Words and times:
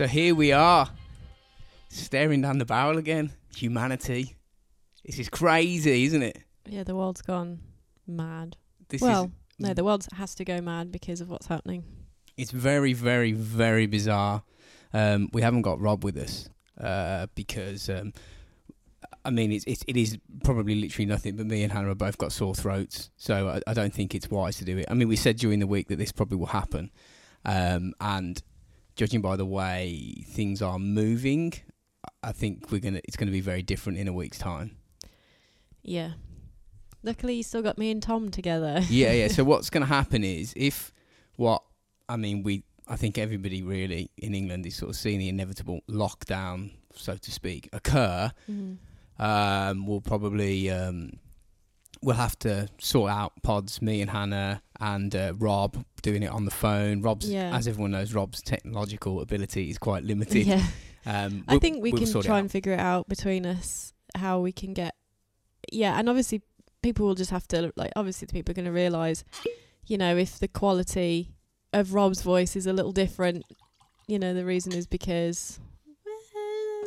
So 0.00 0.06
here 0.06 0.34
we 0.34 0.50
are, 0.50 0.88
staring 1.90 2.40
down 2.40 2.56
the 2.56 2.64
barrel 2.64 2.96
again. 2.96 3.32
Humanity. 3.54 4.34
This 5.04 5.18
is 5.18 5.28
crazy, 5.28 6.04
isn't 6.04 6.22
it? 6.22 6.38
Yeah, 6.66 6.84
the 6.84 6.96
world's 6.96 7.20
gone 7.20 7.58
mad. 8.06 8.56
This 8.88 9.02
well, 9.02 9.30
no, 9.58 9.74
the 9.74 9.84
world 9.84 10.06
has 10.14 10.34
to 10.36 10.44
go 10.46 10.62
mad 10.62 10.90
because 10.90 11.20
of 11.20 11.28
what's 11.28 11.48
happening. 11.48 11.84
it's 12.38 12.50
very, 12.50 12.94
very, 12.94 13.32
very 13.32 13.84
bizarre. 13.84 14.42
Um, 14.94 15.28
we 15.34 15.42
haven't 15.42 15.62
got 15.62 15.78
Rob 15.78 16.02
with 16.02 16.16
us 16.16 16.48
uh, 16.80 17.26
because, 17.34 17.90
um, 17.90 18.14
I 19.22 19.28
mean, 19.28 19.52
it's, 19.52 19.66
it's 19.66 19.84
it 19.86 19.98
is 19.98 20.16
probably 20.44 20.76
literally 20.76 21.04
nothing. 21.04 21.36
But 21.36 21.44
me 21.44 21.62
and 21.62 21.70
Hannah 21.70 21.88
have 21.88 21.98
both 21.98 22.16
got 22.16 22.32
sore 22.32 22.54
throats, 22.54 23.10
so 23.18 23.50
I, 23.50 23.70
I 23.70 23.74
don't 23.74 23.92
think 23.92 24.14
it's 24.14 24.30
wise 24.30 24.56
to 24.56 24.64
do 24.64 24.78
it. 24.78 24.86
I 24.88 24.94
mean, 24.94 25.08
we 25.08 25.16
said 25.16 25.36
during 25.36 25.58
the 25.58 25.66
week 25.66 25.88
that 25.88 25.96
this 25.96 26.10
probably 26.10 26.38
will 26.38 26.46
happen, 26.46 26.90
um, 27.44 27.92
and 28.00 28.42
judging 29.00 29.22
by 29.22 29.34
the 29.34 29.46
way 29.46 30.22
things 30.26 30.60
are 30.60 30.78
moving, 30.78 31.54
I 32.22 32.32
think 32.32 32.70
we're 32.70 32.82
gonna 32.82 33.00
it's 33.04 33.16
gonna 33.16 33.30
be 33.30 33.40
very 33.40 33.62
different 33.62 33.96
in 33.96 34.06
a 34.08 34.12
week's 34.12 34.36
time. 34.36 34.76
Yeah. 35.82 36.10
Luckily, 37.02 37.36
you 37.36 37.42
still 37.42 37.62
got 37.62 37.78
me 37.78 37.90
and 37.90 38.02
Tom 38.02 38.30
together. 38.30 38.82
yeah, 38.90 39.12
yeah. 39.12 39.28
So 39.28 39.42
what's 39.50 39.70
going 39.70 39.80
to 39.80 39.86
happen 39.86 40.22
is 40.22 40.52
if 40.54 40.92
what 41.36 41.62
I 42.10 42.16
mean, 42.16 42.42
we 42.42 42.62
I 42.86 42.96
think 42.96 43.16
everybody 43.16 43.62
really 43.62 44.10
in 44.18 44.34
England 44.34 44.66
is 44.66 44.76
sort 44.76 44.90
of 44.90 44.96
seeing 44.96 45.18
the 45.18 45.30
inevitable 45.30 45.80
lockdown, 45.88 46.72
so 46.94 47.16
to 47.16 47.30
speak, 47.30 47.70
occur. 47.72 48.30
Mhm. 48.50 48.76
Um, 49.18 49.86
we'll 49.86 50.02
probably 50.02 50.68
um, 50.70 51.12
we'll 52.02 52.16
have 52.16 52.38
to 52.40 52.68
sort 52.78 53.10
out 53.10 53.32
pods. 53.42 53.80
Me 53.80 54.02
and 54.02 54.10
Hannah 54.10 54.60
and 54.80 55.14
uh, 55.14 55.34
Rob 55.38 55.84
doing 56.02 56.22
it 56.22 56.30
on 56.30 56.44
the 56.46 56.50
phone. 56.50 57.02
Rob's, 57.02 57.28
Yeah. 57.30 57.54
as 57.56 57.68
everyone 57.68 57.90
knows, 57.92 58.14
Rob's 58.14 58.40
technological 58.42 59.20
ability 59.20 59.70
is 59.70 59.78
quite 59.78 60.04
limited. 60.04 60.46
Yeah. 60.46 60.64
Um, 61.06 61.44
I 61.48 61.52
we'll- 61.54 61.60
think 61.60 61.82
we 61.82 61.92
we'll 61.92 62.02
can 62.12 62.20
try 62.22 62.38
and 62.38 62.50
figure 62.50 62.74
it 62.74 62.78
out 62.78 63.08
between 63.08 63.46
us 63.46 63.94
how 64.14 64.40
we 64.40 64.52
can 64.52 64.74
get. 64.74 64.94
Yeah, 65.72 65.98
and 65.98 66.10
obviously 66.10 66.42
people 66.82 67.06
will 67.06 67.14
just 67.14 67.30
have 67.30 67.48
to 67.48 67.72
like. 67.74 67.90
Obviously, 67.96 68.26
the 68.26 68.34
people 68.34 68.52
are 68.52 68.54
going 68.54 68.66
to 68.66 68.70
realise, 68.70 69.24
you 69.86 69.96
know, 69.96 70.14
if 70.18 70.38
the 70.38 70.46
quality 70.46 71.32
of 71.72 71.94
Rob's 71.94 72.20
voice 72.20 72.54
is 72.54 72.66
a 72.66 72.74
little 72.74 72.92
different. 72.92 73.44
You 74.08 74.18
know, 74.18 74.34
the 74.34 74.44
reason 74.44 74.72
is 74.74 74.86
because 74.86 75.58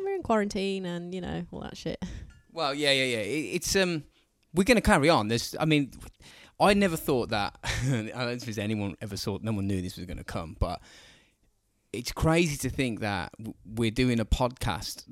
we're 0.03 0.13
in 0.15 0.21
quarantine 0.21 0.85
and 0.85 1.13
you 1.13 1.21
know 1.21 1.45
all 1.51 1.61
that 1.61 1.75
shit. 1.75 1.97
Well, 2.51 2.75
yeah, 2.75 2.91
yeah, 2.91 3.05
yeah. 3.05 3.17
It, 3.23 3.55
it's 3.55 3.75
um, 3.75 4.03
we're 4.53 4.63
going 4.63 4.75
to 4.77 4.81
carry 4.81 5.09
on. 5.09 5.27
There's, 5.27 5.55
I 5.59 5.65
mean, 5.65 5.91
I 6.63 6.73
never 6.73 6.97
thought 6.97 7.29
that. 7.29 7.57
I 7.63 8.25
don't 8.25 8.47
if 8.47 8.57
anyone 8.57 8.95
ever 9.01 9.15
thought. 9.17 9.43
No 9.43 9.51
one 9.51 9.67
knew 9.67 9.81
this 9.81 9.97
was 9.97 10.05
going 10.05 10.17
to 10.17 10.23
come, 10.23 10.55
but 10.59 10.81
it's 11.91 12.11
crazy 12.11 12.57
to 12.57 12.69
think 12.69 13.01
that 13.01 13.33
we're 13.65 13.91
doing 13.91 14.19
a 14.19 14.25
podcast 14.25 15.03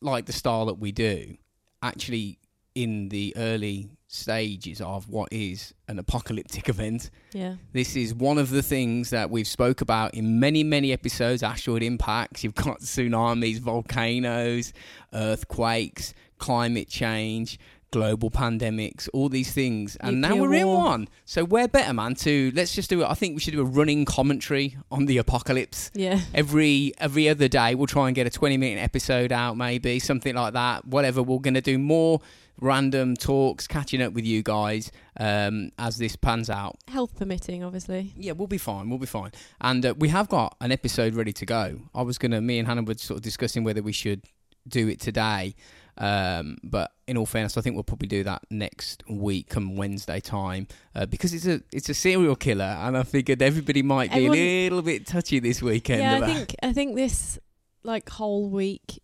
like 0.00 0.26
the 0.26 0.32
style 0.32 0.66
that 0.66 0.78
we 0.78 0.92
do, 0.92 1.36
actually 1.82 2.38
in 2.74 3.08
the 3.08 3.34
early 3.36 3.90
stages 4.06 4.80
of 4.80 5.08
what 5.08 5.28
is 5.32 5.74
an 5.88 5.98
apocalyptic 5.98 6.68
event. 6.74 7.10
Yeah, 7.32 7.56
This 7.72 7.96
is 7.96 8.14
one 8.14 8.38
of 8.38 8.50
the 8.50 8.62
things 8.62 9.10
that 9.10 9.30
we've 9.30 9.46
spoke 9.46 9.80
about 9.80 10.14
in 10.14 10.38
many, 10.40 10.62
many 10.62 10.92
episodes. 10.92 11.42
Asteroid 11.42 11.82
impacts. 11.82 12.44
You've 12.44 12.54
got 12.54 12.80
tsunamis, 12.80 13.58
volcanoes, 13.58 14.72
earthquakes, 15.12 16.14
climate 16.38 16.88
change, 16.88 17.58
global 17.90 18.30
pandemics, 18.30 19.08
all 19.12 19.28
these 19.28 19.52
things. 19.52 19.96
And 19.96 20.20
now 20.20 20.36
we're 20.36 20.54
in 20.54 20.66
one. 20.66 21.08
So 21.24 21.44
we're 21.44 21.68
better, 21.68 21.92
man. 21.92 22.14
To 22.16 22.52
let's 22.54 22.74
just 22.74 22.90
do 22.90 23.02
it. 23.02 23.06
I 23.06 23.14
think 23.14 23.34
we 23.34 23.40
should 23.40 23.54
do 23.54 23.60
a 23.60 23.64
running 23.64 24.04
commentary 24.04 24.76
on 24.90 25.06
the 25.06 25.18
apocalypse 25.18 25.90
yeah. 25.94 26.20
every 26.34 26.92
every 26.98 27.28
other 27.28 27.48
day. 27.48 27.74
We'll 27.74 27.86
try 27.86 28.08
and 28.08 28.14
get 28.14 28.26
a 28.26 28.30
twenty 28.30 28.56
minute 28.56 28.82
episode 28.82 29.32
out, 29.32 29.56
maybe 29.56 29.98
something 29.98 30.34
like 30.34 30.54
that. 30.54 30.86
Whatever. 30.86 31.22
We're 31.22 31.38
going 31.38 31.54
to 31.54 31.60
do 31.60 31.78
more 31.78 32.20
random 32.60 33.16
talks, 33.16 33.66
catching 33.66 34.02
up 34.02 34.12
with 34.12 34.24
you 34.24 34.42
guys 34.42 34.92
um, 35.18 35.70
as 35.78 35.96
this 35.96 36.14
pans 36.14 36.50
out. 36.50 36.76
Health 36.88 37.16
permitting, 37.16 37.64
obviously. 37.64 38.12
Yeah, 38.16 38.32
we'll 38.32 38.48
be 38.48 38.58
fine. 38.58 38.90
We'll 38.90 38.98
be 38.98 39.06
fine. 39.06 39.32
And 39.60 39.84
uh, 39.86 39.94
we 39.96 40.08
have 40.08 40.28
got 40.28 40.56
an 40.60 40.70
episode 40.70 41.14
ready 41.14 41.32
to 41.32 41.46
go. 41.46 41.80
I 41.94 42.02
was 42.02 42.18
gonna, 42.18 42.40
me 42.40 42.58
and 42.58 42.68
Hannah 42.68 42.82
were 42.82 42.94
sort 42.94 43.16
of 43.18 43.22
discussing 43.22 43.64
whether 43.64 43.82
we 43.82 43.92
should 43.92 44.22
do 44.68 44.88
it 44.88 45.00
today. 45.00 45.54
Um, 46.00 46.56
but 46.64 46.92
in 47.06 47.18
all 47.18 47.26
fairness, 47.26 47.58
I 47.58 47.60
think 47.60 47.74
we'll 47.76 47.82
probably 47.84 48.08
do 48.08 48.24
that 48.24 48.42
next 48.50 49.04
week, 49.08 49.50
come 49.50 49.76
Wednesday 49.76 50.18
time, 50.18 50.66
uh, 50.94 51.04
because 51.04 51.34
it's 51.34 51.46
a 51.46 51.60
it's 51.72 51.90
a 51.90 51.94
serial 51.94 52.36
killer, 52.36 52.64
and 52.64 52.96
I 52.96 53.02
figured 53.02 53.42
everybody 53.42 53.82
might 53.82 54.10
be 54.10 54.16
Everyone- 54.26 54.38
a 54.38 54.62
little 54.70 54.82
bit 54.82 55.06
touchy 55.06 55.38
this 55.40 55.60
weekend. 55.60 56.00
yeah, 56.00 56.16
I 56.16 56.26
think 56.26 56.56
I 56.62 56.72
think 56.72 56.96
this 56.96 57.38
like 57.82 58.08
whole 58.08 58.48
week 58.48 59.00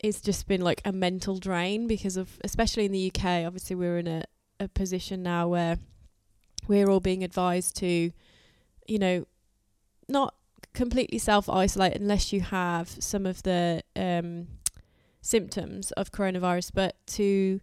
it's 0.00 0.20
just 0.20 0.46
been 0.46 0.60
like 0.60 0.80
a 0.84 0.92
mental 0.92 1.38
drain 1.38 1.86
because 1.86 2.16
of 2.16 2.38
especially 2.44 2.86
in 2.86 2.92
the 2.92 3.12
UK. 3.14 3.44
Obviously, 3.44 3.76
we're 3.76 3.98
in 3.98 4.06
a 4.08 4.24
a 4.58 4.68
position 4.68 5.22
now 5.22 5.48
where 5.48 5.78
we're 6.66 6.88
all 6.88 7.00
being 7.00 7.22
advised 7.22 7.76
to, 7.76 8.10
you 8.86 8.98
know, 8.98 9.26
not 10.08 10.34
completely 10.72 11.18
self 11.18 11.48
isolate 11.48 11.94
unless 11.94 12.32
you 12.32 12.40
have 12.40 12.88
some 13.00 13.26
of 13.26 13.42
the 13.42 13.82
um, 13.96 14.46
symptoms 15.28 15.92
of 15.92 16.10
coronavirus, 16.10 16.70
but 16.74 16.96
to 17.18 17.60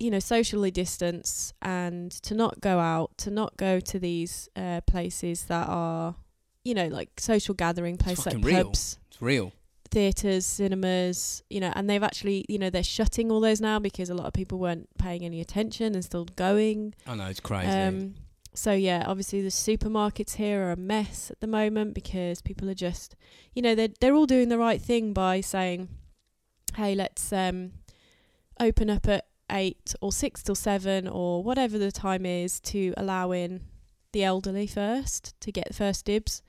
you 0.00 0.10
know 0.12 0.20
socially 0.20 0.70
distance 0.70 1.52
and 1.60 2.10
to 2.22 2.34
not 2.34 2.60
go 2.60 2.78
out, 2.78 3.10
to 3.18 3.30
not 3.30 3.56
go 3.56 3.80
to 3.80 3.98
these 3.98 4.48
uh, 4.56 4.80
places 4.86 5.44
that 5.44 5.68
are 5.68 6.14
you 6.64 6.74
know 6.74 6.88
like 6.88 7.10
social 7.18 7.54
gathering 7.54 7.96
places 7.96 8.26
like 8.26 8.44
real. 8.44 8.64
pubs, 8.64 8.98
it's 9.10 9.20
real. 9.20 9.52
theaters, 9.90 10.44
cinemas, 10.46 11.42
you 11.48 11.60
know, 11.60 11.72
and 11.74 11.88
they've 11.88 12.02
actually, 12.02 12.44
you 12.48 12.58
know, 12.58 12.70
they're 12.70 12.82
shutting 12.98 13.30
all 13.32 13.40
those 13.40 13.60
now 13.60 13.78
because 13.78 14.10
a 14.10 14.14
lot 14.14 14.26
of 14.26 14.34
people 14.34 14.58
weren't 14.58 14.86
paying 14.98 15.24
any 15.24 15.40
attention 15.40 15.94
and 15.94 16.04
still 16.04 16.26
going. 16.36 16.94
I 17.06 17.14
know 17.14 17.26
it's 17.26 17.40
crazy. 17.40 17.68
Um, 17.70 18.14
so 18.54 18.72
yeah, 18.72 19.04
obviously 19.06 19.40
the 19.40 19.48
supermarkets 19.48 20.34
here 20.34 20.64
are 20.64 20.72
a 20.72 20.76
mess 20.76 21.30
at 21.30 21.40
the 21.40 21.46
moment 21.46 21.94
because 21.94 22.42
people 22.42 22.68
are 22.68 22.74
just, 22.74 23.16
you 23.54 23.62
know, 23.62 23.74
they're 23.74 23.94
they're 24.00 24.14
all 24.14 24.26
doing 24.26 24.48
the 24.48 24.58
right 24.58 24.80
thing 24.80 25.12
by 25.12 25.40
saying, 25.40 25.88
"Hey, 26.76 26.94
let's 26.94 27.32
um, 27.32 27.72
open 28.60 28.90
up 28.90 29.08
at 29.08 29.26
eight 29.50 29.94
or 30.00 30.12
six 30.12 30.42
till 30.42 30.54
seven 30.54 31.08
or 31.08 31.42
whatever 31.42 31.78
the 31.78 31.90
time 31.92 32.26
is 32.26 32.60
to 32.60 32.92
allow 32.96 33.32
in 33.32 33.62
the 34.12 34.24
elderly 34.24 34.66
first 34.66 35.34
to 35.40 35.52
get 35.52 35.74
first 35.74 36.04
dibs 36.04 36.42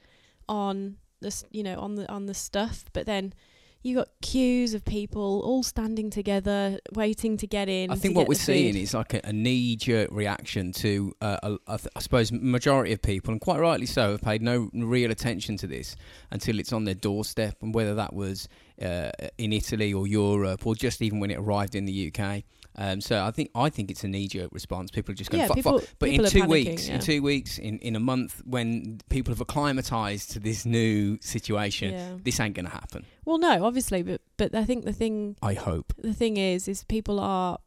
on 0.48 0.98
this, 1.22 1.44
you 1.52 1.64
know, 1.64 1.80
on 1.80 1.96
the 1.96 2.12
on 2.12 2.26
the 2.26 2.34
stuff." 2.34 2.86
But 2.94 3.06
then 3.06 3.34
you 3.82 3.96
got 3.96 4.10
queues 4.22 4.74
of 4.74 4.84
people 4.84 5.42
all 5.46 5.64
standing 5.64 6.10
together, 6.10 6.80
waiting 6.96 7.38
to 7.38 7.48
get 7.48 7.70
in. 7.70 7.90
I 7.90 7.96
think 7.96 8.14
what 8.14 8.28
we're 8.28 8.34
seeing 8.34 8.76
is 8.76 8.94
like 8.94 9.14
a, 9.14 9.22
a 9.24 9.32
knee-jerk 9.32 10.10
reaction 10.12 10.74
to, 10.74 11.14
uh, 11.22 11.38
a, 11.44 11.58
I 11.66 11.78
th- 11.78 11.88
I 11.96 12.00
suppose, 12.02 12.30
majority 12.30 12.92
of 12.92 13.02
people, 13.02 13.32
and 13.32 13.40
quite 13.40 13.60
rightly 13.62 13.86
so, 13.86 14.12
have 14.12 14.22
paid 14.22 14.42
no 14.42 14.70
real 14.74 15.12
attention 15.12 15.56
to 15.58 15.68
this 15.68 15.96
until 16.30 16.60
it's 16.60 16.74
on 16.74 16.84
their 16.84 16.94
doorstep, 16.94 17.56
and 17.62 17.74
whether 17.74 17.96
that 17.96 18.14
was 18.14 18.50
uh, 18.82 19.12
in 19.38 19.52
Italy 19.54 19.94
or 19.94 20.08
Europe, 20.08 20.66
or 20.66 20.76
just 20.76 21.02
even 21.02 21.20
when 21.20 21.32
it 21.32 21.38
arrived 21.38 21.76
in 21.76 21.86
the 21.86 22.12
UK. 22.14 22.44
Um, 22.76 23.02
so 23.02 23.24
I 23.26 23.32
think 23.32 23.50
I 23.56 23.70
think 23.70 23.92
it's 23.92 24.04
a 24.04 24.08
knee-jerk 24.08 24.52
response. 24.54 24.90
People 24.92 25.12
are 25.12 25.16
just 25.16 25.32
going, 25.32 25.42
yeah, 25.42 25.48
fuck, 25.48 25.56
people, 25.58 25.80
fuck. 25.80 25.90
But 26.00 26.10
in 26.10 26.24
two 26.26 26.44
panicking, 26.44 26.48
weeks, 26.48 26.88
yeah. 26.88 26.96
in 26.96 27.02
two 27.02 27.22
weeks, 27.22 27.58
in, 27.58 27.80
in 27.80 27.96
a 27.96 28.00
month, 28.00 28.42
when 28.46 29.00
people 29.10 29.34
have 29.34 29.42
acclimatized 29.42 30.32
to 30.32 30.40
this 30.40 30.66
new 30.66 31.18
situation, 31.20 31.94
Yeah. 31.94 32.14
this 32.24 32.40
ain't 32.40 32.56
going 32.56 32.68
to 32.68 32.72
happen. 32.72 33.06
Well, 33.26 33.38
no, 33.38 33.66
obviously, 33.66 34.02
but 34.04 34.22
but 34.38 34.56
I 34.56 34.64
think 34.66 34.86
the 34.86 34.94
thing 34.94 35.36
I 35.42 35.56
hope. 35.56 35.94
the 35.98 36.14
thing 36.14 36.38
is 36.38 36.68
is 36.68 36.84
people 36.86 37.20
are 37.20 37.58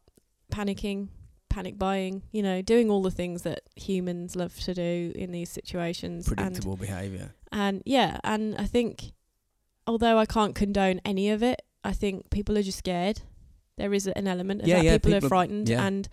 panicking, 0.51 1.09
panic 1.49 1.77
buying, 1.77 2.23
you 2.31 2.41
know, 2.41 2.61
doing 2.61 2.89
all 2.89 3.01
the 3.03 3.11
things 3.11 3.43
that 3.43 3.61
humans 3.75 4.35
love 4.35 4.57
to 4.61 4.73
do 4.73 5.11
in 5.15 5.31
these 5.31 5.49
situations. 5.49 6.27
And, 6.27 6.37
Predictable 6.37 6.75
behaviour. 6.77 7.33
and 7.51 7.83
yeah, 7.85 8.19
and 8.23 8.55
I 8.57 8.65
think 8.65 9.11
although 9.87 10.17
I 10.17 10.25
can't 10.25 10.55
condone 10.55 11.01
any 11.05 11.29
of 11.29 11.43
it, 11.43 11.61
I 11.83 11.93
think 11.93 12.29
people 12.29 12.57
are 12.57 12.63
just 12.63 12.77
scared. 12.79 13.21
There 13.77 13.93
is 13.93 14.07
an 14.07 14.27
element 14.27 14.61
of 14.61 14.67
Yeah, 14.67 14.77
that. 14.77 14.83
yeah, 14.85 14.93
people, 14.93 15.11
people 15.11 15.25
are 15.25 15.29
frightened 15.29 15.69
yeah. 15.69 15.85
and 15.85 16.07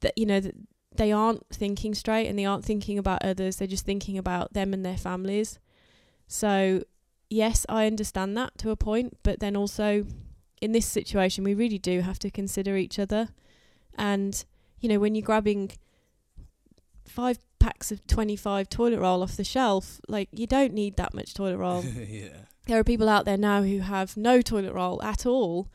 that 0.00 0.16
you 0.16 0.26
know 0.26 0.40
that 0.40 0.54
they 0.96 1.12
aren't 1.12 1.46
thinking 1.52 1.94
straight 1.94 2.26
and 2.26 2.38
they 2.38 2.44
aren't 2.44 2.64
thinking 2.64 2.98
about 2.98 3.24
others. 3.24 3.56
They're 3.56 3.68
just 3.68 3.86
thinking 3.86 4.18
about 4.18 4.52
them 4.52 4.74
and 4.74 4.84
their 4.84 4.96
families. 4.96 5.58
So, 6.26 6.82
yes, 7.28 7.64
I 7.68 7.86
understand 7.86 8.36
that 8.36 8.58
to 8.58 8.70
a 8.70 8.76
point, 8.76 9.16
but 9.22 9.40
then 9.40 9.56
also 9.56 10.04
in 10.60 10.72
this 10.72 10.86
situation, 10.86 11.44
we 11.44 11.54
really 11.54 11.78
do 11.78 12.00
have 12.00 12.18
to 12.20 12.30
consider 12.30 12.76
each 12.76 12.98
other. 12.98 13.28
And, 13.96 14.44
you 14.80 14.88
know, 14.88 14.98
when 14.98 15.14
you're 15.14 15.24
grabbing 15.24 15.70
five 17.04 17.38
packs 17.58 17.90
of 17.92 18.06
25 18.06 18.68
toilet 18.68 18.98
roll 19.00 19.22
off 19.22 19.36
the 19.36 19.44
shelf, 19.44 20.00
like, 20.08 20.28
you 20.32 20.46
don't 20.46 20.72
need 20.72 20.96
that 20.96 21.14
much 21.14 21.34
toilet 21.34 21.56
roll. 21.56 21.84
yeah. 22.08 22.28
There 22.70 22.78
are 22.78 22.84
people 22.84 23.08
out 23.08 23.24
there 23.24 23.36
now 23.36 23.62
who 23.62 23.80
have 23.80 24.16
no 24.16 24.40
toilet 24.40 24.72
roll 24.72 25.02
at 25.02 25.26
all 25.26 25.68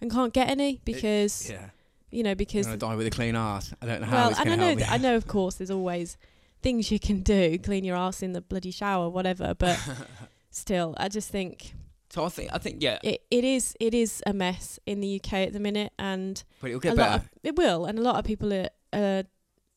and 0.00 0.10
can't 0.10 0.32
get 0.34 0.50
any 0.50 0.80
because, 0.84 1.48
Yeah. 1.50 1.70
you 2.10 2.22
know, 2.22 2.34
because 2.34 2.66
Gonna 2.66 2.76
die 2.78 2.94
with 2.94 3.06
a 3.06 3.10
clean 3.10 3.34
ass. 3.36 3.72
I 3.80 3.86
don't 3.86 4.00
know 4.02 4.06
how 4.06 4.28
well, 4.28 4.38
and 4.38 4.50
I 4.50 4.56
know, 4.56 4.74
me. 4.74 4.84
I 4.84 4.98
know, 4.98 5.16
of 5.16 5.26
course, 5.36 5.54
there's 5.56 5.70
always 5.70 6.18
things 6.60 6.90
you 6.92 6.98
can 7.00 7.20
do, 7.22 7.58
clean 7.58 7.84
your 7.84 7.96
ass 7.96 8.22
in 8.22 8.32
the 8.34 8.40
bloody 8.42 8.70
shower, 8.70 9.08
whatever. 9.08 9.54
But 9.54 9.78
still, 10.50 10.94
I 10.98 11.08
just 11.08 11.30
think 11.30 11.72
So 12.10 12.24
I 12.24 12.28
think 12.28 12.50
I 12.52 12.58
think 12.58 12.82
yeah, 12.82 12.98
it, 13.02 13.22
it 13.30 13.44
is 13.44 13.74
it 13.80 13.94
is 13.94 14.22
a 14.26 14.34
mess 14.34 14.78
in 14.84 15.00
the 15.00 15.16
UK 15.20 15.32
at 15.48 15.52
the 15.54 15.60
minute, 15.60 15.92
and 15.98 16.42
but 16.60 16.68
it'll 16.68 16.80
get 16.80 16.96
better. 16.96 17.24
of, 17.24 17.30
it 17.42 17.56
will, 17.56 17.86
and 17.86 17.98
a 17.98 18.02
lot 18.02 18.16
of 18.16 18.24
people 18.26 18.52
are, 18.52 18.68
are 18.92 19.24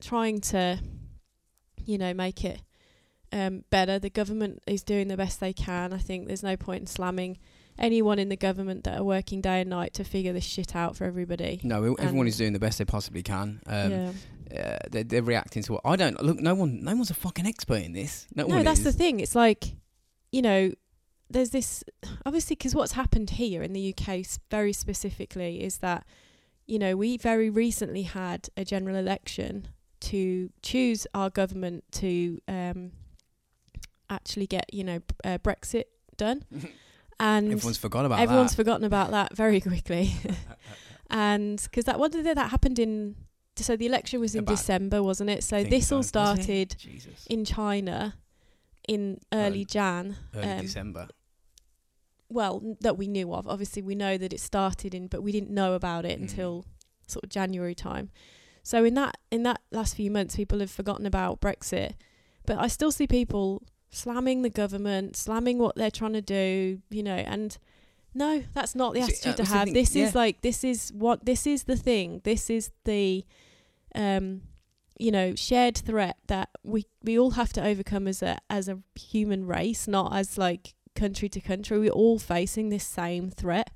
trying 0.01 0.41
to, 0.41 0.79
you 1.85 1.97
know, 1.97 2.13
make 2.13 2.43
it 2.43 2.61
um, 3.31 3.63
better. 3.69 3.99
The 3.99 4.09
government 4.09 4.61
is 4.67 4.83
doing 4.83 5.07
the 5.07 5.17
best 5.17 5.39
they 5.39 5.53
can. 5.53 5.93
I 5.93 5.97
think 5.97 6.27
there's 6.27 6.43
no 6.43 6.55
point 6.57 6.81
in 6.81 6.87
slamming 6.87 7.37
anyone 7.77 8.19
in 8.19 8.29
the 8.29 8.37
government 8.37 8.83
that 8.85 8.97
are 8.99 9.03
working 9.03 9.41
day 9.41 9.61
and 9.61 9.69
night 9.69 9.93
to 9.95 10.03
figure 10.03 10.31
this 10.33 10.45
shit 10.45 10.75
out 10.75 10.95
for 10.95 11.03
everybody. 11.03 11.59
No, 11.63 11.85
e- 11.91 11.95
everyone 11.99 12.27
is 12.27 12.37
doing 12.37 12.53
the 12.53 12.59
best 12.59 12.77
they 12.77 12.85
possibly 12.85 13.21
can. 13.23 13.61
Um, 13.67 13.91
yeah. 13.91 14.11
uh, 14.57 14.77
they're, 14.89 15.03
they're 15.03 15.21
reacting 15.23 15.63
to 15.63 15.73
what 15.73 15.81
I 15.83 15.95
don't 15.97 16.21
look. 16.23 16.39
No 16.39 16.55
one, 16.55 16.83
no 16.83 16.93
one's 16.95 17.09
a 17.09 17.15
fucking 17.15 17.45
expert 17.45 17.83
in 17.83 17.91
this. 17.93 18.27
No, 18.33 18.45
No, 18.47 18.63
that's 18.63 18.79
is. 18.79 18.85
the 18.85 18.91
thing. 18.93 19.19
It's 19.19 19.35
like, 19.35 19.75
you 20.31 20.41
know, 20.41 20.71
there's 21.29 21.49
this 21.49 21.83
obviously 22.25 22.55
because 22.55 22.75
what's 22.75 22.91
happened 22.93 23.31
here 23.31 23.61
in 23.63 23.73
the 23.73 23.93
UK 23.97 24.25
very 24.51 24.71
specifically 24.71 25.63
is 25.63 25.79
that, 25.79 26.05
you 26.67 26.79
know, 26.79 26.95
we 26.95 27.17
very 27.17 27.49
recently 27.49 28.03
had 28.03 28.47
a 28.55 28.63
general 28.63 28.95
election 28.95 29.67
to 30.01 30.49
choose 30.61 31.07
our 31.13 31.29
government 31.29 31.83
to 31.91 32.39
um, 32.47 32.91
actually 34.09 34.47
get, 34.47 34.73
you 34.73 34.83
know, 34.83 34.99
uh, 35.23 35.37
Brexit 35.39 35.85
done, 36.17 36.43
and 37.19 37.51
Everyone's 37.51 37.77
forgot 37.77 38.05
about 38.05 38.19
everyone's 38.19 38.51
that. 38.51 38.55
forgotten 38.57 38.83
about 38.85 39.11
that 39.11 39.35
very 39.35 39.59
quickly. 39.61 40.13
and 41.09 41.61
because 41.63 41.85
that 41.85 41.99
what 41.99 42.11
did 42.11 42.25
that 42.25 42.49
happened 42.49 42.79
in 42.79 43.15
so 43.57 43.77
the 43.77 43.85
election 43.85 44.19
was 44.19 44.35
in 44.35 44.39
About- 44.43 44.57
December, 44.57 45.01
wasn't 45.01 45.29
it? 45.29 45.43
So 45.43 45.63
this 45.63 45.87
so. 45.87 45.97
all 45.97 46.03
started 46.03 46.75
in 47.29 47.45
China 47.45 48.15
in 48.87 49.19
early 49.33 49.45
Early- 49.47 49.65
Jan. 49.65 50.17
early 50.35 50.47
um, 50.51 50.61
December. 50.61 51.07
Well, 52.29 52.61
n- 52.63 52.77
that 52.81 52.97
we 52.97 53.07
knew 53.07 53.33
of. 53.33 53.47
Obviously, 53.47 53.81
we 53.81 53.95
know 53.95 54.17
that 54.17 54.33
it 54.33 54.39
started 54.39 54.93
in, 54.93 55.07
but 55.07 55.21
we 55.23 55.31
didn't 55.31 55.51
know 55.51 55.73
about 55.73 56.05
it 56.05 56.19
Mm. 56.19 56.23
until 56.23 56.65
sort 57.07 57.23
of 57.23 57.29
January 57.29 57.75
time. 57.75 58.09
So 58.63 58.83
in 58.83 58.95
that 58.95 59.17
in 59.31 59.43
that 59.43 59.61
last 59.71 59.95
few 59.95 60.09
months, 60.11 60.35
people 60.35 60.59
have 60.59 60.71
forgotten 60.71 61.05
about 61.05 61.39
Brexit. 61.39 61.93
But 62.45 62.57
I 62.59 62.67
still 62.67 62.91
see 62.91 63.07
people 63.07 63.63
slamming 63.95 64.41
the 64.41 64.49
government, 64.49 65.15
slamming 65.15 65.57
what 65.57 65.75
they're 65.75 65.91
trying 65.91 66.13
to 66.13 66.21
do. 66.21 66.81
You 66.89 67.03
know, 67.03 67.15
and 67.15 67.57
no, 68.13 68.43
that's 68.53 68.75
not 68.75 68.93
the 68.93 69.01
See, 69.01 69.13
attitude 69.13 69.33
uh, 69.33 69.43
to 69.43 69.45
have. 69.45 69.73
This 69.73 69.95
yeah. 69.95 70.05
is 70.05 70.15
like 70.15 70.41
this 70.41 70.63
is 70.63 70.91
what 70.93 71.25
this 71.25 71.47
is 71.47 71.63
the 71.63 71.75
thing. 71.75 72.21
This 72.23 72.49
is 72.49 72.71
the 72.83 73.25
um 73.93 74.41
you 74.97 75.11
know 75.11 75.35
shared 75.35 75.77
threat 75.77 76.17
that 76.27 76.49
we 76.63 76.85
we 77.03 77.17
all 77.19 77.31
have 77.31 77.51
to 77.53 77.63
overcome 77.63 78.07
as 78.07 78.21
a 78.21 78.37
as 78.49 78.67
a 78.67 78.79
human 78.95 79.45
race 79.45 79.87
not 79.87 80.15
as 80.15 80.37
like 80.37 80.73
country 80.95 81.27
to 81.27 81.41
country 81.41 81.77
we're 81.77 81.89
all 81.89 82.17
facing 82.17 82.69
this 82.69 82.85
same 82.85 83.29
threat 83.29 83.71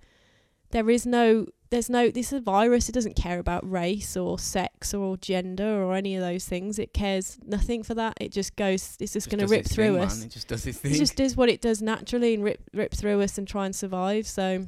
there 0.72 0.90
is 0.90 1.06
no 1.06 1.46
there's 1.70 1.90
no 1.90 2.10
this 2.10 2.28
is 2.28 2.40
a 2.40 2.42
virus 2.42 2.90
it 2.90 2.94
doesn't 2.94 3.16
care 3.16 3.40
about 3.40 3.70
race 3.70 4.18
or 4.18 4.40
sex 4.40 4.94
or 4.94 5.18
gender 5.18 5.84
or 5.84 5.96
any 5.96 6.16
of 6.16 6.22
those 6.22 6.46
things 6.46 6.80
it 6.80 6.94
cares 6.94 7.38
nothing 7.46 7.84
for 7.84 7.94
that 7.94 8.16
it 8.20 8.32
just 8.32 8.56
goes 8.56 8.98
it's 9.00 9.14
just, 9.14 9.30
going 9.30 9.40
to 9.40 9.48
rip 9.48 9.66
through 9.66 9.94
thing, 9.94 10.04
us 10.04 10.18
Man. 10.18 10.28
It 10.28 10.32
just 10.32 10.48
does 10.48 10.66
its 10.66 10.84
it 10.84 10.94
just 10.94 11.16
does 11.16 11.36
what 11.36 11.50
it 11.50 11.62
does 11.62 11.82
naturally 11.82 12.34
and 12.34 12.44
rip 12.44 12.62
rip 12.74 12.94
through 12.94 13.22
us 13.22 13.38
and 13.38 13.48
try 13.48 13.66
and 13.66 13.76
survive 13.76 14.28
so 14.28 14.66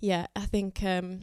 yeah 0.00 0.26
i 0.34 0.40
think 0.40 0.82
um 0.82 1.20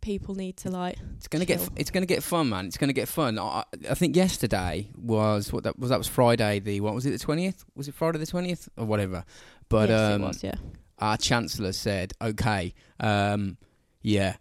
people 0.00 0.34
need 0.34 0.56
to 0.56 0.70
like 0.70 0.96
It's 1.16 1.28
gonna 1.28 1.44
get 1.44 1.60
f- 1.60 1.70
it's 1.76 1.90
gonna 1.90 2.06
get 2.06 2.22
fun, 2.22 2.48
man. 2.48 2.66
It's 2.66 2.78
gonna 2.78 2.92
get 2.94 3.08
fun. 3.08 3.38
I, 3.38 3.64
I 3.90 3.94
think 3.94 4.16
yesterday 4.16 4.88
was 4.96 5.52
what 5.52 5.64
that 5.64 5.78
was. 5.78 5.90
That 5.90 5.98
was 5.98 6.06
Friday. 6.06 6.60
The 6.60 6.80
what 6.80 6.94
was 6.94 7.04
it? 7.04 7.10
The 7.10 7.18
twentieth? 7.18 7.64
Was 7.74 7.88
it 7.88 7.94
Friday 7.94 8.18
the 8.18 8.26
twentieth 8.26 8.68
or 8.78 8.86
whatever? 8.86 9.24
But 9.68 9.88
yes, 9.90 10.14
um, 10.14 10.22
was 10.22 10.42
yeah 10.42 10.54
our 10.98 11.16
chancellor 11.16 11.72
said, 11.72 12.12
"Okay, 12.22 12.74
um, 13.00 13.58
yeah, 14.02 14.36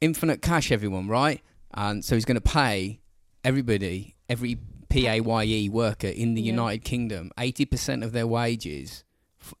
infinite 0.00 0.42
cash, 0.42 0.70
everyone, 0.72 1.08
right?" 1.08 1.40
And 1.74 2.04
so 2.04 2.14
he's 2.14 2.24
going 2.24 2.36
to 2.36 2.40
pay 2.40 3.00
everybody, 3.44 4.16
every 4.28 4.58
PAYE 4.88 5.68
worker 5.68 6.06
in 6.06 6.34
the 6.34 6.42
Yeah. 6.42 6.52
United 6.52 6.84
Kingdom, 6.84 7.30
eighty 7.38 7.64
percent 7.64 8.02
of 8.02 8.12
their 8.12 8.26
wages, 8.26 9.04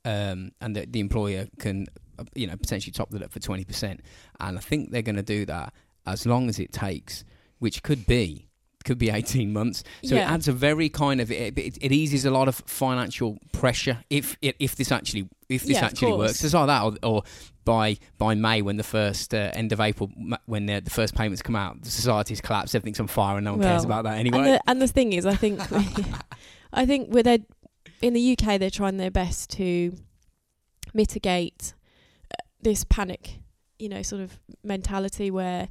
um, 0.04 0.52
and 0.60 0.74
the, 0.74 0.86
the 0.86 1.00
employer 1.00 1.46
can, 1.58 1.86
uh, 2.18 2.24
you 2.34 2.46
know, 2.46 2.56
potentially 2.56 2.92
top 2.92 3.10
that 3.10 3.22
up 3.22 3.32
for 3.32 3.40
twenty 3.40 3.64
percent. 3.64 4.00
And 4.40 4.56
I 4.56 4.60
think 4.60 4.90
they're 4.90 5.02
going 5.02 5.16
to 5.16 5.22
do 5.22 5.44
that 5.46 5.72
as 6.06 6.24
long 6.26 6.48
as 6.48 6.58
it 6.58 6.72
takes, 6.72 7.24
which 7.58 7.82
could 7.82 8.06
be. 8.06 8.45
Could 8.86 8.98
be 8.98 9.10
eighteen 9.10 9.52
months, 9.52 9.84
so 10.04 10.14
it 10.14 10.20
adds 10.20 10.48
a 10.48 10.52
very 10.52 10.88
kind 10.88 11.20
of 11.20 11.30
it, 11.30 11.58
it, 11.58 11.76
it 11.80 11.92
eases 11.92 12.24
a 12.24 12.30
lot 12.30 12.48
of 12.48 12.54
financial 12.66 13.36
pressure 13.52 13.98
if 14.08 14.36
if, 14.40 14.76
this 14.76 14.92
actually 14.92 15.28
if 15.48 15.62
this 15.64 15.76
Yeah, 15.76 15.84
actually 15.86 16.12
works. 16.12 16.42
It's 16.42 16.54
like 16.54 16.68
that, 16.68 16.82
or, 16.82 16.96
or 17.02 17.22
by 17.64 17.98
by 18.16 18.34
May 18.34 18.62
when 18.62 18.76
the 18.76 18.84
first 18.84 19.34
uh, 19.34 19.50
end 19.52 19.72
of 19.72 19.80
April 19.80 20.10
when 20.46 20.66
the, 20.66 20.80
the 20.80 20.90
first 20.90 21.14
payments 21.14 21.42
come 21.42 21.56
out, 21.56 21.82
the 21.82 21.90
society's 21.90 22.40
collapsed, 22.40 22.74
everything's 22.74 23.00
on 23.00 23.08
fire, 23.08 23.36
and 23.36 23.44
no 23.44 23.52
one 23.54 23.62
cares 23.62 23.84
about 23.84 24.04
that 24.04 24.18
And 24.18 24.28
anyway. 24.28 24.52
the, 24.52 24.70
and 24.70 24.80
the 24.80 24.88
thing 24.88 25.12
is, 25.12 25.26
I 25.26 25.34
think, 25.34 25.60
I 26.72 26.86
think 26.86 27.12
with 27.12 27.24
their, 27.24 27.38
in 28.00 28.14
the 28.14 28.38
UK, 28.38 28.58
they're 28.60 28.70
trying 28.70 28.96
their 28.98 29.10
best 29.10 29.50
to 29.50 29.92
mitigate 30.94 31.74
uh, 32.30 32.36
this 32.62 32.84
panic, 32.84 33.40
you 33.78 33.88
know, 33.88 34.02
sort 34.02 34.22
of 34.22 34.38
mentality 34.62 35.30
where 35.30 35.68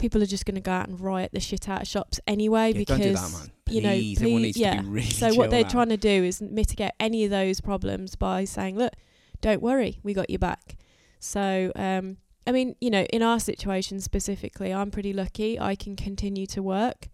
people 0.00 0.22
are 0.22 0.26
just 0.26 0.44
going 0.44 0.54
to 0.56 0.60
go 0.60 0.72
out 0.72 0.88
and 0.88 1.00
riot 1.00 1.30
the 1.32 1.40
shit 1.40 1.68
out 1.68 1.82
of 1.82 1.88
shops 1.88 2.18
anyway 2.26 2.68
Yeah, 2.72 2.78
because 2.78 2.98
don't 2.98 3.08
do 3.08 3.14
that, 3.14 3.32
man. 3.32 3.50
you 3.68 3.80
know, 3.82 3.90
Please, 3.92 4.18
everyone 4.18 4.40
please- 4.40 4.46
needs 4.46 4.56
yeah. 4.58 4.76
to 4.76 4.82
be 4.82 4.88
really 4.88 5.10
so 5.10 5.34
what 5.34 5.50
they're 5.50 5.64
out. 5.64 5.70
trying 5.70 5.88
to 5.90 5.96
do 5.96 6.24
is 6.24 6.40
mitigate 6.42 6.92
any 6.98 7.24
of 7.24 7.30
those 7.30 7.60
problems 7.60 8.16
by 8.16 8.44
saying, 8.44 8.76
look, 8.76 8.94
don't 9.40 9.62
worry, 9.62 10.00
we 10.02 10.12
got 10.14 10.28
your 10.30 10.38
back. 10.40 10.76
So, 11.18 11.70
um, 11.76 12.16
I 12.46 12.52
mean, 12.52 12.74
you 12.80 12.90
know, 12.90 13.02
in 13.12 13.22
our 13.22 13.38
situation 13.38 14.00
specifically, 14.00 14.72
I'm 14.72 14.90
pretty 14.90 15.12
lucky. 15.12 15.58
I 15.60 15.74
can 15.74 15.94
continue 15.96 16.46
to 16.46 16.62
work 16.62 17.08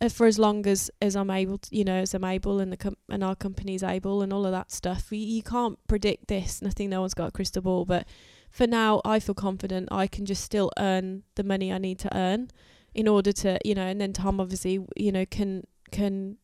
uh, 0.00 0.08
for 0.08 0.26
as 0.26 0.38
long 0.38 0.66
as, 0.66 0.90
as 1.02 1.14
I'm 1.14 1.30
able 1.30 1.58
to, 1.58 1.76
you 1.76 1.84
know, 1.84 1.96
as 2.00 2.14
I'm 2.14 2.24
able 2.24 2.58
and 2.60 2.72
the 2.72 2.76
com- 2.78 2.96
and 3.10 3.22
our 3.22 3.36
company's 3.36 3.82
able 3.82 4.22
and 4.22 4.32
all 4.32 4.46
of 4.46 4.52
that 4.52 4.72
stuff. 4.72 5.08
You, 5.12 5.18
you 5.18 5.42
can't 5.42 5.78
predict 5.86 6.28
this. 6.28 6.62
Nothing, 6.62 6.88
no 6.90 7.02
one's 7.02 7.14
got 7.14 7.28
a 7.28 7.30
crystal 7.30 7.62
ball. 7.62 7.84
But 7.84 8.06
for 8.52 8.66
now, 8.66 9.00
I 9.04 9.18
feel 9.18 9.34
confident 9.34 9.88
I 9.90 10.06
can 10.06 10.26
just 10.26 10.44
still 10.44 10.70
earn 10.78 11.22
the 11.36 11.42
money 11.42 11.72
I 11.72 11.78
need 11.78 11.98
to 12.00 12.14
earn 12.16 12.50
in 12.94 13.08
order 13.08 13.32
to, 13.32 13.58
you 13.64 13.74
know, 13.74 13.86
and 13.86 13.98
then 13.98 14.12
Tom 14.12 14.40
obviously, 14.40 14.86
you 14.94 15.10
know, 15.10 15.24
can 15.24 15.66
can 15.90 16.36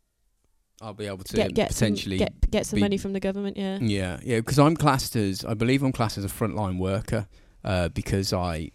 I'll 0.81 0.95
be 0.95 1.07
able 1.07 1.25
to 1.25 1.37
get 1.37 1.55
get 1.55 1.69
potentially 1.69 2.19
some, 2.19 2.27
get 2.27 2.51
get 2.51 2.67
some 2.67 2.81
money 2.81 2.97
from 2.97 3.13
the 3.13 3.21
government. 3.21 3.59
Yeah. 3.59 3.79
Yeah, 3.81 4.21
yeah, 4.23 4.39
because 4.39 4.59
I'm 4.59 4.75
classed 4.75 5.17
as 5.17 5.45
I 5.45 5.53
believe 5.53 5.83
I'm 5.83 5.93
classed 5.93 6.17
as 6.17 6.25
a 6.25 6.29
frontline 6.29 6.79
worker 6.79 7.29
uh, 7.63 7.91
because 7.91 8.33
I 8.33 8.71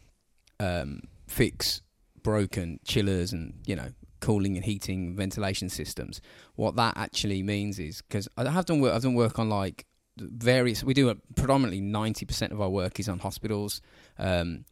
um, 0.60 1.02
fix 1.28 1.82
broken 2.22 2.80
chillers 2.86 3.34
and 3.34 3.56
you 3.66 3.76
know 3.76 3.90
cooling 4.20 4.58
and 4.58 4.66
heating 4.66 5.16
ventilation 5.16 5.70
systems. 5.70 6.22
What 6.56 6.76
that 6.76 6.98
actually 6.98 7.42
means 7.42 7.80
is 7.80 8.04
because 8.04 8.28
I 8.38 8.48
have 8.48 8.66
done 8.66 8.80
work. 8.80 8.94
I've 8.94 9.02
done 9.02 9.16
work 9.16 9.40
on 9.40 9.50
like 9.50 9.88
various. 10.18 10.84
We 10.84 10.94
do 10.94 11.10
a, 11.10 11.16
predominantly 11.36 11.82
ninety 11.82 12.26
percent 12.26 12.52
of 12.52 12.62
our 12.62 12.70
work 12.70 13.00
is 13.00 13.10
on 13.10 13.20
hospitals. 13.20 13.82
Um, 14.18 14.66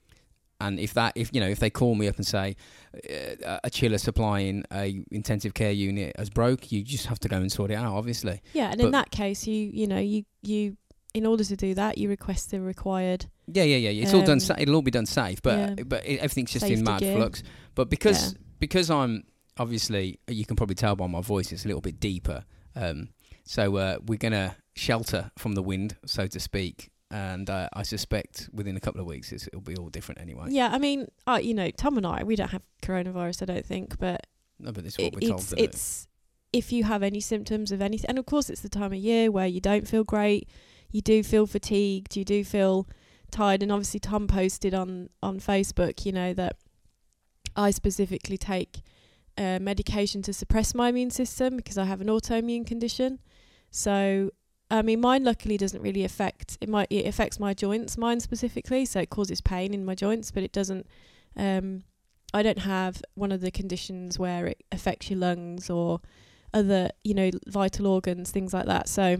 and 0.59 0.79
if 0.79 0.93
that, 0.93 1.13
if 1.15 1.31
you 1.33 1.39
know, 1.41 1.47
if 1.47 1.57
they 1.59 1.71
call 1.71 1.95
me 1.95 2.07
up 2.07 2.17
and 2.17 2.25
say 2.27 2.55
uh, 3.45 3.57
a 3.63 3.69
chiller 3.71 3.97
supplying 3.97 4.63
a 4.71 5.03
intensive 5.09 5.55
care 5.55 5.71
unit 5.71 6.15
has 6.17 6.29
broke, 6.29 6.71
you 6.71 6.83
just 6.83 7.07
have 7.07 7.19
to 7.21 7.27
go 7.27 7.37
and 7.37 7.51
sort 7.51 7.71
it 7.71 7.75
out. 7.75 7.93
Obviously, 7.95 8.41
Yeah, 8.53 8.69
and 8.69 8.77
But- 8.77 8.85
in 8.85 8.91
that 8.91 9.09
case, 9.11 9.47
you 9.47 9.71
you 9.73 9.87
know 9.87 9.97
you 9.99 10.23
you 10.43 10.77
in 11.13 11.25
order 11.25 11.43
to 11.43 11.55
do 11.57 11.73
that, 11.73 11.97
you 11.97 12.07
request 12.07 12.51
the 12.51 12.61
required. 12.61 13.25
Yeah, 13.47 13.63
yeah, 13.63 13.89
yeah. 13.89 14.03
It's 14.03 14.13
all 14.13 14.21
done. 14.21 14.33
Um, 14.33 14.39
Sa- 14.39 14.55
it'll 14.57 14.75
all 14.75 14.81
be 14.81 14.91
done 14.91 15.05
safe, 15.07 15.41
but 15.41 15.57
yeah. 15.79 15.83
but 15.85 16.05
it, 16.05 16.17
everything's 16.19 16.51
just 16.51 16.65
in 16.69 16.83
mad 16.83 16.99
gear. 16.99 17.17
flux. 17.17 17.43
But 17.75 17.89
because 17.89 18.33
Yeah. 18.33 18.39
because 18.59 18.89
I'm 18.91 19.23
obviously 19.57 20.19
you 20.27 20.45
can 20.45 20.55
probably 20.55 20.75
tell 20.75 20.95
by 20.95 21.07
my 21.07 21.21
voice, 21.21 21.51
it's 21.51 21.65
a 21.65 21.67
little 21.67 21.81
bit 21.81 21.99
deeper. 21.99 22.45
Um, 22.75 23.09
so 23.45 23.75
uh, 23.77 23.97
we're 24.05 24.17
gonna 24.19 24.55
shelter 24.75 25.31
from 25.37 25.53
the 25.53 25.61
wind, 25.61 25.97
so 26.05 26.27
to 26.27 26.39
speak. 26.39 26.89
And 27.09 27.49
uh, 27.49 27.67
I 27.73 27.83
suspect 27.83 28.49
within 28.53 28.77
a 28.77 28.79
couple 28.79 29.01
of 29.01 29.07
weeks 29.07 29.31
it's, 29.33 29.47
it'll 29.47 29.59
be 29.61 29.75
all 29.75 29.89
different 29.89 30.21
anyway. 30.21 30.45
Yeah, 30.49 30.69
I 30.71 30.77
mean, 30.77 31.07
uh, 31.27 31.39
you 31.41 31.53
know, 31.53 31.69
Tom 31.71 31.97
and 31.97 32.07
I, 32.07 32.23
we 32.23 32.35
don't 32.37 32.51
have 32.51 32.61
coronavirus, 32.81 33.41
I 33.41 33.45
don't 33.45 33.65
think, 33.65 33.99
but 33.99 34.25
No, 34.59 34.71
but 34.71 34.83
this 34.85 34.97
is 34.97 35.05
what 35.05 35.15
we're 35.15 35.27
told. 35.29 35.41
it's 35.41 35.51
it? 35.53 35.59
it's 35.59 36.07
if 36.53 36.71
you 36.71 36.85
have 36.85 37.03
any 37.03 37.19
symptoms 37.19 37.71
of 37.71 37.81
anything, 37.81 38.09
and 38.09 38.17
of 38.17 38.25
course 38.25 38.49
it's 38.49 38.61
the 38.61 38.69
time 38.69 38.93
of 38.93 38.99
year 38.99 39.29
where 39.29 39.47
you 39.47 39.59
don't 39.59 39.87
feel 39.87 40.03
great, 40.03 40.49
you 40.89 41.01
do 41.01 41.21
feel 41.23 41.45
fatigued, 41.47 42.15
you 42.15 42.23
do 42.23 42.43
feel 42.43 42.87
tired, 43.29 43.61
and 43.63 43.71
obviously 43.71 43.99
Tom 43.99 44.27
posted 44.27 44.73
on 44.73 45.09
on 45.21 45.39
Facebook, 45.39 46.05
you 46.05 46.11
know, 46.13 46.33
that 46.33 46.55
I 47.55 47.71
specifically 47.71 48.37
take 48.37 48.81
uh, 49.37 49.59
medication 49.61 50.21
to 50.23 50.33
suppress 50.33 50.73
my 50.73 50.89
immune 50.89 51.11
system 51.11 51.57
because 51.57 51.77
I 51.77 51.85
have 51.85 52.01
an 52.01 52.07
autoimmune 52.07 52.65
condition. 52.65 53.19
So, 53.69 54.31
I 54.71 54.81
mean, 54.81 55.01
mine 55.01 55.25
luckily 55.25 55.57
doesn't 55.57 55.81
really 55.81 56.05
affect 56.05 56.57
it. 56.61 56.69
Might 56.69 56.87
it 56.89 57.05
affects 57.05 57.39
my 57.39 57.53
joints, 57.53 57.97
mine 57.97 58.21
specifically, 58.21 58.85
so 58.85 59.01
it 59.01 59.09
causes 59.09 59.41
pain 59.41 59.73
in 59.73 59.83
my 59.83 59.95
joints, 59.95 60.31
but 60.31 60.43
it 60.43 60.53
doesn't. 60.53 60.87
Um, 61.35 61.83
I 62.33 62.41
don't 62.41 62.59
have 62.59 63.01
one 63.13 63.33
of 63.33 63.41
the 63.41 63.51
conditions 63.51 64.17
where 64.17 64.47
it 64.47 64.63
affects 64.71 65.09
your 65.09 65.19
lungs 65.19 65.69
or 65.69 65.99
other, 66.53 66.89
you 67.03 67.13
know, 67.13 67.31
vital 67.47 67.85
organs, 67.85 68.31
things 68.31 68.53
like 68.53 68.65
that. 68.65 68.87
So, 68.87 69.17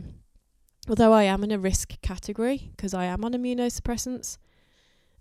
although 0.87 1.11
I 1.11 1.23
am 1.23 1.43
in 1.43 1.51
a 1.51 1.59
risk 1.59 2.01
category 2.01 2.71
because 2.75 2.93
I 2.93 3.05
am 3.05 3.25
on 3.25 3.33
immunosuppressants, 3.33 4.37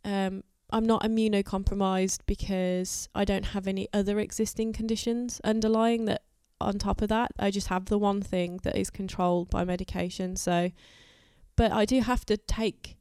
um, 0.04 0.44
I'm 0.70 0.86
not 0.86 1.02
immunocompromised 1.02 2.20
because 2.26 3.08
I 3.16 3.24
don't 3.24 3.46
have 3.46 3.66
any 3.66 3.88
other 3.92 4.20
existing 4.20 4.72
conditions 4.72 5.40
underlying 5.42 6.04
that. 6.04 6.22
On 6.60 6.78
top 6.78 7.02
of 7.02 7.08
that, 7.08 7.32
I 7.38 7.50
just 7.50 7.68
have 7.68 7.86
the 7.86 7.98
one 7.98 8.20
thing 8.20 8.60
that 8.64 8.76
is 8.76 8.90
controlled 8.90 9.50
by 9.50 9.64
medication. 9.64 10.36
So, 10.36 10.70
but 11.56 11.72
I 11.72 11.84
do 11.84 12.00
have 12.00 12.24
to 12.26 12.36
take 12.36 12.96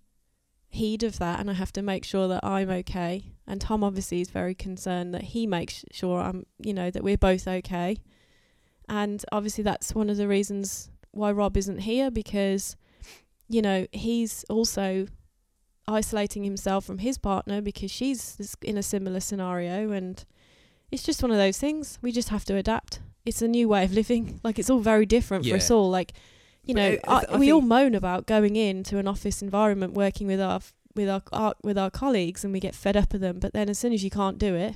heed 0.70 1.04
of 1.04 1.18
that 1.20 1.40
and 1.40 1.50
I 1.50 1.54
have 1.54 1.74
to 1.74 1.82
make 1.82 2.06
sure 2.06 2.28
that 2.28 2.44
I'm 2.44 2.70
okay. 2.70 3.34
And 3.48 3.60
Tom 3.60 3.84
obviously 3.84 4.22
is 4.22 4.30
very 4.30 4.54
concerned 4.54 5.14
that 5.14 5.24
he 5.24 5.48
makes 5.48 5.84
sure 5.92 6.22
I'm, 6.22 6.46
you 6.60 6.74
know, 6.74 6.92
that 6.92 7.04
we're 7.04 7.18
both 7.18 7.48
okay. 7.48 7.98
And 8.88 9.24
obviously 9.32 9.64
that's 9.64 9.96
one 9.96 10.10
of 10.10 10.18
the 10.18 10.28
reasons 10.28 10.92
why 11.12 11.32
Rob 11.32 11.58
isn't 11.58 11.80
here 11.80 12.12
because, 12.12 12.76
you 13.48 13.62
know, 13.62 13.88
he's 13.92 14.46
also 14.50 15.08
isolating 15.88 16.44
himself 16.44 16.86
from 16.86 17.00
his 17.00 17.18
partner 17.18 17.62
because 17.62 17.90
she's 17.90 18.56
in 18.62 18.78
a 18.78 18.84
similar 18.84 19.20
scenario 19.20 19.92
and 19.92 20.24
it's 20.92 21.04
just 21.04 21.22
one 21.22 21.32
of 21.32 21.38
those 21.38 21.58
things. 21.58 21.98
We 22.02 22.12
just 22.12 22.30
have 22.30 22.46
to 22.46 22.56
adapt. 22.56 23.00
It's 23.30 23.42
a 23.42 23.48
new 23.48 23.68
way 23.74 23.84
of 23.86 23.92
living. 23.94 24.40
Like 24.44 24.58
it's 24.60 24.70
all 24.70 24.80
very 24.94 25.06
different 25.06 25.46
for 25.46 25.56
us 25.56 25.70
all. 25.72 25.90
Like, 25.90 26.12
you 26.66 26.74
But 26.74 26.80
know, 26.82 26.98
I- 27.08 27.26
I 27.32 27.36
I, 27.36 27.38
we 27.38 27.52
all 27.54 27.62
moan 27.76 27.94
about 27.96 28.26
going 28.26 28.56
into 28.56 28.98
an 28.98 29.08
office 29.08 29.42
environment, 29.42 29.94
working 29.94 30.28
with 30.28 30.42
our 30.42 30.60
with 30.96 31.10
our, 31.10 31.22
our 31.32 31.54
with 31.64 31.78
our 31.78 31.90
colleagues, 31.92 32.44
and 32.44 32.52
we 32.54 32.60
get 32.60 32.76
fed 32.76 32.98
up 32.98 33.14
of 33.14 33.22
them. 33.22 33.40
But 33.40 33.54
then 33.54 33.70
as 33.70 33.78
soon 33.80 33.94
as 33.94 34.04
you 34.04 34.10
can't 34.10 34.38
do 34.38 34.56
it, 34.56 34.76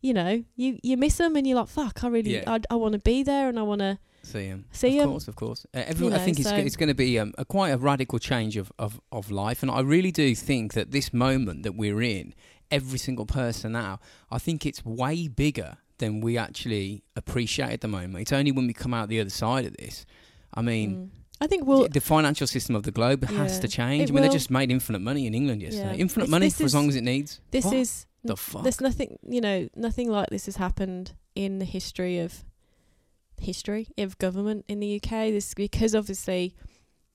you 0.00 0.12
know, 0.12 0.44
you 0.56 0.78
you 0.82 0.96
miss 0.96 1.16
them, 1.18 1.36
and 1.36 1.46
you're 1.46 1.58
like, 1.58 1.68
fuck, 1.68 2.02
I 2.04 2.08
really, 2.08 2.34
Yeah. 2.36 2.44
I, 2.54 2.60
I 2.70 2.74
want 2.76 2.94
to 2.94 2.98
be 2.98 3.22
there, 3.22 3.48
and 3.48 3.58
I 3.58 3.62
want 3.62 3.80
to 3.80 3.98
See 4.24 4.46
him. 4.46 4.66
See 4.70 4.98
of 5.00 5.08
course, 5.08 5.28
of 5.28 5.34
course. 5.36 5.66
Uh, 5.74 5.82
everyone, 5.86 6.12
You 6.12 6.16
I 6.16 6.18
know, 6.20 6.24
think 6.24 6.38
it's 6.40 6.48
so- 6.48 6.56
go- 6.56 6.62
it's 6.62 6.76
going 6.76 6.88
to 6.88 6.94
be 6.94 7.18
um, 7.18 7.32
a 7.38 7.44
quite 7.44 7.70
a 7.70 7.76
radical 7.78 8.18
change 8.20 8.56
of, 8.56 8.70
of, 8.78 9.00
of 9.10 9.30
life, 9.32 9.62
and 9.62 9.70
I 9.70 9.80
really 9.80 10.12
do 10.12 10.34
think 10.36 10.74
that 10.74 10.92
this 10.92 11.12
moment 11.12 11.64
that 11.64 11.74
we're 11.74 12.00
in, 12.02 12.32
every 12.70 12.98
single 12.98 13.26
person 13.26 13.72
now, 13.72 13.98
I 14.30 14.38
think 14.38 14.64
it's 14.64 14.84
way 14.84 15.26
bigger 15.28 15.78
than 16.02 16.20
we 16.20 16.32
actually 16.46 17.02
appreciate 17.16 17.72
at 17.76 17.80
the 17.80 17.88
moment. 17.88 18.18
It's 18.22 18.32
only 18.40 18.52
when 18.56 18.66
we 18.66 18.74
come 18.84 18.92
out 18.94 19.08
the 19.08 19.20
other 19.20 19.30
side 19.44 19.64
of 19.70 19.74
this. 19.82 20.04
I 20.54 20.60
mean, 20.70 20.88
Mm. 20.94 21.08
I 21.40 21.46
think 21.48 21.66
we'll. 21.66 21.88
the 21.88 22.00
financial 22.00 22.46
system 22.46 22.74
of 22.76 22.82
the 22.88 22.92
globe 22.98 23.24
has 23.40 23.58
to 23.60 23.68
change. 23.68 24.10
I 24.10 24.12
mean, 24.14 24.22
they 24.22 24.28
will. 24.28 24.32
just 24.40 24.50
made 24.50 24.70
infinite 24.70 25.00
money 25.10 25.26
in 25.26 25.34
England 25.34 25.60
yesterday. 25.62 25.94
Yeah. 25.96 26.04
Infinite 26.06 26.24
It's- 26.26 26.30
money 26.36 26.50
for 26.50 26.64
as 26.64 26.74
long 26.74 26.88
as 26.88 26.96
it 26.96 27.04
needs. 27.12 27.40
This 27.50 27.64
What 27.64 27.74
is 27.74 28.06
the 28.24 28.36
fuck. 28.36 28.62
there's 28.62 28.80
nothing 28.80 29.10
you 29.36 29.40
know 29.40 29.68
nothing 29.74 30.08
like 30.16 30.28
this 30.30 30.44
has 30.46 30.56
happened 30.56 31.06
in 31.34 31.58
the 31.58 31.64
history 31.64 32.18
of 32.26 32.44
history 33.40 33.88
of 33.98 34.16
government 34.18 34.64
in 34.68 34.78
the 34.78 34.90
UK 35.02 35.10
this 35.32 35.52
because 35.54 35.92
obviously 35.96 36.54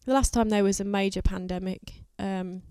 the 0.06 0.14
last 0.14 0.34
time 0.34 0.50
there 0.50 0.64
was 0.64 0.80
a 0.82 0.84
major 0.84 1.22
pandemic 1.22 2.04
um 2.20 2.62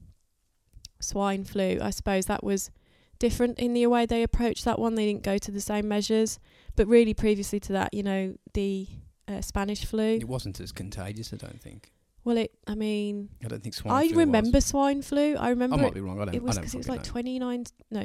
swine 1.01 1.45
flu 1.45 1.79
I 1.81 1.91
suppose 1.91 2.27
that 2.27 2.45
was 2.45 2.71
different 3.19 3.59
in 3.59 3.73
the 3.73 3.87
way 3.87 4.07
they 4.07 4.23
approached 4.23 4.65
that 4.65 4.79
one 4.79 4.95
they 4.95 5.07
didn't 5.07 5.23
go 5.23 5.39
to 5.39 5.51
the 5.51 5.61
same 5.61 5.89
measures 5.89 6.39
but 6.75 6.87
really 6.87 7.15
previously 7.15 7.59
to 7.61 7.73
that 7.73 7.93
you 7.95 8.03
know 8.03 8.35
the 8.55 8.87
uh, 9.29 9.41
Spanish 9.41 9.85
flu 9.85 10.17
it 10.17 10.29
wasn't 10.29 10.61
as 10.61 10.73
contagious, 10.73 11.33
I 11.33 11.37
don't 11.37 11.61
think. 11.61 11.93
well 12.25 12.37
it 12.37 12.53
I 12.67 12.75
mean 12.75 13.31
I 13.45 13.49
don't 13.49 13.63
think 13.63 13.75
swine 13.75 13.95
I 13.95 14.15
remember 14.15 14.59
Was. 14.59 14.67
swine 14.67 15.03
flu 15.03 15.37
I 15.37 15.51
remember. 15.51 15.77
I 15.77 15.83
might 15.83 15.89
it, 15.89 15.95
be 15.95 16.01
wrong. 16.01 16.21
I 16.21 16.27
don't. 16.27 16.35
it 16.35 16.43
was 16.43 16.59
because 16.59 16.75
it 16.75 16.79
was 16.79 16.89
like 16.89 17.03
29 17.03 17.65
no 17.91 18.05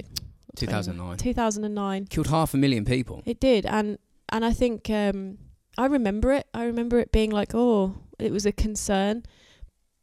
2009. 0.56 1.18
2009 1.18 2.06
Killed 2.08 2.27
half 2.27 2.53
a 2.53 2.58
million 2.58 2.86
people. 2.86 3.24
It 3.25 3.39
did, 3.39 3.65
and 3.65 3.98
and 4.30 4.46
I 4.46 4.51
think 4.51 4.89
um, 4.89 5.38
I 5.77 5.86
remember 5.86 6.32
it. 6.34 6.48
I 6.53 6.65
remember 6.65 7.00
it 7.00 7.12
being 7.12 7.32
like, 7.32 7.53
oh, 7.53 7.96
it 8.20 8.32
was 8.32 8.46
a 8.46 8.51
concern 8.51 9.24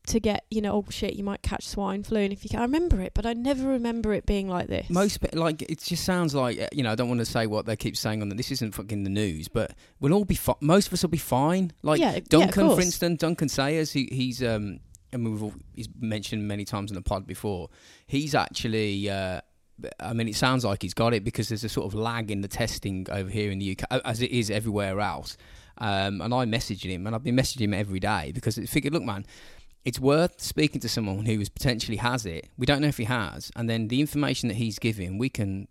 to 0.09 0.21
get, 0.21 0.45
you 0.51 0.61
know, 0.61 0.75
oh 0.75 0.85
shit, 0.91 1.15
you 1.15 1.25
might 1.25 1.43
catch 1.43 1.67
swine 1.67 2.03
flu, 2.03 2.21
and 2.21 2.33
if 2.33 2.45
you 2.45 2.51
can, 2.51 2.61
I 2.61 2.63
remember 2.63 3.01
it, 3.01 3.13
but 3.15 3.25
I 3.25 3.33
never 3.33 3.69
remember 3.69 4.13
it 4.13 4.27
being 4.27 4.49
like 4.49 4.67
this. 4.67 4.91
Most 4.91 5.19
like 5.35 5.63
it 5.63 5.81
just 5.81 6.05
sounds 6.05 6.35
like 6.35 6.59
uh, 6.59 6.69
you 6.73 6.83
know 6.83 6.93
I 6.93 6.95
don't 6.95 7.09
want 7.09 7.21
to 7.21 7.27
say 7.27 7.47
what 7.47 7.67
they 7.67 7.77
keep 7.77 7.97
saying 7.97 8.23
on 8.23 8.29
that. 8.29 8.37
This 8.37 8.51
isn't 8.51 8.75
fucking 8.75 9.05
the 9.05 9.11
news, 9.11 9.49
but 9.49 9.73
we'll 10.01 10.13
all 10.13 10.25
be 10.25 10.35
fi- 10.35 10.55
most 10.61 10.89
of 10.89 10.93
us 10.93 11.03
will 11.03 11.11
be 11.11 11.19
fine. 11.19 11.73
Like 11.83 12.01
yeah, 12.01 12.15
yeah, 12.15 12.21
Duncan, 12.29 12.75
for 12.75 12.81
instance, 12.81 13.21
Duncan 13.21 13.49
Sayers, 13.49 13.93
he, 13.93 14.09
he's 14.11 14.43
um, 14.43 14.81
mean, 15.17 15.33
we've 15.33 15.43
all, 15.43 15.55
he's 15.75 15.89
mentioned 15.99 16.47
many 16.47 16.65
times 16.65 16.91
in 16.91 16.95
the 16.95 17.03
pod 17.03 17.27
before. 17.27 17.71
He's 18.07 18.35
actually, 18.35 19.09
uh, 19.09 19.41
I 20.01 20.13
mean, 20.13 20.29
it 20.29 20.37
sounds 20.37 20.65
like 20.65 20.83
he's 20.83 20.95
got 20.95 21.15
it 21.15 21.25
because 21.25 21.49
there's 21.49 21.65
a 21.65 21.69
sort 21.69 21.87
of 21.87 21.95
lag 21.95 22.31
in 22.31 22.41
the 22.43 22.49
testing 22.49 23.07
over 23.11 23.31
here 23.31 23.51
in 23.51 23.59
the 23.59 23.79
UK, 23.79 24.01
as 24.05 24.21
it 24.21 24.31
is 24.31 24.51
everywhere 24.51 25.01
else. 25.01 25.37
Um, 25.79 26.21
and 26.21 26.35
I 26.35 26.45
messaged 26.45 26.83
him, 26.83 27.07
and 27.07 27.15
I've 27.15 27.23
been 27.23 27.37
messaging 27.37 27.61
him 27.61 27.75
every 27.75 28.01
day 28.01 28.33
because 28.35 28.59
I 28.59 28.65
figured, 28.65 28.93
look, 28.93 29.05
man, 29.05 29.25
it's 29.89 29.99
worth 29.99 30.39
speaking 30.39 30.83
to 30.83 30.89
someone 30.89 31.25
who 31.25 31.43
potentially 31.47 31.97
has 31.97 32.27
it. 32.27 32.51
We 32.59 32.67
don't 32.67 32.83
know 32.83 32.89
if 32.89 32.99
he 32.99 33.05
has, 33.05 33.51
and 33.57 33.71
then 33.71 33.89
the 33.89 34.03
information 34.03 34.51
that 34.51 34.57
he's 34.57 34.79
giving, 34.79 35.17
we 35.17 35.31
can 35.31 35.67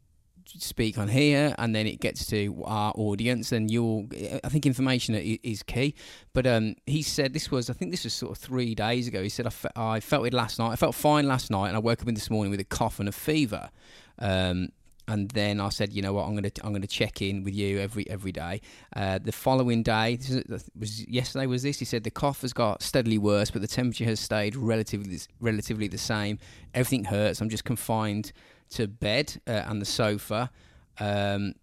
speak 0.48 0.98
on 0.98 1.08
here, 1.08 1.54
and 1.60 1.76
then 1.76 1.86
it 1.86 2.00
gets 2.00 2.26
to 2.28 2.64
our 2.66 2.94
audience, 2.96 3.52
and 3.52 3.70
you'll. 3.70 4.08
I 4.44 4.50
think 4.50 4.66
information 4.66 5.14
is 5.14 5.62
key. 5.62 5.94
But 6.34 6.48
um, 6.48 6.78
he 6.88 7.04
said 7.04 7.32
this 7.32 7.52
was, 7.52 7.70
I 7.70 7.74
think 7.74 7.92
this 7.92 8.06
was 8.06 8.14
sort 8.16 8.32
of 8.32 8.40
three 8.40 8.74
days 8.74 9.08
ago. 9.08 9.22
He 9.22 9.30
said 9.30 9.46
I, 9.46 9.52
fe- 9.52 9.70
I 9.76 10.00
felt 10.00 10.26
it 10.26 10.34
last 10.34 10.58
night. 10.58 10.72
I 10.72 10.78
felt 10.78 10.96
fine 10.96 11.28
last 11.28 11.52
night, 11.52 11.68
and 11.68 11.78
I 11.78 11.80
woke 11.80 12.02
up 12.02 12.08
in 12.08 12.16
this 12.16 12.32
morning 12.32 12.50
with 12.50 12.60
a 12.60 12.66
cough 12.66 13.00
and 13.00 13.08
a 13.08 13.12
fever. 13.12 13.70
Um, 14.18 14.70
and 15.08 15.30
then 15.32 15.62
I 15.62 15.70
said, 15.70 15.94
you 15.94 16.02
know 16.02 16.14
what, 16.14 16.28
I'm 16.28 16.36
gonna 16.36 16.52
I'm 16.64 16.74
gonna 16.74 16.88
check 16.88 17.22
in 17.22 17.44
with 17.44 17.54
you 17.54 17.80
every 17.80 18.10
every 18.10 18.32
day. 18.32 18.62
Uh, 18.96 19.20
the 19.20 19.32
following 19.32 19.84
day, 19.84 20.18
this 20.18 20.44
was 20.78 21.08
yesterday 21.08 21.46
was 21.46 21.64
this. 21.64 21.80
He 21.80 21.86
said 21.86 22.04
the 22.04 22.12
cough 22.12 22.42
has 22.42 22.54
got 22.54 22.82
steadily 22.82 23.18
worse, 23.18 23.50
but 23.50 23.62
the 23.62 23.68
temperature 23.68 24.06
has 24.06 24.20
stayed 24.20 24.56
relatively 24.56 25.20
relatively 25.40 25.88
the 25.88 25.98
same. 25.98 26.40
Everything 26.74 27.06
hurts. 27.06 27.42
I'm 27.42 27.50
just 27.50 27.64
confined 27.64 28.34
to 28.72 28.88
bed 28.88 29.40
uh, 29.48 29.64
and 29.68 29.82
the 29.82 29.86
sofa. 29.86 30.52
Um, 31.00 31.54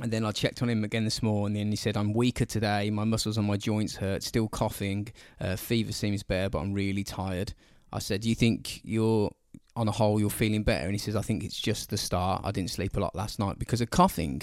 and 0.00 0.12
then 0.12 0.24
I 0.24 0.32
checked 0.32 0.60
on 0.60 0.68
him 0.68 0.82
again 0.82 1.04
this 1.04 1.22
morning, 1.22 1.62
and 1.62 1.70
he 1.70 1.76
said, 1.76 1.96
I'm 1.96 2.14
weaker 2.14 2.44
today. 2.44 2.90
My 2.90 3.04
muscles 3.04 3.38
and 3.38 3.46
my 3.46 3.56
joints 3.56 3.94
hurt, 3.94 4.24
still 4.24 4.48
coughing. 4.48 5.08
Uh, 5.40 5.54
fever 5.54 5.92
seems 5.92 6.24
better, 6.24 6.50
but 6.50 6.58
I'm 6.58 6.72
really 6.72 7.04
tired. 7.04 7.54
I 7.92 8.00
said, 8.00 8.22
Do 8.22 8.28
you 8.28 8.34
think 8.34 8.80
you're, 8.82 9.30
on 9.76 9.88
a 9.88 9.92
whole, 9.92 10.20
you're 10.20 10.30
feeling 10.30 10.62
better? 10.62 10.84
And 10.84 10.92
he 10.92 10.98
says, 10.98 11.16
I 11.16 11.22
think 11.22 11.42
it's 11.44 11.60
just 11.60 11.90
the 11.90 11.96
start. 11.96 12.42
I 12.44 12.50
didn't 12.52 12.70
sleep 12.70 12.96
a 12.96 13.00
lot 13.00 13.14
last 13.14 13.38
night 13.38 13.58
because 13.58 13.80
of 13.80 13.90
coughing. 13.90 14.42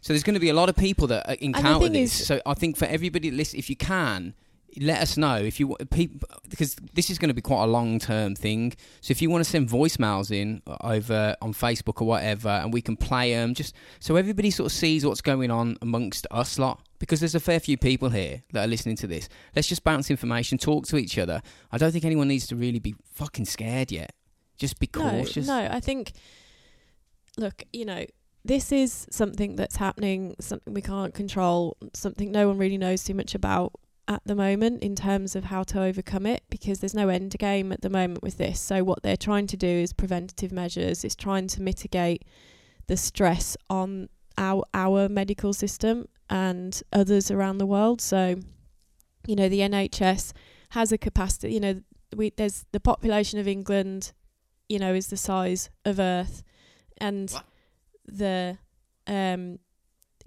So 0.00 0.12
there's 0.12 0.22
going 0.22 0.34
to 0.34 0.40
be 0.40 0.50
a 0.50 0.54
lot 0.54 0.68
of 0.68 0.76
people 0.76 1.06
that 1.08 1.28
uh, 1.28 1.36
encounter 1.40 1.88
this. 1.92 2.20
is- 2.20 2.26
so 2.26 2.40
I 2.44 2.54
think 2.54 2.76
for 2.76 2.84
everybody, 2.86 3.30
listen, 3.30 3.58
if 3.58 3.70
you 3.70 3.76
can, 3.76 4.34
let 4.80 5.00
us 5.00 5.16
know 5.16 5.36
if 5.36 5.60
you 5.60 5.76
people 5.92 6.28
because 6.48 6.74
this 6.94 7.08
is 7.08 7.16
going 7.16 7.28
to 7.28 7.34
be 7.34 7.40
quite 7.40 7.62
a 7.62 7.66
long 7.66 8.00
term 8.00 8.34
thing. 8.34 8.72
So 9.02 9.12
if 9.12 9.22
you 9.22 9.30
want 9.30 9.44
to 9.44 9.48
send 9.48 9.68
voicemails 9.68 10.32
in 10.32 10.62
uh, 10.66 10.76
over 10.80 11.36
on 11.40 11.54
Facebook 11.54 12.00
or 12.02 12.08
whatever, 12.08 12.48
and 12.48 12.72
we 12.72 12.82
can 12.82 12.96
play 12.96 13.32
them, 13.34 13.54
just 13.54 13.72
so 14.00 14.16
everybody 14.16 14.50
sort 14.50 14.66
of 14.66 14.72
sees 14.72 15.06
what's 15.06 15.20
going 15.20 15.50
on 15.52 15.76
amongst 15.80 16.26
us 16.32 16.58
lot. 16.58 16.80
Because 16.98 17.20
there's 17.20 17.34
a 17.34 17.40
fair 17.40 17.60
few 17.60 17.76
people 17.76 18.08
here 18.08 18.42
that 18.52 18.64
are 18.64 18.68
listening 18.68 18.96
to 18.96 19.06
this. 19.06 19.28
Let's 19.54 19.68
just 19.68 19.84
bounce 19.84 20.10
information, 20.10 20.58
talk 20.58 20.86
to 20.88 20.96
each 20.96 21.18
other. 21.18 21.40
I 21.70 21.78
don't 21.78 21.92
think 21.92 22.04
anyone 22.04 22.28
needs 22.28 22.46
to 22.48 22.56
really 22.56 22.78
be 22.80 22.94
fucking 23.14 23.44
scared 23.44 23.92
yet. 23.92 24.12
Just 24.56 24.78
be 24.78 24.86
cautious. 24.86 25.46
No, 25.46 25.66
no, 25.66 25.72
I 25.72 25.80
think. 25.80 26.12
Look, 27.36 27.64
you 27.72 27.84
know, 27.84 28.04
this 28.44 28.70
is 28.70 29.06
something 29.10 29.56
that's 29.56 29.76
happening. 29.76 30.36
Something 30.40 30.74
we 30.74 30.82
can't 30.82 31.14
control. 31.14 31.76
Something 31.94 32.30
no 32.30 32.48
one 32.48 32.58
really 32.58 32.78
knows 32.78 33.02
too 33.02 33.14
much 33.14 33.34
about 33.34 33.72
at 34.06 34.22
the 34.26 34.34
moment 34.34 34.82
in 34.82 34.94
terms 34.94 35.34
of 35.34 35.44
how 35.44 35.62
to 35.62 35.82
overcome 35.82 36.26
it 36.26 36.42
because 36.50 36.80
there's 36.80 36.94
no 36.94 37.08
end 37.08 37.34
game 37.38 37.72
at 37.72 37.80
the 37.80 37.88
moment 37.88 38.22
with 38.22 38.36
this. 38.36 38.60
So 38.60 38.84
what 38.84 39.02
they're 39.02 39.16
trying 39.16 39.46
to 39.48 39.56
do 39.56 39.66
is 39.66 39.92
preventative 39.92 40.52
measures. 40.52 41.04
It's 41.04 41.16
trying 41.16 41.48
to 41.48 41.62
mitigate 41.62 42.24
the 42.86 42.96
stress 42.96 43.56
on 43.70 44.08
our 44.36 44.64
our 44.74 45.08
medical 45.08 45.52
system 45.52 46.06
and 46.28 46.82
others 46.92 47.30
around 47.30 47.58
the 47.58 47.66
world. 47.66 48.00
So, 48.00 48.36
you 49.26 49.36
know, 49.36 49.48
the 49.48 49.60
NHS 49.60 50.32
has 50.70 50.92
a 50.92 50.98
capacity. 50.98 51.54
You 51.54 51.60
know, 51.60 51.80
we 52.14 52.30
there's 52.36 52.66
the 52.72 52.80
population 52.80 53.38
of 53.38 53.48
England, 53.48 54.12
you 54.68 54.78
know, 54.78 54.94
is 54.94 55.08
the 55.08 55.16
size 55.16 55.70
of 55.84 55.98
Earth, 56.00 56.42
and 56.98 57.30
What? 57.30 57.44
the 58.06 58.58
um 59.06 59.58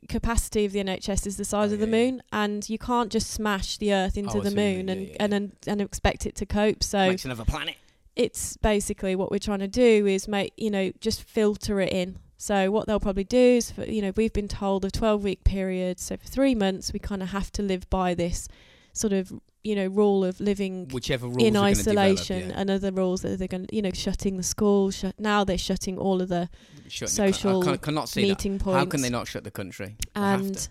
capacity 0.10 0.63
of 0.65 0.72
the 0.72 0.79
NHS 0.79 1.25
is 1.25 1.38
the 1.38 1.44
size 1.46 1.72
Oh, 1.72 1.74
of 1.75 1.79
the 1.79 1.88
yeah, 1.88 1.96
yeah. 1.98 2.12
moon, 2.12 2.22
and 2.32 2.70
you 2.70 2.77
can't 2.77 3.12
just 3.12 3.29
smash 3.32 3.77
the 3.77 3.94
Earth 3.94 4.17
into 4.17 4.38
Oh, 4.38 4.41
the 4.41 4.51
see 4.51 4.56
what 4.56 4.62
you 4.63 4.75
moon 4.77 4.89
and, 4.89 5.01
yeah, 5.01 5.08
yeah, 5.10 5.15
and 5.20 5.34
and 5.34 5.51
and 5.67 5.82
expect 5.82 6.25
it 6.25 6.36
to 6.36 6.46
cope. 6.46 6.84
So 6.84 7.10
Makes 7.10 7.25
another 7.25 7.46
planet. 7.46 7.75
it's 8.15 8.58
basically 8.58 9.15
what 9.15 9.32
we're 9.32 9.39
trying 9.39 9.60
to 9.60 9.67
do 9.67 10.06
is 10.06 10.27
make 10.27 10.53
you 10.58 10.70
know 10.72 10.91
just 11.01 11.24
filter 11.24 11.82
it 11.82 11.91
in. 11.91 12.20
So 12.39 12.70
what 12.70 12.86
they'll 12.86 13.00
probably 13.00 13.24
do 13.24 13.36
is, 13.58 13.72
for, 13.72 13.84
you 13.86 14.00
know, 14.00 14.12
we've 14.15 14.32
been 14.32 14.48
told 14.48 14.86
a 14.86 14.91
12 14.91 15.24
week 15.24 15.44
period. 15.44 16.00
So 16.00 16.17
for 16.17 16.27
three 16.27 16.53
months, 16.53 16.94
we 16.94 17.00
kind 17.00 17.24
of 17.24 17.29
have 17.29 17.51
to 17.53 17.63
live 17.63 17.89
by 17.89 18.13
this 18.13 18.48
sort 18.94 19.12
of 19.12 19.34
you 19.67 19.75
know 19.75 19.88
rule 19.88 20.24
of 20.24 20.39
living 20.39 20.88
Whichever 20.89 21.27
rules 21.27 21.43
in 21.43 21.57
isolation 21.57 22.38
develop, 22.39 22.55
yeah. 22.55 22.62
and 22.62 22.69
other 22.69 22.91
rules 22.91 23.21
that 23.21 23.38
they're 23.39 23.47
going 23.47 23.67
to 23.67 23.75
you 23.75 23.81
know 23.81 23.91
shutting 23.93 24.38
the 24.38 24.43
school. 24.43 24.91
Shut, 24.91 25.19
now 25.19 25.43
they're 25.43 25.57
shutting 25.57 25.97
all 25.97 26.21
of 26.21 26.29
the 26.29 26.50
Shutting 26.88 27.07
the 27.27 27.33
social 27.33 27.62
coun- 27.62 27.74
I 27.74 27.77
can, 27.77 27.83
cannot 27.83 28.09
see 28.09 28.21
that. 28.21 28.27
meeting 28.27 28.59
points. 28.59 28.77
How 28.77 28.86
can 28.86 29.01
they 29.01 29.09
not 29.09 29.27
shut 29.27 29.43
the 29.43 29.51
country? 29.51 29.97
And 30.15 30.69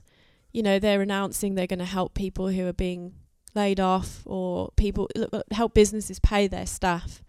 you 0.53 0.63
know 0.63 0.79
they're 0.79 1.03
announcing 1.03 1.55
they're 1.55 1.67
going 1.67 1.79
to 1.81 1.85
help 1.85 2.15
people 2.15 2.49
who 2.49 2.67
are 2.67 2.73
being 2.73 3.15
laid 3.55 3.81
off 3.81 4.23
or 4.25 4.71
people 4.77 5.09
help 5.51 5.75
businesses 5.75 6.19
pay 6.21 6.47
their 6.47 6.67
staff 6.67 7.23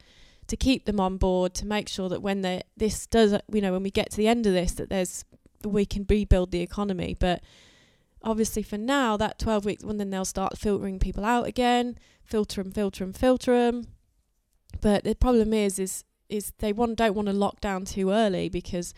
to 0.47 0.55
keep 0.55 0.85
them 0.85 0.99
on 0.99 1.17
board 1.17 1.53
to 1.53 1.65
make 1.65 1.87
sure 1.89 2.09
that 2.09 2.21
when 2.21 2.41
they 2.41 2.61
this 2.75 3.07
does 3.07 3.33
you 3.51 3.61
know 3.61 3.71
when 3.71 3.83
we 3.83 3.91
get 3.91 4.09
to 4.11 4.17
the 4.17 4.27
end 4.27 4.45
of 4.45 4.53
this 4.53 4.73
that 4.73 4.89
there's 4.89 5.25
we 5.63 5.85
can 5.85 6.05
rebuild 6.09 6.51
the 6.51 6.61
economy 6.61 7.15
but 7.19 7.41
obviously 8.27 8.61
for 8.61 8.77
now 8.77 9.17
that 9.17 9.39
12 9.39 9.65
weeks 9.65 9.83
when 9.83 9.97
then 9.97 10.09
they'll 10.09 10.25
start 10.25 10.57
filtering 10.57 10.99
people 10.99 11.23
out 11.23 11.47
again 11.47 11.97
filter 12.23 12.61
them 12.61 12.71
filter 12.71 13.03
them 13.05 13.13
filter 13.13 13.53
them 13.53 13.87
but 14.81 15.03
the 15.03 15.15
problem 15.15 15.53
is 15.53 15.79
is 15.79 16.03
is 16.29 16.51
they 16.59 16.73
want 16.73 16.97
don't 16.97 17.15
want 17.15 17.27
to 17.27 17.33
lock 17.33 17.61
down 17.61 17.85
too 17.85 18.11
early 18.11 18.49
because 18.49 18.93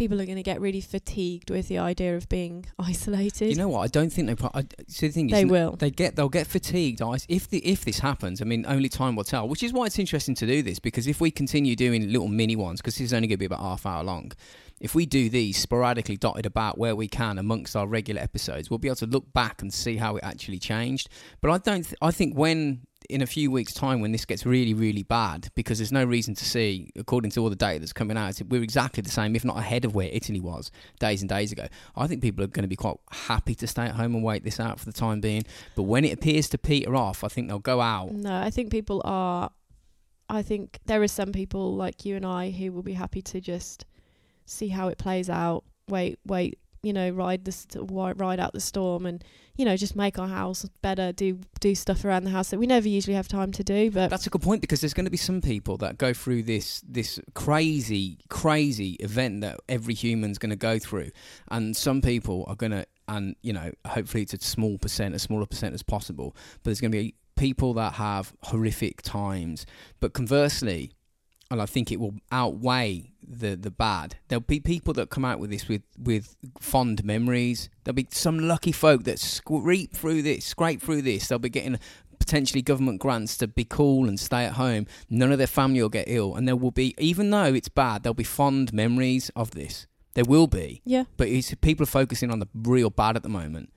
people 0.00 0.18
are 0.18 0.24
going 0.24 0.36
to 0.36 0.42
get 0.42 0.62
really 0.62 0.80
fatigued 0.80 1.50
with 1.50 1.68
the 1.68 1.76
idea 1.76 2.16
of 2.16 2.26
being 2.30 2.64
isolated. 2.78 3.50
You 3.50 3.56
know 3.56 3.68
what? 3.68 3.82
I 3.82 3.86
don't 3.88 4.10
think 4.10 4.28
they. 4.28 4.34
Pro- 4.34 4.50
I, 4.54 4.62
so 4.88 5.06
the 5.06 5.12
thing 5.12 5.26
is, 5.26 5.32
they 5.32 5.44
will. 5.44 5.76
They 5.76 5.90
get 5.90 6.16
they'll 6.16 6.30
get 6.30 6.46
fatigued. 6.46 7.02
If 7.28 7.50
the 7.50 7.58
if 7.58 7.84
this 7.84 7.98
happens, 7.98 8.40
I 8.40 8.46
mean, 8.46 8.64
only 8.66 8.88
time 8.88 9.14
will 9.14 9.24
tell. 9.24 9.46
Which 9.46 9.62
is 9.62 9.74
why 9.74 9.86
it's 9.86 9.98
interesting 9.98 10.34
to 10.36 10.46
do 10.46 10.62
this 10.62 10.78
because 10.78 11.06
if 11.06 11.20
we 11.20 11.30
continue 11.30 11.76
doing 11.76 12.10
little 12.10 12.28
mini 12.28 12.56
ones, 12.56 12.80
because 12.80 12.94
this 12.96 13.06
is 13.06 13.12
only 13.12 13.28
going 13.28 13.36
to 13.36 13.40
be 13.40 13.44
about 13.44 13.60
half 13.60 13.84
hour 13.84 14.02
long. 14.02 14.32
If 14.80 14.94
we 14.94 15.06
do 15.06 15.28
these 15.28 15.58
sporadically 15.58 16.16
dotted 16.16 16.46
about 16.46 16.78
where 16.78 16.96
we 16.96 17.06
can 17.06 17.38
amongst 17.38 17.76
our 17.76 17.86
regular 17.86 18.20
episodes, 18.20 18.70
we'll 18.70 18.78
be 18.78 18.88
able 18.88 18.96
to 18.96 19.06
look 19.06 19.32
back 19.32 19.60
and 19.60 19.72
see 19.72 19.96
how 19.96 20.16
it 20.16 20.24
actually 20.24 20.58
changed. 20.58 21.08
But 21.40 21.50
I 21.50 21.58
don't. 21.58 21.82
Th- 21.82 21.96
I 22.00 22.10
think 22.10 22.36
when 22.36 22.86
in 23.10 23.22
a 23.22 23.26
few 23.26 23.50
weeks' 23.50 23.72
time 23.72 24.00
when 24.00 24.12
this 24.12 24.24
gets 24.24 24.46
really, 24.46 24.72
really 24.72 25.02
bad, 25.02 25.48
because 25.54 25.78
there's 25.78 25.92
no 25.92 26.04
reason 26.04 26.34
to 26.34 26.44
see, 26.44 26.90
according 26.96 27.30
to 27.32 27.40
all 27.40 27.50
the 27.50 27.56
data 27.56 27.80
that's 27.80 27.92
coming 27.92 28.16
out, 28.16 28.40
we're 28.48 28.62
exactly 28.62 29.02
the 29.02 29.10
same, 29.10 29.34
if 29.34 29.44
not 29.44 29.58
ahead 29.58 29.84
of 29.84 29.94
where 29.94 30.08
Italy 30.12 30.40
was 30.40 30.70
days 30.98 31.20
and 31.20 31.28
days 31.28 31.52
ago. 31.52 31.66
I 31.96 32.06
think 32.06 32.22
people 32.22 32.44
are 32.44 32.48
going 32.48 32.62
to 32.62 32.68
be 32.68 32.76
quite 32.76 32.96
happy 33.10 33.54
to 33.56 33.66
stay 33.66 33.84
at 33.84 33.96
home 33.96 34.14
and 34.14 34.24
wait 34.24 34.44
this 34.44 34.60
out 34.60 34.78
for 34.78 34.86
the 34.86 34.92
time 34.92 35.20
being. 35.20 35.44
But 35.74 35.84
when 35.84 36.04
it 36.04 36.12
appears 36.12 36.48
to 36.50 36.58
peter 36.58 36.94
off, 36.94 37.24
I 37.24 37.28
think 37.28 37.48
they'll 37.48 37.58
go 37.58 37.80
out. 37.80 38.12
No, 38.12 38.40
I 38.40 38.50
think 38.50 38.70
people 38.70 39.02
are. 39.04 39.50
I 40.28 40.42
think 40.42 40.78
there 40.86 41.02
are 41.02 41.08
some 41.08 41.32
people 41.32 41.74
like 41.74 42.04
you 42.04 42.14
and 42.14 42.24
I 42.24 42.50
who 42.50 42.70
will 42.70 42.84
be 42.84 42.92
happy 42.92 43.20
to 43.22 43.40
just 43.40 43.84
see 44.50 44.68
how 44.68 44.88
it 44.88 44.98
plays 44.98 45.30
out. 45.30 45.64
Wait, 45.88 46.18
wait, 46.26 46.58
you 46.82 46.92
know, 46.92 47.10
ride 47.10 47.44
the 47.44 47.52
st- 47.52 47.90
ride 47.90 48.40
out 48.40 48.52
the 48.52 48.60
storm 48.60 49.06
and 49.06 49.24
you 49.60 49.66
know, 49.66 49.76
just 49.76 49.94
make 49.94 50.18
our 50.18 50.26
house 50.26 50.64
better, 50.80 51.12
do 51.12 51.38
do 51.60 51.74
stuff 51.74 52.02
around 52.02 52.24
the 52.24 52.30
house 52.30 52.48
that 52.48 52.58
we 52.58 52.66
never 52.66 52.88
usually 52.88 53.14
have 53.14 53.28
time 53.28 53.52
to 53.52 53.62
do. 53.62 53.90
But 53.90 54.08
that's 54.08 54.26
a 54.26 54.30
good 54.30 54.40
point 54.40 54.62
because 54.62 54.80
there's 54.80 54.94
going 54.94 55.04
to 55.04 55.10
be 55.10 55.18
some 55.18 55.42
people 55.42 55.76
that 55.78 55.98
go 55.98 56.14
through 56.14 56.44
this 56.44 56.82
this 56.88 57.20
crazy 57.34 58.16
crazy 58.30 58.92
event 59.00 59.42
that 59.42 59.60
every 59.68 59.92
human's 59.92 60.38
going 60.38 60.48
to 60.48 60.56
go 60.56 60.78
through, 60.78 61.10
and 61.50 61.76
some 61.76 62.00
people 62.00 62.46
are 62.48 62.56
going 62.56 62.72
to, 62.72 62.86
and 63.06 63.36
you 63.42 63.52
know, 63.52 63.70
hopefully 63.86 64.22
it's 64.22 64.32
a 64.32 64.40
small 64.40 64.78
percent, 64.78 65.14
as 65.14 65.20
smaller 65.20 65.44
percent 65.44 65.74
as 65.74 65.82
possible. 65.82 66.34
But 66.62 66.70
there's 66.70 66.80
going 66.80 66.92
to 66.92 66.98
be 66.98 67.14
people 67.36 67.74
that 67.74 67.94
have 67.94 68.32
horrific 68.44 69.02
times. 69.02 69.66
But 70.00 70.14
conversely, 70.14 70.92
and 71.50 71.60
I 71.60 71.66
think 71.66 71.90
it 71.90 72.00
will 72.00 72.14
outweigh 72.30 73.12
the 73.26 73.56
the 73.56 73.70
bad. 73.70 74.16
There'll 74.28 74.40
be 74.40 74.60
people 74.60 74.92
that 74.94 75.10
come 75.10 75.24
out 75.24 75.38
with 75.38 75.50
this 75.50 75.68
with 75.68 75.82
with 75.98 76.36
fond 76.60 77.04
memories. 77.04 77.68
There'll 77.84 77.94
be 77.94 78.08
some 78.10 78.38
lucky 78.38 78.72
folk 78.72 79.04
that 79.04 79.18
scrape 79.18 79.92
through 79.92 80.22
this, 80.22 80.44
scrape 80.44 80.80
through 80.80 81.02
this. 81.02 81.28
They'll 81.28 81.38
be 81.38 81.48
getting 81.48 81.78
potentially 82.18 82.62
government 82.62 83.00
grants 83.00 83.36
to 83.38 83.48
be 83.48 83.64
cool 83.64 84.06
and 84.06 84.20
stay 84.20 84.44
at 84.44 84.52
home. 84.52 84.86
None 85.08 85.32
of 85.32 85.38
their 85.38 85.46
family 85.46 85.82
will 85.82 85.88
get 85.88 86.04
ill, 86.06 86.36
and 86.36 86.46
there 86.46 86.56
will 86.56 86.70
be, 86.70 86.94
even 86.98 87.30
though 87.30 87.54
it's 87.54 87.68
bad, 87.68 88.02
there'll 88.02 88.14
be 88.14 88.24
fond 88.24 88.72
memories 88.72 89.30
of 89.34 89.52
this. 89.52 89.86
There 90.14 90.24
will 90.24 90.46
be. 90.46 90.82
Yeah. 90.84 91.04
But 91.16 91.28
people 91.60 91.84
are 91.84 91.86
focusing 91.86 92.30
on 92.30 92.38
the 92.40 92.48
real 92.54 92.90
bad 92.90 93.16
at 93.16 93.22
the 93.22 93.28
moment. 93.28 93.72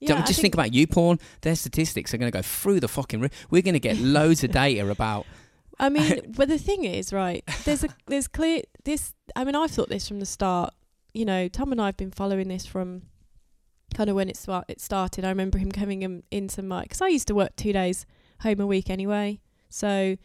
Yeah, 0.00 0.16
just 0.22 0.40
think, 0.40 0.40
think, 0.40 0.54
about 0.54 0.74
you, 0.74 0.88
porn. 0.88 1.20
Their 1.42 1.54
statistics 1.54 2.12
are 2.12 2.18
going 2.18 2.30
to 2.30 2.36
go 2.36 2.42
through 2.42 2.80
the 2.80 2.88
fucking 2.88 3.20
roof. 3.20 3.30
We're 3.50 3.62
going 3.62 3.74
to 3.74 3.80
get 3.80 3.98
loads 3.98 4.42
of 4.42 4.50
data 4.50 4.88
about 4.90 5.26
I 5.78 5.88
mean, 5.88 6.32
but 6.36 6.48
the 6.48 6.58
thing 6.58 6.84
is, 6.84 7.12
right? 7.12 7.44
There's 7.64 7.84
a 7.84 7.88
there's 8.06 8.28
clear 8.28 8.62
this. 8.84 9.14
I 9.36 9.44
mean, 9.44 9.56
I've 9.56 9.70
thought 9.70 9.88
this 9.88 10.08
from 10.08 10.20
the 10.20 10.26
start. 10.26 10.74
You 11.14 11.24
know, 11.24 11.48
Tom 11.48 11.72
and 11.72 11.80
I've 11.80 11.96
been 11.96 12.10
following 12.10 12.48
this 12.48 12.64
from 12.66 13.02
kind 13.94 14.08
of 14.08 14.16
when 14.16 14.28
it 14.28 14.36
start, 14.36 14.64
it 14.68 14.80
started. 14.80 15.24
I 15.24 15.28
remember 15.28 15.58
him 15.58 15.70
coming 15.70 16.02
in 16.02 16.22
into 16.30 16.62
my 16.62 16.82
because 16.82 17.00
I 17.00 17.08
used 17.08 17.28
to 17.28 17.34
work 17.34 17.56
two 17.56 17.72
days 17.72 18.06
home 18.40 18.60
a 18.60 18.66
week 18.66 18.90
anyway. 18.90 19.40
So 19.68 20.16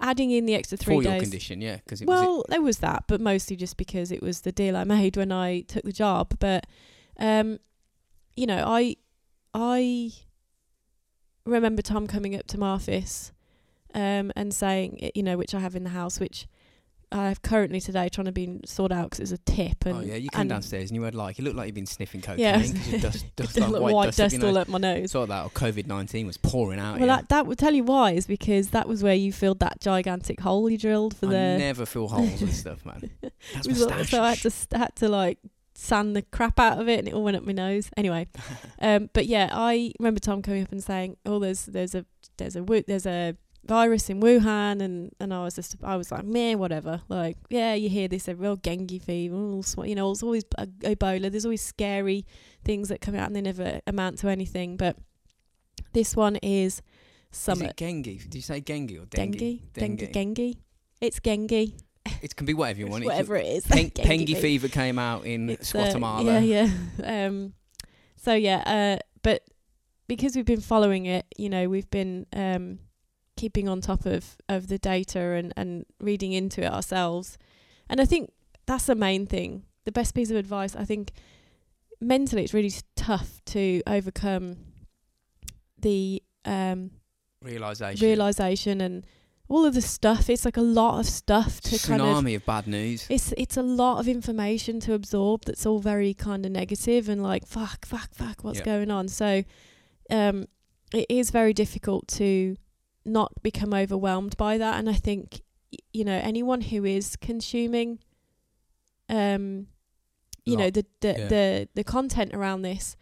adding 0.00 0.30
in 0.30 0.46
the 0.46 0.54
extra 0.54 0.78
three 0.78 0.96
For 0.96 1.02
days. 1.02 1.12
your 1.12 1.20
condition, 1.20 1.60
yeah. 1.60 1.76
Because 1.76 2.02
well, 2.02 2.36
was 2.38 2.44
there 2.48 2.62
was 2.62 2.78
that, 2.78 3.04
but 3.06 3.20
mostly 3.20 3.56
just 3.56 3.76
because 3.76 4.10
it 4.10 4.22
was 4.22 4.42
the 4.42 4.52
deal 4.52 4.76
I 4.76 4.84
made 4.84 5.16
when 5.16 5.32
I 5.32 5.60
took 5.62 5.84
the 5.84 5.92
job. 5.92 6.36
But 6.38 6.66
um, 7.18 7.58
you 8.36 8.46
know, 8.46 8.64
I 8.66 8.96
I 9.54 10.12
remember 11.44 11.82
Tom 11.82 12.06
coming 12.06 12.34
up 12.34 12.46
to 12.48 12.58
my 12.58 12.70
office 12.70 13.32
um, 13.94 14.32
and 14.36 14.52
saying, 14.54 15.10
you 15.14 15.22
know, 15.22 15.36
which 15.36 15.54
I 15.54 15.60
have 15.60 15.76
in 15.76 15.84
the 15.84 15.90
house, 15.90 16.20
which 16.20 16.46
I 17.12 17.28
have 17.28 17.42
currently 17.42 17.80
today 17.80 18.08
trying 18.08 18.26
to 18.26 18.32
be 18.32 18.60
sorted 18.64 18.96
out 18.96 19.10
because 19.10 19.18
it's 19.18 19.32
a 19.32 19.44
tip. 19.44 19.84
And, 19.84 19.96
oh 19.96 20.00
yeah, 20.00 20.14
you 20.14 20.28
came 20.28 20.46
downstairs 20.46 20.90
and 20.90 20.96
you 20.96 21.02
had 21.02 21.14
like 21.14 21.40
it 21.40 21.42
looked 21.42 21.56
like 21.56 21.66
you'd 21.66 21.74
been 21.74 21.86
sniffing 21.86 22.20
cocaine. 22.20 22.38
Yeah, 22.38 22.98
dust, 23.00 23.26
dust 23.34 23.58
like 23.58 23.72
white, 23.72 23.92
white 23.92 24.04
dust, 24.14 24.18
dust 24.18 24.44
all 24.44 24.56
up 24.56 24.68
my 24.68 24.78
nose. 24.78 25.10
Thought 25.10 25.28
that 25.28 25.52
COVID 25.54 25.86
nineteen 25.88 26.26
was 26.28 26.36
pouring 26.36 26.78
out. 26.78 26.98
Well, 26.98 27.08
that 27.08 27.28
that 27.30 27.46
would 27.46 27.58
tell 27.58 27.74
you 27.74 27.82
why 27.82 28.12
is 28.12 28.28
because 28.28 28.70
that 28.70 28.86
was 28.86 29.02
where 29.02 29.14
you 29.14 29.32
filled 29.32 29.58
that 29.58 29.80
gigantic 29.80 30.40
hole 30.40 30.70
you 30.70 30.78
drilled 30.78 31.16
for 31.16 31.26
I 31.26 31.30
the. 31.30 31.58
never 31.58 31.84
fill 31.84 32.06
holes 32.06 32.42
and 32.42 32.52
stuff, 32.52 32.86
man. 32.86 33.10
That's 33.54 33.66
my 33.66 34.02
So 34.04 34.22
I 34.22 34.30
had 34.30 34.38
to 34.38 34.78
had 34.78 34.96
to 34.96 35.08
like 35.08 35.38
sand 35.74 36.14
the 36.14 36.22
crap 36.22 36.60
out 36.60 36.78
of 36.78 36.88
it 36.88 36.98
and 37.00 37.08
it 37.08 37.14
all 37.14 37.24
went 37.24 37.36
up 37.36 37.42
my 37.42 37.52
nose. 37.52 37.90
Anyway, 37.96 38.28
um, 38.80 39.10
but 39.12 39.26
yeah, 39.26 39.48
I 39.52 39.92
remember 39.98 40.20
Tom 40.20 40.42
coming 40.42 40.62
up 40.62 40.70
and 40.70 40.82
saying, 40.82 41.16
"Oh, 41.26 41.40
there's 41.40 41.64
there's 41.66 41.96
a 41.96 42.06
there's 42.36 42.54
a 42.54 42.62
there's 42.86 43.06
a 43.06 43.36
virus 43.70 44.10
in 44.10 44.20
Wuhan, 44.20 44.82
and 44.82 45.12
and 45.20 45.32
I 45.32 45.44
was 45.44 45.54
just 45.54 45.76
I 45.82 45.96
was 45.96 46.10
like, 46.10 46.24
man, 46.24 46.58
whatever. 46.58 47.02
Like, 47.08 47.36
yeah, 47.48 47.74
you 47.74 47.88
hear 47.88 48.08
this, 48.08 48.26
a 48.26 48.34
real 48.34 48.56
dengue 48.56 49.00
fever, 49.00 49.36
all, 49.36 49.64
you 49.86 49.94
know, 49.94 50.10
it's 50.10 50.24
always 50.24 50.44
uh, 50.58 50.66
Ebola. 50.80 51.30
There's 51.30 51.46
always 51.46 51.62
scary 51.62 52.26
things 52.64 52.88
that 52.88 53.00
come 53.00 53.14
out, 53.14 53.28
and 53.28 53.36
they 53.36 53.40
never 53.40 53.80
amount 53.86 54.18
to 54.18 54.28
anything. 54.28 54.76
But 54.76 54.96
this 55.92 56.16
one 56.16 56.36
is 56.42 56.82
some. 57.30 57.62
Is 57.62 57.70
it 57.70 57.76
Gengi? 57.76 58.20
Did 58.22 58.34
you 58.34 58.42
say 58.42 58.60
Gengi 58.60 59.00
or 59.00 59.06
dengue? 59.06 59.38
Dengue. 59.38 59.72
Dengue. 59.72 60.12
Dengue. 60.12 60.56
It's 61.00 61.20
Gengi. 61.20 61.80
It 62.22 62.34
can 62.34 62.46
be 62.46 62.54
whatever 62.54 62.80
you 62.80 62.86
want. 62.88 63.04
whatever 63.04 63.36
it 63.36 63.46
is. 63.46 63.66
Pen- 63.66 63.90
fever 64.26 64.68
came 64.68 64.98
out 64.98 65.26
in 65.26 65.50
it's, 65.50 65.72
Guatemala. 65.72 66.36
Uh, 66.36 66.40
yeah, 66.40 66.68
yeah. 66.98 67.26
Um, 67.26 67.52
so 68.16 68.34
yeah, 68.34 68.62
uh, 68.66 68.98
but 69.22 69.42
because 70.08 70.34
we've 70.34 70.50
been 70.54 70.60
following 70.60 71.06
it, 71.06 71.24
you 71.36 71.48
know, 71.48 71.68
we've 71.68 71.90
been 71.90 72.26
um, 72.32 72.78
keeping 73.40 73.68
on 73.68 73.80
top 73.80 74.04
of 74.06 74.36
of 74.48 74.68
the 74.68 74.78
data 74.78 75.20
and 75.38 75.52
and 75.56 75.86
reading 76.00 76.32
into 76.32 76.62
it 76.62 76.70
ourselves. 76.70 77.38
And 77.88 78.00
I 78.00 78.04
think 78.04 78.32
that's 78.66 78.86
the 78.86 78.94
main 78.94 79.26
thing. 79.26 79.64
The 79.84 79.92
best 79.92 80.14
piece 80.14 80.30
of 80.30 80.36
advice 80.36 80.76
I 80.76 80.84
think 80.84 81.12
mentally 82.00 82.44
it's 82.44 82.54
really 82.54 82.72
tough 82.96 83.40
to 83.44 83.82
overcome 83.86 84.56
the 85.78 86.22
um 86.44 86.90
realization 87.42 88.06
realization 88.06 88.80
and 88.80 89.06
all 89.48 89.64
of 89.66 89.74
the 89.74 89.82
stuff 89.82 90.30
it's 90.30 90.44
like 90.44 90.56
a 90.56 90.62
lot 90.62 91.00
of 91.00 91.06
stuff 91.06 91.60
to 91.60 91.76
tsunami 91.76 91.98
kind 91.98 92.26
of, 92.26 92.34
of 92.34 92.46
bad 92.46 92.66
news 92.66 93.06
it's 93.10 93.34
it's 93.36 93.56
a 93.56 93.62
lot 93.62 93.98
of 93.98 94.08
information 94.08 94.80
to 94.80 94.94
absorb 94.94 95.44
that's 95.44 95.66
all 95.66 95.78
very 95.78 96.14
kind 96.14 96.46
of 96.46 96.52
negative 96.52 97.08
and 97.08 97.22
like 97.22 97.46
fuck 97.46 97.84
fuck 97.84 98.14
fuck 98.14 98.44
what's 98.44 98.58
yep. 98.58 98.64
going 98.64 98.90
on 98.90 99.08
so 99.08 99.42
um 100.10 100.46
it 100.94 101.06
is 101.08 101.30
very 101.30 101.52
difficult 101.52 102.06
to 102.08 102.56
not 103.04 103.42
become 103.42 103.74
overwhelmed 103.74 104.36
by 104.36 104.58
that. 104.58 104.78
And 104.78 104.88
I 104.88 104.94
think, 104.94 105.42
you 105.92 106.04
know, 106.04 106.20
anyone 106.22 106.60
who 106.60 106.84
is 106.84 107.16
consuming, 107.16 107.98
um, 109.08 109.66
you 110.44 110.56
know, 110.56 110.70
the 110.70 110.84
the, 111.00 111.08
yeah. 111.08 111.28
the 111.28 111.68
the 111.74 111.84
content 111.84 112.34
around 112.34 112.62
this 112.62 112.96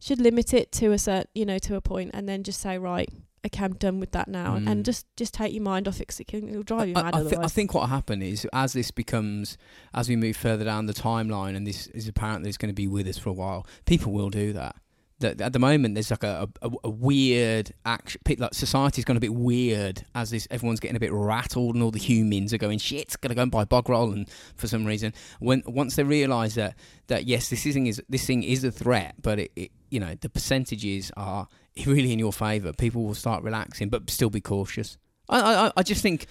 should 0.00 0.20
limit 0.20 0.54
it 0.54 0.72
to 0.72 0.92
a 0.92 0.98
certain, 0.98 1.28
you 1.34 1.46
know, 1.46 1.58
to 1.58 1.76
a 1.76 1.80
point, 1.80 2.10
and 2.14 2.28
then 2.28 2.42
just 2.42 2.60
say, 2.60 2.78
right, 2.78 3.08
okay, 3.46 3.64
I'm 3.64 3.74
done 3.74 4.00
with 4.00 4.12
that 4.12 4.28
now, 4.28 4.56
mm. 4.56 4.66
and 4.68 4.84
just 4.84 5.06
just 5.16 5.34
take 5.34 5.52
your 5.52 5.62
mind 5.62 5.88
off 5.88 5.96
it 5.96 6.00
because 6.00 6.20
it 6.20 6.26
can 6.26 6.48
it'll 6.48 6.62
drive 6.62 6.88
you 6.88 6.94
mad. 6.94 7.14
I, 7.14 7.20
I, 7.20 7.22
th- 7.22 7.38
I 7.38 7.46
think 7.46 7.74
what 7.74 7.82
will 7.82 7.88
happen 7.88 8.22
is 8.22 8.46
as 8.52 8.72
this 8.72 8.90
becomes 8.90 9.56
as 9.94 10.08
we 10.08 10.16
move 10.16 10.36
further 10.36 10.64
down 10.64 10.86
the 10.86 10.94
timeline, 10.94 11.56
and 11.56 11.66
this 11.66 11.86
is 11.88 12.08
apparently 12.08 12.48
it's 12.48 12.58
going 12.58 12.70
to 12.70 12.74
be 12.74 12.88
with 12.88 13.06
us 13.06 13.18
for 13.18 13.30
a 13.30 13.34
while. 13.34 13.66
People 13.86 14.12
will 14.12 14.30
do 14.30 14.52
that 14.52 14.76
that 15.20 15.40
at 15.40 15.52
the 15.52 15.58
moment 15.58 15.94
there's 15.94 16.10
like 16.10 16.24
a, 16.24 16.48
a, 16.62 16.70
a 16.84 16.90
weird 16.90 17.72
action 17.84 18.20
like 18.38 18.52
society's 18.54 19.04
gone 19.04 19.16
a 19.16 19.20
bit 19.20 19.34
weird 19.34 20.04
as 20.14 20.30
this 20.30 20.48
everyone's 20.50 20.80
getting 20.80 20.96
a 20.96 21.00
bit 21.00 21.12
rattled 21.12 21.74
and 21.74 21.82
all 21.84 21.90
the 21.90 21.98
humans 21.98 22.52
are 22.52 22.58
going 22.58 22.78
shit 22.78 23.14
gotta 23.20 23.34
go 23.34 23.42
and 23.42 23.50
buy 23.50 23.64
bog 23.64 23.88
roll 23.88 24.12
and 24.12 24.28
for 24.56 24.66
some 24.66 24.84
reason 24.84 25.12
when 25.38 25.62
once 25.66 25.96
they 25.96 26.02
realize 26.02 26.54
that 26.54 26.74
that 27.06 27.26
yes 27.26 27.48
this 27.50 27.62
thing 27.62 27.86
is 27.86 28.02
this 28.08 28.26
thing 28.26 28.42
is 28.42 28.64
a 28.64 28.70
threat 28.70 29.14
but 29.22 29.38
it, 29.38 29.52
it 29.56 29.70
you 29.90 30.00
know 30.00 30.14
the 30.20 30.28
percentages 30.28 31.12
are 31.16 31.46
really 31.86 32.12
in 32.12 32.18
your 32.18 32.32
favor 32.32 32.72
people 32.72 33.04
will 33.04 33.14
start 33.14 33.42
relaxing 33.42 33.88
but 33.88 34.08
still 34.10 34.30
be 34.30 34.40
cautious 34.40 34.98
I, 35.28 35.66
I 35.66 35.72
I 35.76 35.82
just 35.82 36.02
think 36.02 36.26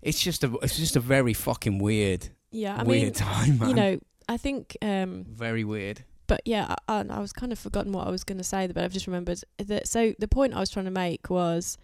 it's 0.00 0.20
just 0.20 0.42
a 0.44 0.52
it's 0.62 0.76
just 0.78 0.96
a 0.96 1.00
very 1.00 1.34
fucking 1.34 1.78
weird 1.78 2.28
yeah 2.50 2.76
I 2.78 2.84
weird 2.84 3.02
mean, 3.02 3.12
time 3.12 3.58
man. 3.58 3.68
you 3.68 3.74
know 3.74 3.98
I 4.28 4.36
think 4.36 4.76
um 4.80 5.24
very 5.28 5.64
weird 5.64 6.04
but 6.28 6.42
yeah, 6.44 6.76
I, 6.86 7.04
I 7.10 7.18
was 7.18 7.32
kind 7.32 7.50
of 7.50 7.58
forgotten 7.58 7.90
what 7.90 8.06
I 8.06 8.10
was 8.10 8.22
going 8.22 8.38
to 8.38 8.44
say, 8.44 8.68
but 8.68 8.84
I've 8.84 8.92
just 8.92 9.08
remembered 9.08 9.40
that. 9.56 9.88
So 9.88 10.14
the 10.18 10.28
point 10.28 10.54
I 10.54 10.60
was 10.60 10.70
trying 10.70 10.84
to 10.84 10.92
make 10.92 11.28
was 11.30 11.76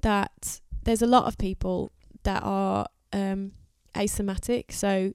that 0.00 0.60
there's 0.84 1.02
a 1.02 1.06
lot 1.06 1.24
of 1.26 1.36
people 1.36 1.92
that 2.22 2.42
are 2.42 2.86
um, 3.12 3.52
asymptomatic, 3.94 4.72
so 4.72 5.12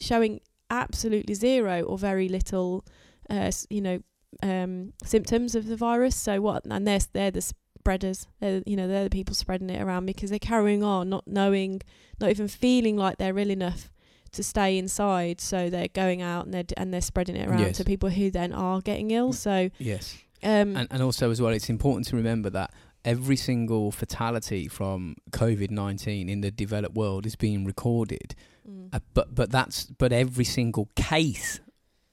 showing 0.00 0.40
absolutely 0.70 1.34
zero 1.34 1.82
or 1.82 1.98
very 1.98 2.28
little, 2.28 2.86
uh, 3.28 3.50
you 3.68 3.80
know, 3.80 4.00
um, 4.42 4.92
symptoms 5.04 5.54
of 5.54 5.66
the 5.66 5.76
virus. 5.76 6.14
So 6.14 6.40
what? 6.40 6.64
And 6.64 6.86
they're 6.86 7.00
they're 7.12 7.32
the 7.32 7.42
spreaders. 7.42 8.28
They're 8.38 8.62
you 8.64 8.76
know 8.76 8.86
they're 8.86 9.04
the 9.04 9.10
people 9.10 9.34
spreading 9.34 9.68
it 9.68 9.82
around 9.82 10.06
because 10.06 10.30
they're 10.30 10.38
carrying 10.38 10.84
on, 10.84 11.08
not 11.08 11.26
knowing, 11.26 11.82
not 12.20 12.30
even 12.30 12.46
feeling 12.46 12.96
like 12.96 13.18
they're 13.18 13.36
ill 13.36 13.50
enough 13.50 13.90
to 14.32 14.42
stay 14.42 14.78
inside. 14.78 15.40
So 15.40 15.70
they're 15.70 15.88
going 15.88 16.22
out 16.22 16.44
and 16.44 16.54
they're 16.54 16.62
d- 16.64 16.74
and 16.76 16.92
they're 16.92 17.00
spreading 17.00 17.36
it 17.36 17.48
around 17.48 17.60
Yes. 17.60 17.76
to 17.78 17.84
people 17.84 18.10
who 18.10 18.30
then 18.30 18.52
are 18.52 18.80
getting 18.80 19.10
ill. 19.10 19.32
So 19.32 19.70
Yes. 19.78 20.16
um, 20.42 20.76
And, 20.76 20.88
and 20.90 21.02
also 21.02 21.30
as 21.30 21.40
well, 21.40 21.52
it's 21.52 21.68
important 21.70 22.06
to 22.08 22.16
remember 22.16 22.50
that 22.50 22.72
every 23.04 23.36
single 23.36 23.90
fatality 23.90 24.68
from 24.68 25.16
COVID 25.30 25.70
nineteen 25.70 26.28
in 26.28 26.40
the 26.42 26.50
developed 26.50 26.94
world 26.94 27.26
is 27.26 27.34
being 27.36 27.64
recorded. 27.64 28.34
mm, 28.68 28.88
Uh, 28.92 29.00
but 29.14 29.34
but 29.34 29.50
that's 29.50 29.86
but 29.86 30.12
every 30.12 30.44
single 30.44 30.88
case 30.96 31.60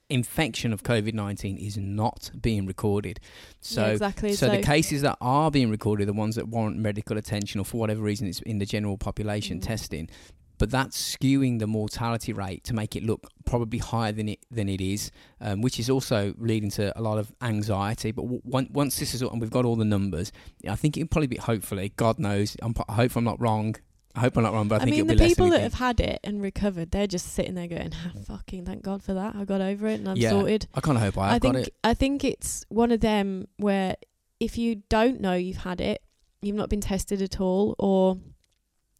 infection 0.09 0.71
of 0.71 0.83
COVID 0.83 1.13
nineteen 1.13 1.57
is 1.57 1.77
not 1.77 2.31
being 2.41 2.65
recorded. 2.65 3.19
So 3.59 3.81
yeah, 3.85 3.91
exactly. 3.91 4.33
so, 4.33 4.49
the 4.49 4.61
cases 4.63 5.01
that 5.01 5.17
are 5.19 5.51
being 5.51 5.69
recorded, 5.69 6.07
the 6.07 6.13
ones 6.13 6.35
that 6.35 6.47
warrant 6.47 6.77
medical 6.77 7.17
attention 7.17 7.59
or 7.59 7.65
for 7.65 7.77
whatever 7.77 8.01
reason 8.01 8.25
it's 8.27 8.41
in 8.43 8.59
the 8.59 8.65
general 8.65 8.97
population 8.97 9.59
Mm. 9.59 9.63
testing, 9.63 10.09
but 10.57 10.71
that's 10.71 11.15
skewing 11.17 11.59
the 11.59 11.67
mortality 11.67 12.33
rate 12.33 12.63
to 12.65 12.73
make 12.73 12.95
it 12.95 13.03
look 13.03 13.27
probably 13.45 13.79
higher 13.79 14.11
than 14.11 14.29
it 14.29 14.39
than 14.51 14.67
it 14.69 14.81
is, 14.81 15.11
um, 15.41 15.61
which 15.61 15.79
is 15.79 15.89
also 15.89 16.33
leading 16.37 16.69
to 16.71 16.97
a 16.97 17.01
lot 17.01 17.17
of 17.17 17.31
anxiety. 17.41 18.11
But 18.11 18.23
w- 18.23 18.41
once 18.43 18.69
once 18.71 18.99
this 18.99 19.13
is 19.13 19.21
all, 19.23 19.31
and 19.31 19.41
we've 19.41 19.49
got 19.51 19.65
all 19.65 19.75
the 19.75 19.85
numbers, 19.85 20.31
I 20.67 20.75
think 20.75 20.97
it'll 20.97 21.07
probably 21.07 21.27
be 21.27 21.37
hopefully, 21.37 21.93
God 21.95 22.19
knows, 22.19 22.55
I'm, 22.61 22.73
I 22.89 22.93
hope 22.93 23.15
I'm 23.15 23.23
not 23.23 23.39
wrong. 23.41 23.75
I 24.15 24.21
hope 24.21 24.35
I'm 24.35 24.41
not 24.41 24.53
wrong, 24.53 24.67
but 24.67 24.75
I, 24.75 24.77
I 24.77 24.85
think 24.85 24.91
mean, 24.91 24.99
it'll 25.01 25.07
the 25.09 25.13
be 25.13 25.19
less 25.19 25.29
people 25.35 25.49
that 25.51 25.61
have 25.61 25.75
had 25.75 25.99
it 25.99 26.19
and 26.23 26.41
recovered, 26.41 26.89
they're 26.89 27.05
just 27.05 27.33
sitting 27.33 27.53
there 27.53 27.67
going, 27.67 27.91
"Ah, 27.93 28.11
"Fucking 28.25 28.65
thank 28.65 28.81
God 28.81 29.03
for 29.03 29.13
that! 29.13 29.35
I 29.35 29.45
got 29.45 29.61
over 29.61 29.87
it 29.87 29.99
and 29.99 30.09
I'm 30.09 30.17
Yeah, 30.17 30.31
sorted." 30.31 30.67
I 30.73 30.81
kind 30.81 30.97
of 30.97 31.03
hope 31.03 31.19
I 31.19 31.27
have 31.27 31.35
I 31.35 31.39
think 31.39 31.53
got 31.53 31.67
it. 31.67 31.73
I 31.83 31.93
think 31.93 32.23
it's 32.23 32.65
one 32.69 32.91
of 32.91 32.99
them 33.01 33.47
where 33.57 33.95
if 34.39 34.57
you 34.57 34.81
don't 34.89 35.21
know 35.21 35.33
you've 35.33 35.57
had 35.57 35.79
it, 35.81 36.01
you've 36.41 36.55
not 36.55 36.67
been 36.67 36.81
tested 36.81 37.21
at 37.21 37.39
all, 37.39 37.75
or 37.77 38.17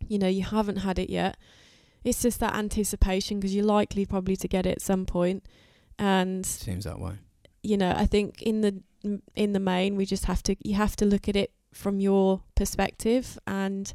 you 0.08 0.18
know 0.20 0.28
you 0.28 0.44
haven't 0.44 0.78
had 0.78 1.00
it 1.00 1.10
yet. 1.10 1.38
It's 2.04 2.22
just 2.22 2.40
that 2.40 2.56
anticipation 2.56 3.40
because 3.40 3.54
you're 3.56 3.66
likely 3.66 4.06
probably 4.06 4.36
to 4.38 4.48
get 4.48 4.66
it 4.66 4.72
at 4.72 4.82
some 4.82 5.06
point, 5.06 5.44
and 6.00 6.46
Seems 6.46 6.86
that 6.86 7.00
way. 7.00 7.14
you 7.64 7.78
know 7.78 7.92
I 7.96 8.06
think 8.06 8.42
in 8.42 8.62
the 8.62 8.82
in 9.36 9.54
the 9.54 9.60
main 9.60 9.96
we 9.96 10.06
just 10.06 10.26
have 10.26 10.42
to 10.44 10.56
you 10.64 10.76
have 10.76 10.96
to 10.98 11.06
look 11.06 11.28
at 11.30 11.36
it 11.36 11.52
from 11.74 12.00
your 12.00 12.42
perspective 12.56 13.38
and 13.48 13.94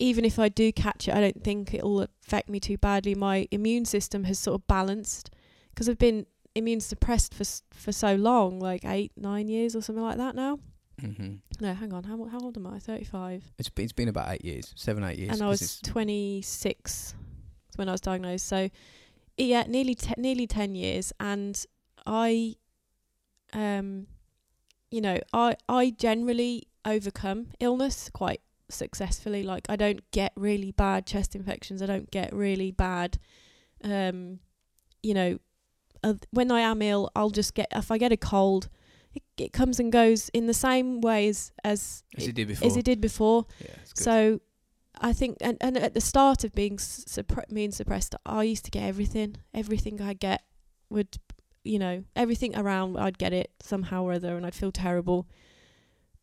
even 0.00 0.24
if 0.24 0.38
I 0.38 0.48
do 0.48 0.72
catch 0.72 1.08
it 1.08 1.14
I 1.14 1.20
don't 1.20 1.42
think 1.44 1.74
it'll 1.74 2.00
affect 2.22 2.48
me 2.48 2.60
too 2.60 2.78
badly 2.78 3.14
my 3.14 3.46
immune 3.50 3.84
system 3.84 4.24
has 4.24 4.38
sort 4.38 4.60
of 4.60 4.66
balanced 4.66 5.30
because 5.70 5.88
I've 5.88 5.98
been 5.98 6.26
immune 6.54 6.80
suppressed 6.80 7.34
for 7.34 7.42
s- 7.42 7.62
for 7.72 7.90
so 7.92 8.14
long 8.14 8.60
like 8.60 8.84
8 8.84 9.12
9 9.16 9.48
years 9.48 9.74
or 9.74 9.82
something 9.82 10.04
like 10.04 10.18
that 10.18 10.34
now 10.36 10.58
hmm 11.00 11.34
no 11.60 11.74
hang 11.74 11.92
on 11.92 12.04
how 12.04 12.22
how 12.26 12.38
old 12.40 12.56
am 12.56 12.66
I 12.66 12.78
35 12.78 13.42
It's 13.58 13.68
been, 13.68 13.84
it's 13.84 13.92
been 13.92 14.08
about 14.08 14.30
eight 14.32 14.44
years, 14.44 14.72
seven 14.76 15.02
eight 15.04 15.18
years. 15.18 15.32
and 15.32 15.42
I 15.42 15.48
was 15.48 15.78
26 15.80 17.14
when 17.76 17.88
I 17.88 17.92
was 17.92 18.00
diagnosed. 18.00 18.46
So, 18.46 18.70
yeah, 19.36 19.64
nearly 19.66 19.94
te- 19.96 20.14
nearly 20.16 20.46
10 20.46 20.74
years, 20.76 21.12
and 21.18 21.64
I, 22.06 22.54
um, 23.52 24.06
you 24.90 25.00
know, 25.00 25.18
I 25.32 25.56
I 25.68 25.90
generally 25.90 26.68
overcome 26.84 27.48
illness 27.60 28.10
quite 28.12 28.40
successfully. 28.68 29.42
Like 29.42 29.66
I 29.68 29.76
don't 29.76 30.08
get 30.12 30.32
really 30.36 30.70
bad 30.72 31.06
chest 31.06 31.34
infections. 31.34 31.82
I 31.82 31.86
don't 31.86 32.10
get 32.10 32.32
really 32.32 32.70
bad, 32.70 33.18
um, 33.82 34.38
you 35.02 35.14
know, 35.14 35.38
uh, 36.02 36.14
when 36.30 36.50
I 36.50 36.60
am 36.60 36.80
ill, 36.82 37.10
I'll 37.16 37.30
just 37.30 37.54
get 37.54 37.68
if 37.72 37.90
I 37.90 37.98
get 37.98 38.12
a 38.12 38.16
cold. 38.16 38.68
It, 39.14 39.22
it 39.36 39.52
comes 39.52 39.78
and 39.80 39.92
goes 39.92 40.28
in 40.30 40.46
the 40.46 40.54
same 40.54 41.00
ways 41.00 41.52
as 41.62 42.02
as 42.16 42.26
it 42.28 42.34
did 42.34 42.48
before. 42.48 42.66
as 42.66 42.76
it 42.76 42.84
did 42.84 43.00
before. 43.00 43.46
yeah. 43.60 43.74
So 43.94 44.40
I 45.00 45.12
think, 45.12 45.38
and, 45.40 45.56
and 45.60 45.76
at 45.76 45.94
the 45.94 46.00
start 46.00 46.44
of 46.44 46.52
being 46.54 46.76
suppre- 46.76 47.72
suppressed, 47.74 48.14
I 48.26 48.42
used 48.44 48.64
to 48.66 48.70
get 48.70 48.82
everything. 48.84 49.36
Everything 49.52 50.00
I 50.00 50.14
get 50.14 50.42
would, 50.88 51.18
you 51.64 51.78
know, 51.78 52.04
everything 52.14 52.56
around, 52.56 52.96
I'd 52.96 53.18
get 53.18 53.32
it 53.32 53.50
somehow 53.60 54.04
or 54.04 54.12
other, 54.12 54.36
and 54.36 54.44
I'd 54.46 54.54
feel 54.54 54.70
terrible. 54.72 55.26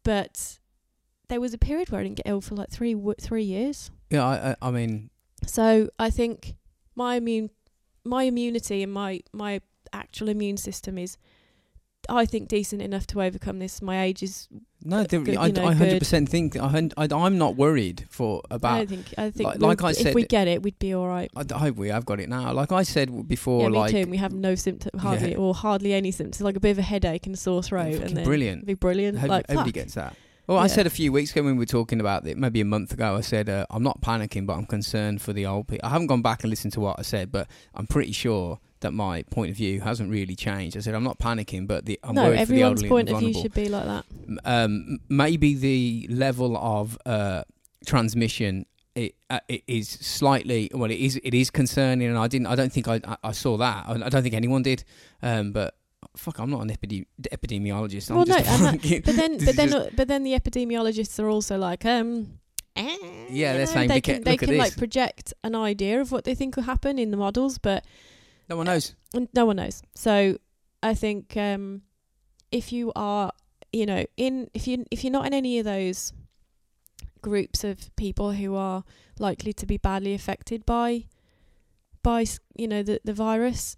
But 0.04 0.60
there 1.27 1.39
was 1.41 1.54
a 1.54 1.58
period 1.58 1.89
where 1.89 2.01
I 2.01 2.04
didn't 2.04 2.17
get 2.17 2.27
ill 2.27 2.41
for 2.41 2.56
like 2.56 2.69
three 2.69 2.93
w- 2.93 3.15
three 3.19 3.43
years. 3.43 3.91
yeah, 4.10 4.25
I, 4.25 4.51
I, 4.51 4.56
I 4.67 4.71
mean, 4.71 5.10
So 5.45 5.89
I 5.99 6.10
think 6.10 6.56
my 6.95 7.15
immune, 7.15 7.49
my 8.04 8.23
immunity 8.23 8.84
and 8.84 8.91
my 8.91 9.21
my 9.32 9.62
actual 9.93 10.30
immune 10.30 10.58
system 10.58 10.97
is, 10.97 11.17
I 12.09 12.25
think, 12.25 12.47
decent 12.49 12.81
enough 12.81 13.05
to 13.07 13.21
overcome 13.21 13.59
this. 13.59 13.81
My 13.81 14.01
age 14.01 14.23
is 14.23 14.47
no, 14.83 15.05
good, 15.05 15.37
I, 15.37 15.47
you 15.47 15.53
know, 15.53 15.65
I 15.67 15.73
hundred 15.73 15.99
percent 15.99 16.27
think 16.29 16.57
I, 16.57 16.89
I, 16.97 17.07
I'm 17.11 17.37
not 17.37 17.55
worried 17.55 18.05
for 18.09 18.41
I 18.49 18.55
about. 18.55 18.77
don't 18.77 18.87
think 18.87 19.13
I 19.17 19.29
think 19.29 19.47
like- 19.47 19.59
we'll- 19.59 19.69
like 19.69 19.83
I 19.83 19.91
if 19.91 20.15
we 20.15 20.25
get 20.25 20.47
it, 20.47 20.63
we'd 20.63 20.79
be 20.79 20.93
all 20.93 21.07
right. 21.07 21.29
I, 21.35 21.45
I 21.53 21.57
hope 21.59 21.75
we 21.77 21.89
have 21.89 22.05
got 22.05 22.19
it 22.19 22.29
now. 22.29 22.51
Like 22.53 22.71
I 22.71 22.83
said 22.83 23.27
before, 23.27 23.61
yeah, 23.63 23.67
me 23.69 23.77
like 23.77 23.91
too. 23.91 24.05
We 24.09 24.17
have 24.17 24.33
no 24.33 24.55
symptom, 24.55 24.99
hardly 24.99 25.31
Yeah. 25.31 25.37
or 25.37 25.53
hardly 25.53 25.93
any 25.93 26.11
symptoms, 26.11 26.41
like 26.41 26.55
a 26.55 26.59
bit 26.59 26.71
of 26.71 26.79
a 26.79 26.83
headache 26.83 27.25
and 27.27 27.35
a 27.35 27.37
sore 27.37 27.61
throat, 27.61 27.93
and 27.95 28.17
then 28.17 28.23
brilliant. 28.25 28.57
it'd 28.59 28.67
be 28.67 28.73
brilliant. 28.73 29.17
Every- 29.17 29.29
like 29.29 29.45
everybody 29.49 29.71
gets 29.71 29.93
that. 29.93 30.15
Well, 30.47 30.57
I 30.57 30.67
said 30.67 30.85
a 30.87 30.89
few 30.89 31.13
weeks 31.13 31.31
ago 31.31 31.43
when 31.43 31.53
we 31.55 31.59
were 31.59 31.65
talking 31.65 32.01
about 32.01 32.25
it, 32.27 32.37
maybe 32.37 32.59
a 32.59 32.65
month 32.65 32.91
ago, 32.91 33.15
I 33.15 33.21
said 33.21 33.47
uh, 33.47 33.65
I'm 33.69 33.83
not 33.83 34.01
panicking, 34.01 34.45
but 34.47 34.53
I'm 34.57 34.65
concerned 34.65 35.21
for 35.21 35.31
the 35.31 35.45
old 35.45 35.67
people. 35.67 35.87
I 35.87 35.91
haven't 35.91 36.07
gone 36.07 36.23
back 36.23 36.43
and 36.43 36.49
listened 36.49 36.73
to 36.73 36.81
what 36.81 36.97
I 36.99 37.03
said, 37.03 37.31
but 37.31 37.47
I'm 37.75 37.85
pretty 37.87 38.11
sure 38.11 38.59
that 38.82 38.91
my 38.91 39.24
point 39.24 39.52
of 39.52 39.58
view 39.58 39.82
hasn't 39.82 40.10
really 40.12 40.36
changed. 40.36 40.76
I 40.78 40.82
said 40.82 40.94
I'm 40.94 41.04
not 41.04 41.17
panicking, 41.20 41.67
but 41.67 41.86
the 41.86 42.00
I'm 42.04 42.15
no, 42.15 42.24
worried 42.26 42.39
for 42.41 42.46
the 42.48 42.54
everyone's 42.54 42.84
elderly 42.84 42.89
point 42.89 43.10
and 43.10 43.17
of 43.17 43.24
view 43.24 43.41
should 43.41 43.54
be 43.54 43.70
like 43.70 43.86
that. 43.86 44.06
Um, 44.46 45.00
maybe 45.10 45.56
the 45.56 46.08
level 46.10 46.58
of 46.58 46.98
uh, 47.06 47.44
transmission 47.86 48.65
it, 48.94 49.15
uh, 49.30 49.39
it 49.48 49.63
is 49.67 49.88
slightly 49.89 50.70
well. 50.74 50.91
It 50.91 51.00
is 51.00 51.20
it 51.24 51.34
is 51.34 51.50
concerning, 51.50 52.08
and 52.10 52.17
I 52.17 52.28
didn't. 52.28 52.48
I 52.48 52.56
don't 52.56 52.72
think 52.74 52.88
I 52.88 53.00
I, 53.08 53.17
I 53.24 53.32
saw 53.32 53.56
that. 53.58 53.86
I, 53.88 53.94
I 54.06 54.10
don't 54.10 54.22
think 54.24 54.36
anyone 54.36 54.63
did. 54.63 54.84
Um, 55.22 55.54
but 55.54 55.76
fuck, 56.17 56.39
I'm 56.39 56.50
not 56.50 56.62
an 56.62 56.70
epide- 56.70 57.06
epidemiologist. 57.32 58.10
I'm 58.10 58.17
Well, 58.17 58.26
no, 58.26 58.38
just 58.38 58.50
a 58.50 58.54
and 58.54 58.63
that- 58.65 58.82
fucking- 58.82 59.02
But 59.06 59.15
then, 59.15 59.38
but 59.46 59.56
then, 59.56 59.70
just- 59.70 59.96
but 59.96 60.08
then 60.08 60.24
the 60.24 60.34
epidemiologists 60.34 61.20
are 61.24 61.30
also 61.30 61.58
like, 61.58 61.86
um, 61.86 62.39
eh, 62.76 62.98
Yeah, 63.30 63.54
they're 63.54 63.65
saying, 63.67 63.88
they 63.88 63.96
"Look 63.96 64.04
can 64.04 64.24
they 64.24 64.32
look 64.32 64.44
at 64.44 64.50
can 64.50 64.58
like 64.58 64.76
project 64.76 65.34
an 65.44 65.56
idea 65.56 66.02
of 66.02 66.12
what 66.12 66.26
they 66.26 66.36
think 66.36 66.56
will 66.58 66.63
happen 66.63 67.00
in 67.00 67.12
the 67.12 67.17
models, 67.17 67.58
but 67.60 67.86
no 68.51 68.57
one 68.57 68.65
knows. 68.65 68.95
no 69.33 69.45
one 69.45 69.55
knows. 69.55 69.81
So 69.95 70.37
I 70.83 70.93
think 70.93 71.37
um, 71.37 71.83
if 72.51 72.73
you 72.73 72.91
are, 72.97 73.31
you 73.71 73.85
know, 73.85 74.05
in 74.17 74.49
if 74.53 74.67
you 74.67 74.83
if 74.91 75.05
you're 75.05 75.13
not 75.13 75.25
in 75.25 75.33
any 75.33 75.57
of 75.59 75.63
those 75.63 76.11
groups 77.21 77.63
of 77.63 77.95
people 77.95 78.33
who 78.33 78.53
are 78.55 78.83
likely 79.19 79.53
to 79.53 79.65
be 79.65 79.77
badly 79.77 80.13
affected 80.13 80.65
by 80.65 81.05
by 82.03 82.25
you 82.53 82.67
know 82.67 82.83
the 82.83 82.99
the 83.05 83.13
virus, 83.13 83.77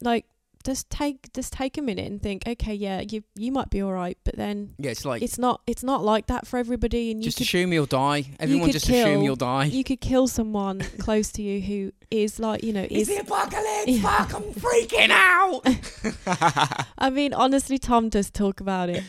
like 0.00 0.26
just 0.64 0.88
take 0.90 1.32
just 1.32 1.52
take 1.52 1.76
a 1.78 1.82
minute 1.82 2.06
and 2.06 2.22
think, 2.22 2.42
okay, 2.46 2.74
yeah, 2.74 3.00
you 3.00 3.22
you 3.34 3.52
might 3.52 3.70
be 3.70 3.80
all 3.82 3.92
right, 3.92 4.16
but 4.24 4.36
then 4.36 4.74
Yeah, 4.78 4.90
it's 4.90 5.04
like 5.04 5.22
it's 5.22 5.38
not 5.38 5.60
it's 5.66 5.82
not 5.82 6.02
like 6.04 6.26
that 6.26 6.46
for 6.46 6.58
everybody, 6.58 7.10
and 7.10 7.20
you 7.20 7.24
just 7.24 7.38
could 7.38 7.46
assume 7.46 7.72
you'll 7.72 7.86
die. 7.86 8.24
Everyone 8.40 8.66
could 8.66 8.72
just 8.72 8.86
kill- 8.86 9.06
assume 9.06 9.22
you'll 9.22 9.36
die. 9.36 9.64
you 9.64 9.84
could 9.84 10.00
kill 10.00 10.28
someone 10.28 10.80
close 10.98 11.32
to 11.32 11.42
you 11.42 11.60
who 11.60 11.92
is 12.10 12.38
like 12.38 12.62
you 12.62 12.72
know 12.72 12.86
is 12.90 13.08
the 13.08 13.16
apocalypse. 13.18 13.86
Yeah. 13.86 14.02
Fuck, 14.24 14.34
I'm 14.34 14.42
freaking 14.54 15.10
out. 15.10 16.86
I 16.98 17.10
mean, 17.10 17.32
honestly, 17.34 17.78
Tom 17.78 18.08
does 18.08 18.30
talk 18.30 18.60
about 18.60 18.88
it 18.88 19.02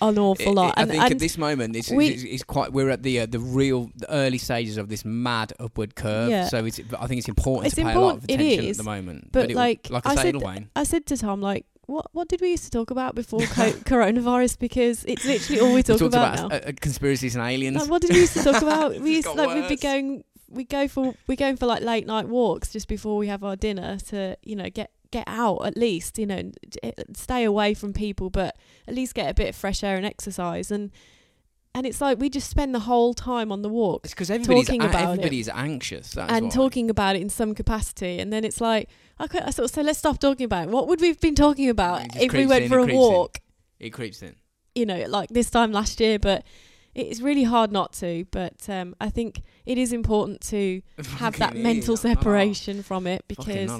an 0.00 0.18
awful 0.18 0.52
lot. 0.52 0.74
I 0.76 0.82
and 0.82 0.90
think 0.90 1.02
at 1.02 1.18
this 1.18 1.36
moment, 1.38 1.76
it's, 1.76 1.90
we- 1.90 2.08
it's, 2.08 2.22
it's 2.22 2.42
quite. 2.44 2.72
We're 2.72 2.90
at 2.90 3.02
the 3.02 3.20
uh, 3.20 3.26
the 3.26 3.40
real 3.40 3.90
the 3.96 4.10
early 4.12 4.38
stages 4.38 4.76
of 4.76 4.88
this 4.88 5.04
mad 5.04 5.52
upward 5.58 5.94
curve. 5.94 6.30
Yeah. 6.30 6.48
So 6.48 6.64
it's. 6.64 6.80
I 6.98 7.06
think 7.06 7.18
it's 7.18 7.28
important 7.28 7.66
It's 7.66 7.76
to 7.76 7.82
pay 7.84 7.94
a 7.94 7.98
lot 8.00 8.16
of 8.18 8.24
attention 8.24 8.64
is, 8.64 8.78
at 8.78 8.84
the 8.84 8.90
moment. 8.90 9.30
but 9.32 9.50
it, 9.50 9.56
like, 9.56 9.88
like 9.90 10.06
I, 10.06 10.10
I 10.12 10.14
said- 10.16 10.34
it'll. 10.36 10.54
I 10.76 10.84
said 10.84 11.06
to 11.06 11.16
Tom, 11.16 11.40
like, 11.40 11.66
what 11.86 12.06
what 12.12 12.28
did 12.28 12.40
we 12.40 12.50
used 12.50 12.64
to 12.64 12.70
talk 12.70 12.90
about 12.90 13.14
before 13.14 13.40
co- 13.58 13.72
coronavirus? 13.84 14.58
Because 14.58 15.04
it's 15.06 15.24
literally 15.24 15.60
all 15.60 15.68
we 15.68 15.74
We 15.76 15.82
talk 15.82 15.98
talked 15.98 16.14
about, 16.14 16.38
about, 16.38 16.50
now. 16.50 16.68
uh, 16.68 16.72
conspiracies 16.80 17.34
and 17.34 17.44
aliens. 17.44 17.76
Like, 17.78 17.90
what 17.90 18.02
did 18.02 18.12
we 18.12 18.20
used 18.20 18.34
to 18.34 18.42
talk 18.42 18.62
about? 18.62 18.98
We 19.00 19.16
used 19.16 19.26
like 19.34 19.54
we'd 19.54 19.68
be 19.68 19.76
going, 19.76 20.24
we 20.50 20.64
go 20.64 20.86
for 20.88 21.14
we 21.26 21.36
going 21.36 21.56
for 21.56 21.66
like 21.66 21.82
late 21.82 22.06
night 22.06 22.28
walks 22.28 22.72
just 22.72 22.88
before 22.88 23.16
we 23.16 23.26
have 23.28 23.42
our 23.44 23.56
dinner 23.56 23.98
to 24.08 24.36
you 24.42 24.56
know 24.56 24.68
get 24.70 24.90
get 25.10 25.24
out 25.26 25.64
at 25.64 25.76
least 25.76 26.18
you 26.18 26.26
know 26.26 26.50
stay 27.14 27.44
away 27.44 27.74
from 27.74 27.92
people, 27.92 28.30
but 28.30 28.56
at 28.86 28.94
least 28.94 29.14
get 29.14 29.30
a 29.30 29.34
bit 29.34 29.48
of 29.50 29.56
fresh 29.56 29.82
air 29.82 29.96
and 29.96 30.06
exercise 30.06 30.70
and. 30.70 30.90
and 31.74 31.86
it's 31.86 32.00
like 32.00 32.18
we 32.18 32.28
just 32.28 32.50
spend 32.50 32.74
the 32.74 32.80
whole 32.90 33.14
time 33.14 33.52
on 33.52 33.62
the 33.62 33.68
walk 33.68 34.00
It's 34.04 34.12
because 34.14 34.30
everybody's 34.30 34.66
Talking 34.66 34.82
a- 34.82 34.86
about 34.88 35.00
it. 35.00 35.08
everybody's 35.12 35.48
anxious. 35.48 36.12
That's 36.12 36.32
and 36.32 36.50
talking 36.50 36.90
about 36.90 37.14
it 37.16 37.22
in 37.22 37.28
some 37.30 37.54
capacity, 37.54 38.18
and 38.18 38.32
then 38.32 38.42
it's 38.44 38.60
like, 38.60 38.88
okay, 39.20 39.38
I 39.40 39.50
sort 39.50 39.66
of 39.66 39.74
say, 39.74 39.82
let's 39.82 39.98
stop 39.98 40.18
talking 40.18 40.44
about 40.44 40.64
it. 40.68 40.70
What 40.70 40.88
would 40.88 41.00
we 41.00 41.08
have 41.08 41.20
been 41.20 41.34
talking 41.36 41.68
about 41.68 42.16
if 42.16 42.32
we 42.32 42.46
went 42.46 42.64
in, 42.64 42.68
for 42.70 42.78
a 42.80 42.84
creeps 42.84 42.94
in. 42.94 42.98
walk? 42.98 43.38
It 43.78 43.90
creeps 43.90 44.22
in. 44.22 44.34
You 44.74 44.86
know, 44.86 45.04
like 45.08 45.28
this 45.28 45.50
time 45.50 45.70
last 45.72 46.00
year, 46.00 46.18
but 46.18 46.42
it's 46.94 47.20
really 47.20 47.44
hard 47.44 47.70
not 47.70 47.92
to. 47.94 48.24
But 48.32 48.68
um, 48.68 48.96
I 49.00 49.08
think 49.10 49.42
it 49.64 49.78
is 49.78 49.92
important 49.92 50.40
to 50.52 50.82
have 51.18 51.38
that 51.38 51.54
mental 51.54 51.96
separation 51.96 52.82
from 52.82 53.06
it 53.06 53.24
because. 53.28 53.70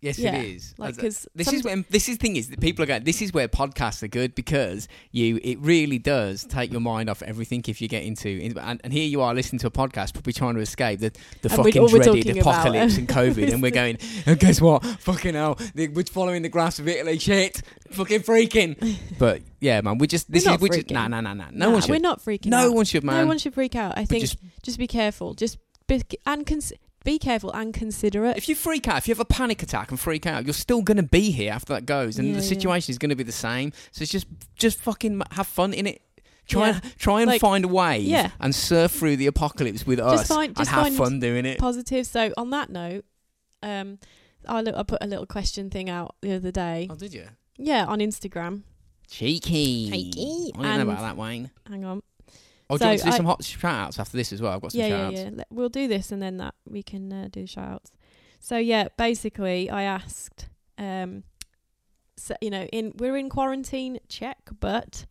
Yes, 0.00 0.16
yeah, 0.16 0.36
it 0.36 0.54
is. 0.56 0.74
like, 0.78 0.90
As 0.90 0.96
a- 0.96 1.00
because 1.00 1.28
This 1.34 1.52
is 1.52 1.64
when 1.64 1.84
this 1.90 2.08
is 2.08 2.18
the 2.18 2.22
thing 2.22 2.36
is 2.36 2.50
that 2.50 2.60
people 2.60 2.84
are 2.84 2.86
going. 2.86 3.02
This 3.02 3.20
is 3.20 3.32
where 3.32 3.48
podcasts 3.48 4.00
are 4.04 4.08
good 4.08 4.32
because 4.36 4.86
you 5.10 5.40
it 5.42 5.58
really 5.58 5.98
does 5.98 6.44
take 6.44 6.70
your 6.70 6.80
mind 6.80 7.10
off 7.10 7.20
everything 7.22 7.64
if 7.66 7.80
you 7.82 7.88
get 7.88 8.04
into 8.04 8.28
and, 8.60 8.80
and 8.84 8.92
here 8.92 9.08
you 9.08 9.20
are 9.22 9.34
listening 9.34 9.58
to 9.58 9.66
a 9.66 9.70
podcast 9.72 10.12
probably 10.12 10.32
trying 10.32 10.54
to 10.54 10.60
escape 10.60 11.00
the 11.00 11.10
the 11.42 11.48
And 11.48 11.52
fucking 11.52 11.86
dreaded 11.88 12.38
apocalypse 12.38 12.96
and 12.96 13.08
COVID 13.08 13.52
and 13.52 13.60
we're 13.60 13.70
going 13.82 13.98
and 14.26 14.38
guess 14.38 14.60
what 14.60 14.84
fucking 15.00 15.34
hell 15.34 15.56
the- 15.74 15.88
we're 15.88 16.04
following 16.04 16.42
the 16.42 16.48
graphs 16.48 16.78
of 16.78 16.86
Italy 16.86 17.18
shit 17.18 17.60
fucking 17.90 18.20
freaking 18.20 18.96
but 19.18 19.42
yeah 19.60 19.80
man 19.80 19.98
we 19.98 20.06
just 20.06 20.30
this 20.30 20.46
We're 20.46 20.54
is 20.54 20.60
we 20.60 20.68
just 20.68 20.90
nah 20.90 21.08
nah 21.08 21.20
nah 21.20 21.34
nah 21.34 21.46
no 21.50 21.70
Nah, 21.70 21.78
one 21.80 21.82
we're 21.88 21.98
not 21.98 22.24
freaking 22.24 22.46
no 22.46 22.68
out. 22.68 22.74
one 22.74 22.84
should 22.84 23.02
man 23.02 23.22
No 23.22 23.26
one 23.26 23.38
should 23.38 23.54
freak 23.54 23.74
out. 23.74 23.98
I 23.98 24.04
think 24.04 24.20
just 24.20 24.36
just 24.62 24.78
be 24.78 24.86
careful. 24.86 25.34
Just 25.34 25.58
be 25.88 26.02
and 26.24 26.46
cons- 26.46 26.72
be 27.04 27.18
careful 27.18 27.50
and 27.52 27.72
considerate. 27.72 28.36
If 28.36 28.48
you 28.48 28.54
freak 28.54 28.86
out, 28.88 28.98
if 28.98 29.08
you 29.08 29.12
have 29.14 29.20
a 29.20 29.24
panic 29.24 29.62
attack 29.62 29.90
and 29.90 29.98
freak 29.98 30.26
out, 30.26 30.44
you're 30.44 30.52
still 30.54 30.82
going 30.82 30.96
to 30.98 31.02
be 31.02 31.30
here 31.30 31.52
after 31.52 31.72
that 31.74 31.86
goes, 31.86 32.18
and 32.18 32.28
Yeah, 32.28 32.34
the 32.34 32.40
yeah. 32.42 32.48
situation 32.48 32.90
is 32.92 32.98
going 32.98 33.10
to 33.10 33.16
be 33.16 33.22
the 33.22 33.32
same. 33.32 33.72
So 33.92 34.02
it's 34.02 34.10
just, 34.12 34.26
just 34.56 34.78
fucking 34.80 35.22
have 35.32 35.46
fun 35.46 35.72
in 35.72 35.86
it. 35.86 36.02
Try 36.46 36.68
Yeah. 36.68 36.80
and 36.82 36.98
try 36.98 37.20
and 37.20 37.28
Like, 37.30 37.40
find 37.40 37.64
a 37.64 37.68
way 37.68 37.98
yeah. 38.00 38.30
and 38.40 38.54
surf 38.54 38.92
through 38.92 39.16
the 39.16 39.26
apocalypse 39.26 39.86
with 39.86 40.00
us 40.00 40.26
find- 40.28 40.48
and 40.48 40.56
just 40.56 40.70
have 40.70 40.82
find 40.84 40.96
fun 40.96 41.20
doing 41.20 41.44
it. 41.46 41.58
positive. 41.58 42.06
So 42.06 42.32
on 42.36 42.50
that 42.50 42.70
note, 42.70 43.04
um, 43.62 43.98
I, 44.46 44.62
li- 44.62 44.72
I 44.74 44.82
put 44.82 44.98
a 45.02 45.06
little 45.06 45.26
question 45.26 45.68
thing 45.68 45.90
out 45.90 46.14
the 46.22 46.32
other 46.32 46.50
day. 46.50 46.86
Oh, 46.90 46.94
did 46.94 47.12
you? 47.12 47.26
Yeah, 47.58 47.84
on 47.86 47.98
Instagram. 48.00 48.62
Cheeky. 49.10 49.90
Cheeky. 49.90 50.52
I 50.54 50.62
didn't 50.62 50.76
know 50.86 50.92
about 50.92 51.00
that, 51.02 51.16
Wayne. 51.16 51.50
Hang 51.68 51.84
on. 51.84 52.02
Oh, 52.70 52.76
do 52.76 52.80
So 52.80 52.84
you 52.84 52.88
want 52.90 52.98
to 53.00 53.04
do 53.06 53.10
I- 53.12 53.16
some 53.16 53.26
hot 53.26 53.44
shout 53.44 53.64
outs 53.74 53.98
after 53.98 54.16
this 54.16 54.32
as 54.32 54.42
well? 54.42 54.52
I've 54.52 54.60
got 54.60 54.72
some 54.72 54.80
Yeah, 54.80 54.88
shout 54.88 54.98
yeah, 55.00 55.06
outs. 55.06 55.30
yeah. 55.30 55.36
Let- 55.38 55.46
We'll 55.52 55.68
do 55.68 55.88
this 55.88 56.12
and 56.12 56.20
then 56.22 56.36
that 56.38 56.54
we 56.68 56.82
can 56.82 57.12
uh, 57.12 57.28
do 57.30 57.46
shout 57.46 57.68
outs. 57.68 57.92
So 58.40 58.56
yeah, 58.56 58.88
basically, 58.96 59.68
I 59.70 59.82
asked, 59.82 60.48
um, 60.76 61.24
so, 62.16 62.34
you 62.40 62.50
know, 62.50 62.64
in 62.72 62.92
we're 62.98 63.16
in 63.16 63.28
quarantine, 63.30 63.98
check, 64.08 64.38
but 64.60 65.06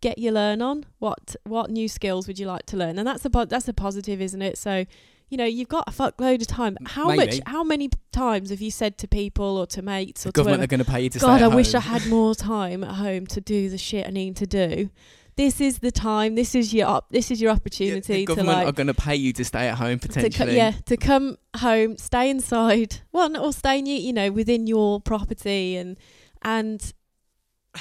get 0.00 0.18
your 0.18 0.32
learn 0.32 0.60
on. 0.60 0.84
What 0.98 1.36
what 1.44 1.70
new 1.70 1.88
skills 1.88 2.26
would 2.26 2.38
you 2.38 2.46
like 2.46 2.66
to 2.66 2.76
learn? 2.76 2.98
And 2.98 3.06
that's 3.06 3.24
a 3.24 3.30
po- 3.30 3.44
that's 3.46 3.68
a 3.68 3.72
positive, 3.74 4.20
isn't 4.20 4.42
it? 4.42 4.58
So. 4.58 4.84
You 5.30 5.38
know, 5.38 5.46
you've 5.46 5.68
got 5.70 5.84
a 5.88 5.90
fuckload 5.90 6.42
of 6.42 6.46
time. 6.46 6.76
How 6.84 7.10
much? 7.14 7.40
How 7.46 7.64
many 7.64 7.88
times 8.12 8.50
have 8.50 8.60
you 8.60 8.70
said 8.70 8.98
to 8.98 9.08
people 9.08 9.56
or 9.56 9.66
to 9.68 9.80
mates 9.80 10.24
The 10.24 10.28
or 10.28 10.32
to 10.32 10.36
government 10.36 10.58
whoever, 10.58 10.64
are 10.64 10.66
going 10.66 10.84
to 10.84 10.90
pay 10.92 11.00
you 11.04 11.08
to 11.08 11.18
God, 11.20 11.40
I 11.40 11.46
at 11.46 11.54
wish 11.54 11.74
I 11.74 11.80
had 11.80 12.06
more 12.08 12.34
time 12.34 12.84
at 12.84 12.96
home 12.96 13.26
to 13.28 13.40
do 13.40 13.70
the 13.70 13.78
shit 13.78 14.06
I 14.06 14.10
need 14.10 14.36
to 14.36 14.46
do. 14.46 14.90
This 15.36 15.60
is 15.60 15.78
the 15.78 15.90
time. 15.90 16.34
This 16.34 16.54
is 16.54 16.74
your 16.74 16.88
op- 16.88 17.10
this 17.10 17.30
is 17.30 17.40
your 17.40 17.50
Yeah, 17.50 17.56
opportunity 17.56 18.12
the 18.12 18.18
to 18.20 18.24
government 18.26 18.58
like 18.58 18.66
are 18.68 18.72
going 18.72 18.86
to 18.88 18.94
pay 18.94 19.16
you 19.16 19.32
to 19.32 19.44
stay 19.44 19.68
at 19.68 19.78
home 19.78 19.98
to 20.00 20.08
co- 20.08 20.14
potentially. 20.14 20.56
yeah 20.56 20.72
to 20.86 20.96
come 20.96 21.38
home, 21.56 21.96
stay 21.96 22.28
inside. 22.28 23.00
Well, 23.12 23.34
or 23.38 23.52
stay 23.52 23.78
in 23.78 23.86
you 23.86 23.96
you 23.96 24.12
know 24.12 24.30
within 24.30 24.66
your 24.66 25.00
property 25.00 25.76
and 25.76 25.96
and 26.42 26.92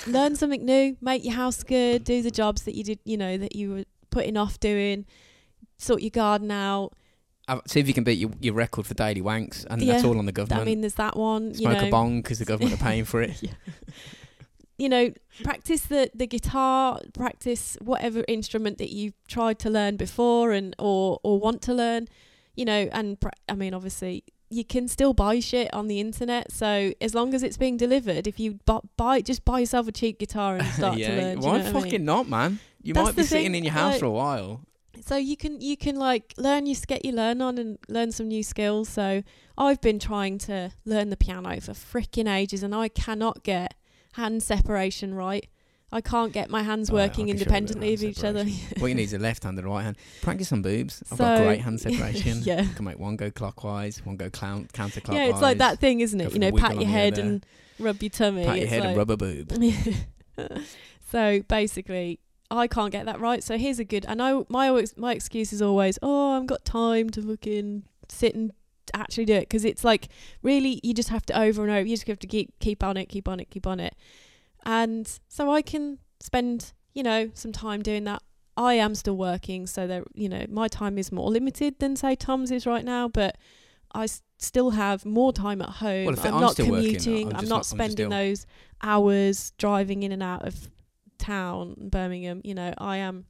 learn 0.07 0.35
something 0.37 0.63
new, 0.63 0.95
make 1.01 1.25
your 1.25 1.33
house 1.33 1.63
good, 1.63 2.05
do 2.05 2.21
the 2.21 2.31
jobs 2.31 2.63
that 2.63 2.75
you 2.75 2.83
did 2.83 2.99
you 3.03 3.17
know 3.17 3.37
that 3.37 3.55
you 3.55 3.69
were 3.73 3.83
putting 4.11 4.37
off 4.37 4.59
doing, 4.59 5.05
sort 5.77 6.01
your 6.01 6.09
garden 6.11 6.51
out. 6.51 6.93
Uh, 7.47 7.59
See 7.65 7.79
if 7.81 7.87
you 7.87 7.93
can 7.93 8.03
beat 8.05 8.19
your, 8.19 8.29
your 8.39 8.53
record 8.53 8.85
for 8.85 8.93
daily 8.93 9.21
wanks, 9.21 9.65
and 9.69 9.81
that's 9.81 10.05
all 10.05 10.17
on 10.19 10.25
the 10.25 10.31
government. 10.31 10.61
I 10.61 10.65
mean, 10.65 10.79
there's 10.81 10.95
that 10.95 11.17
one. 11.17 11.49
You 11.49 11.55
Smoke 11.67 11.81
know, 11.81 11.87
a 11.87 11.91
bong 11.91 12.21
because 12.21 12.39
the 12.39 12.45
government 12.45 12.79
are 12.79 12.83
paying 12.83 13.03
for 13.03 13.21
it. 13.21 13.41
Yeah. 13.41 13.51
You 14.81 14.89
know, 14.89 15.05
practice 15.43 15.81
the, 15.93 16.09
the 16.21 16.25
guitar, 16.35 16.99
practice 17.13 17.77
whatever 17.91 18.19
instrument 18.27 18.75
that 18.79 18.89
you've 18.97 19.13
tried 19.27 19.57
to 19.59 19.69
learn 19.69 19.95
before 20.05 20.47
and 20.59 20.75
or 20.79 21.19
or 21.27 21.33
want 21.39 21.61
to 21.67 21.73
learn, 21.73 22.07
you 22.59 22.65
know, 22.65 22.81
and 22.91 23.19
pra- 23.19 23.39
I 23.47 23.53
mean 23.61 23.73
obviously 23.79 24.23
you 24.49 24.65
can 24.65 24.87
still 24.87 25.13
buy 25.13 25.39
shit 25.39 25.69
on 25.73 25.87
the 25.87 25.99
internet. 26.05 26.51
So 26.51 26.93
as 26.99 27.13
long 27.15 27.33
as 27.35 27.41
it's 27.43 27.57
being 27.57 27.77
delivered, 27.77 28.25
if 28.27 28.37
you 28.43 28.59
bu- 28.65 28.87
buy 28.97 29.21
just 29.21 29.45
buy 29.45 29.59
yourself 29.59 29.87
a 29.87 29.91
cheap 29.91 30.17
guitar 30.19 30.57
and 30.57 30.67
start 30.79 30.97
yeah, 30.97 31.09
to 31.09 31.21
learn. 31.21 31.39
do 31.39 31.45
you 31.45 31.51
why 31.51 31.57
know 31.59 31.63
what 31.63 31.75
I 31.75 31.79
fucking 31.79 31.91
mean? 32.01 32.05
not, 32.05 32.27
man? 32.27 32.59
You 32.81 32.93
That's 32.95 33.05
might 33.09 33.15
be 33.15 33.23
sitting 33.23 33.45
thing, 33.51 33.55
in 33.59 33.63
your 33.65 33.73
house 33.73 33.91
like- 33.93 33.99
for 33.99 34.07
a 34.07 34.11
while. 34.23 34.61
So 35.05 35.15
you 35.15 35.37
can 35.37 35.61
you 35.61 35.77
can 35.77 35.95
like 35.95 36.33
learn 36.37 36.65
you 36.65 36.75
get 36.87 37.05
your 37.05 37.15
learn 37.15 37.41
on 37.41 37.57
and 37.57 37.77
learn 37.87 38.11
some 38.11 38.27
new 38.27 38.43
skills. 38.43 38.87
So 38.89 39.23
I've 39.57 39.81
been 39.81 39.99
trying 39.99 40.37
to 40.49 40.71
learn 40.85 41.09
the 41.09 41.17
piano 41.17 41.59
for 41.61 41.73
freaking 41.73 42.27
ages, 42.31 42.61
and 42.63 42.73
I 42.75 42.87
cannot 42.87 43.43
get 43.43 43.73
hand 44.13 44.43
separation 44.43 45.13
right. 45.13 45.47
I 45.93 45.99
can't 45.99 46.31
get 46.31 46.49
my 46.49 46.63
hands 46.63 46.89
Oh, 46.89 46.93
working 46.93 47.27
can 47.27 47.27
show 47.27 47.27
you 47.27 47.33
a 47.33 47.33
bit 47.33 47.47
of 47.47 47.53
independently 47.53 47.93
of 47.93 48.03
each 48.03 48.23
other. 48.23 48.45
what 48.79 48.87
you 48.89 48.95
need 48.95 49.03
is 49.03 49.13
a 49.13 49.19
left 49.19 49.43
hand 49.43 49.57
and 49.57 49.67
a 49.67 49.69
right 49.69 49.83
hand. 49.83 49.97
Practice 50.21 50.51
on 50.53 50.61
boobs. 50.61 51.03
I've 51.11 51.17
got 51.17 51.39
great 51.43 51.59
hand 51.59 51.81
separation. 51.81 52.43
yeah. 52.43 52.61
You 52.61 52.69
can 52.73 52.85
make 52.85 52.97
one 52.97 53.17
go 53.17 53.29
clockwise, 53.29 53.97
one 54.05 54.15
go 54.15 54.29
clown, 54.29 54.69
counterclockwise. 54.73 55.13
Yeah, 55.15 55.25
it's 55.25 55.41
like 55.41 55.57
that 55.57 55.79
thing, 55.79 55.99
isn't 55.99 56.21
it? 56.21 56.31
You 56.31 56.39
know, 56.39 56.51
pat 56.53 56.75
your 56.75 56.87
head 56.87 57.17
and 57.17 57.45
rub 57.77 58.01
your 58.01 58.09
tummy. 58.09 58.45
Pat 58.45 58.55
your 58.55 58.63
It's 58.63 58.71
head 58.71 58.83
and 58.85 58.89
like- 58.91 58.97
rub 58.97 59.11
a 59.11 59.17
boob. 59.17 59.51
so 61.11 61.41
basically, 61.49 62.19
I 62.49 62.67
can't 62.67 62.91
get 62.91 63.05
that 63.05 63.19
right. 63.19 63.43
So 63.43 63.57
here's 63.57 63.79
a 63.79 63.83
good. 63.83 64.05
And 64.07 64.21
I 64.21 64.43
my 64.49 64.69
always, 64.69 64.95
my 64.97 65.13
excuse 65.13 65.51
is 65.51 65.61
always, 65.61 65.99
oh, 66.01 66.37
I've 66.37 66.47
got 66.47 66.63
time 66.65 67.09
to 67.11 67.21
fucking 67.21 67.83
sit 68.07 68.33
and 68.35 68.51
actually 68.93 69.25
do 69.25 69.33
it 69.33 69.41
because 69.41 69.65
it's 69.65 69.83
like 69.83 70.07
really 70.41 70.79
you 70.83 70.93
just 70.93 71.09
have 71.09 71.25
to 71.27 71.39
over 71.39 71.61
and 71.63 71.71
over. 71.71 71.81
You 71.87 71.95
just 71.95 72.07
have 72.07 72.19
to 72.19 72.27
keep 72.27 72.57
keep 72.59 72.83
on 72.83 72.97
it, 72.97 73.07
keep 73.07 73.27
on 73.27 73.39
it, 73.39 73.49
keep 73.49 73.65
on 73.67 73.79
it, 73.79 73.95
and 74.65 75.19
so 75.27 75.51
I 75.51 75.61
can 75.61 75.99
spend 76.19 76.73
you 76.93 77.03
know 77.03 77.31
some 77.33 77.51
time 77.51 77.81
doing 77.81 78.03
that. 78.05 78.21
I 78.57 78.73
am 78.73 78.95
still 78.95 79.15
working, 79.15 79.65
so 79.67 79.87
that 79.87 80.03
you 80.13 80.29
know 80.29 80.45
my 80.49 80.67
time 80.67 80.97
is 80.97 81.11
more 81.11 81.29
limited 81.29 81.79
than 81.79 81.95
say 81.95 82.15
Tom's 82.15 82.51
is 82.51 82.65
right 82.65 82.83
now, 82.85 83.07
but 83.07 83.37
I 83.93 84.03
s- 84.03 84.21
still 84.37 84.71
have 84.71 85.05
more 85.05 85.31
time 85.33 85.61
at 85.61 85.69
home. 85.69 86.05
Well, 86.05 86.19
I'm, 86.19 86.33
I'm 86.35 86.41
not 86.41 86.53
still 86.53 86.69
working, 86.69 86.95
commuting. 86.95 87.27
I'm 87.29 87.39
I'm, 87.39 87.47
not 87.47 87.65
spending 87.65 88.09
those 88.09 88.45
hours 88.81 89.53
driving 89.57 90.03
in 90.03 90.11
and 90.11 90.21
out 90.23 90.45
of 90.45 90.69
town, 91.17 91.75
Birmingham. 91.77 92.41
You 92.43 92.55
know, 92.55 92.73
I 92.77 92.97
am 92.97 93.25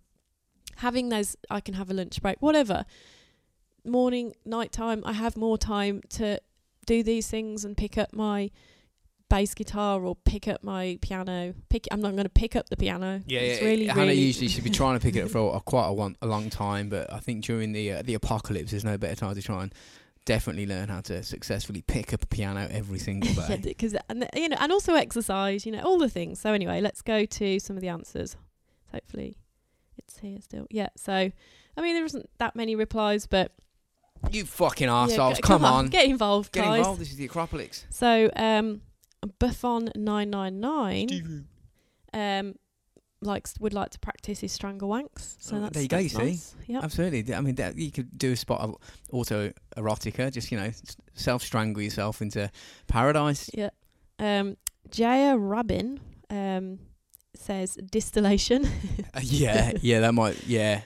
having 0.78 1.10
those. 1.10 1.36
I 1.50 1.62
can 1.62 1.76
have 1.76 1.89
a 1.91 1.93
lunch 1.93 2.21
break, 2.21 2.38
whatever. 2.41 2.86
Morning, 3.84 4.34
night 4.46 4.72
time. 4.72 5.02
I 5.06 5.13
have 5.13 5.36
more 5.36 5.58
time 5.58 6.02
to 6.10 6.39
do 6.86 7.04
these 7.04 7.28
things 7.28 7.65
and 7.65 7.76
pick 7.76 7.98
up 7.98 8.13
my 8.13 8.52
bass 9.32 9.54
guitar 9.54 10.04
or 10.04 10.15
pick 10.15 10.48
up 10.48 10.63
my 10.63 11.00
piano. 11.02 11.54
Pick. 11.70 11.88
I'm 11.91 12.02
not 12.02 12.12
going 12.12 12.26
to 12.26 12.30
pick 12.30 12.56
up 12.56 12.70
the 12.70 12.78
piano. 12.78 13.22
Yeah, 13.26 13.39
it's 13.39 13.62
yeah. 13.62 13.67
really, 13.67 13.88
Hannah 13.88 14.02
really 14.02 14.15
usually 14.15 14.50
should 14.50 14.63
be 14.63 14.70
trying 14.70 15.00
to 15.00 15.04
pick 15.04 15.15
it 15.15 15.24
up 15.24 15.30
for 15.32 15.56
a, 15.56 15.60
quite 15.62 15.88
a, 15.88 15.94
one, 15.94 16.15
a 16.22 16.28
long 16.28 16.50
time, 16.50 16.89
but 16.89 17.12
I 17.12 17.20
think 17.20 17.44
during 17.46 17.72
the 17.72 17.94
uh, 17.94 18.02
the 18.04 18.13
apocalypse, 18.13 18.72
there's 18.72 18.86
no 18.86 18.98
better 18.98 19.15
time 19.15 19.36
to 19.36 19.41
try 19.41 19.63
and 19.63 19.74
definitely 20.26 20.67
learn 20.67 20.89
how 20.89 21.02
to 21.02 21.24
successfully 21.24 21.82
pick 21.82 22.13
up 22.13 22.24
a 22.24 22.28
piano 22.28 22.67
every 22.70 23.00
single 23.00 23.32
yeah, 23.50 23.56
day. 23.56 23.62
because 23.63 23.96
and 24.10 24.28
you 24.36 24.50
know, 24.50 24.58
and 24.60 24.72
also 24.72 24.94
exercise. 24.94 25.65
You 25.65 25.72
know, 25.72 25.82
all 25.82 25.98
the 25.98 26.10
things. 26.10 26.39
So 26.39 26.54
anyway, 26.54 26.82
let's 26.82 27.02
go 27.02 27.26
to 27.26 27.60
some 27.60 27.78
of 27.78 27.82
the 27.82 27.89
answers. 27.89 28.36
Hopefully, 28.91 29.38
it's 29.98 30.20
here 30.20 30.39
still. 30.41 30.67
Yeah. 30.70 30.89
So, 30.98 31.13
I 31.13 31.82
mean, 31.82 31.96
there 31.96 32.06
isn't 32.06 32.30
that 32.38 32.56
many 32.56 32.76
replies, 32.76 33.26
but 33.28 33.54
you 34.29 34.45
fucking 34.45 34.88
yeah, 34.88 34.93
arseholes, 34.93 35.36
g- 35.38 35.41
come, 35.41 35.65
on. 35.65 35.88
get 35.88 36.05
involved, 36.05 36.51
Get 36.51 36.63
guys. 36.65 36.77
involved. 36.79 37.01
This 37.01 37.10
is 37.12 37.15
the 37.17 37.25
Acropolis. 37.25 37.86
So, 37.89 38.29
um, 38.36 38.81
Buffon 39.39 39.89
nine 39.95 40.29
nine 40.29 40.60
nine 40.60 41.45
um 42.13 42.55
likes 43.21 43.53
would 43.60 43.73
like 43.73 43.91
to 43.91 43.99
practice 43.99 44.39
his 44.39 44.51
strangle 44.51 44.89
wanks. 44.89 45.36
So 45.39 45.55
Oh, 45.57 45.60
that's 45.62 45.73
there 45.73 45.84
you 45.84 45.88
go, 45.88 45.97
that's 45.97 46.13
you 46.13 46.19
see. 46.19 46.25
nice. 46.25 46.55
Yep. 46.65 46.84
Absolutely. 46.84 47.36
I 47.36 47.41
mean, 47.41 47.55
that, 47.55 47.77
you 47.77 47.91
could 47.91 48.17
do 48.17 48.31
a 48.31 48.36
spot 48.36 48.62
of 48.62 48.75
auto 49.12 49.51
erotica, 49.77 50.31
just, 50.31 50.51
you 50.51 50.57
know, 50.60 50.71
self 51.13 51.43
strangle 51.43 51.84
yourself 51.84 52.21
into 52.23 52.49
paradise. 52.88 53.49
Yeah. 53.53 53.69
Um, 54.17 54.57
Jaya 54.89 55.38
Rabin 55.38 55.99
um 56.31 56.79
says 57.36 57.77
distillation. 57.91 58.65
Uh, 59.13 59.19
yeah, 59.23 59.73
yeah, 59.81 59.99
that 59.99 60.13
might, 60.13 60.43
yeah. 60.47 60.81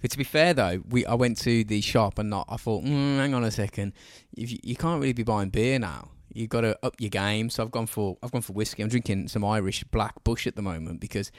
But 0.00 0.10
to 0.12 0.18
be 0.18 0.24
fair 0.24 0.54
though, 0.54 0.82
we 0.88 1.04
I 1.06 1.14
went 1.14 1.36
to 1.38 1.64
the 1.64 1.80
shop 1.80 2.18
and 2.18 2.30
not. 2.30 2.46
I 2.48 2.56
thought, 2.56 2.84
mm, 2.84 3.16
hang 3.16 3.34
on 3.34 3.44
a 3.44 3.50
second, 3.50 3.92
if 4.36 4.50
you, 4.50 4.58
you 4.62 4.76
can't 4.76 5.00
really 5.00 5.12
be 5.12 5.22
buying 5.22 5.50
beer 5.50 5.78
now. 5.78 6.08
You've 6.32 6.48
got 6.48 6.60
to 6.60 6.78
up 6.84 6.94
your 7.00 7.10
game. 7.10 7.50
So 7.50 7.62
I've 7.64 7.72
gone 7.72 7.86
for 7.86 8.16
I've 8.22 8.30
gone 8.30 8.42
for 8.42 8.52
whiskey. 8.52 8.82
I'm 8.82 8.88
drinking 8.88 9.28
some 9.28 9.44
Irish 9.44 9.82
Black 9.84 10.22
Bush 10.24 10.46
at 10.46 10.54
the 10.56 10.62
moment 10.62 11.00
because 11.00 11.32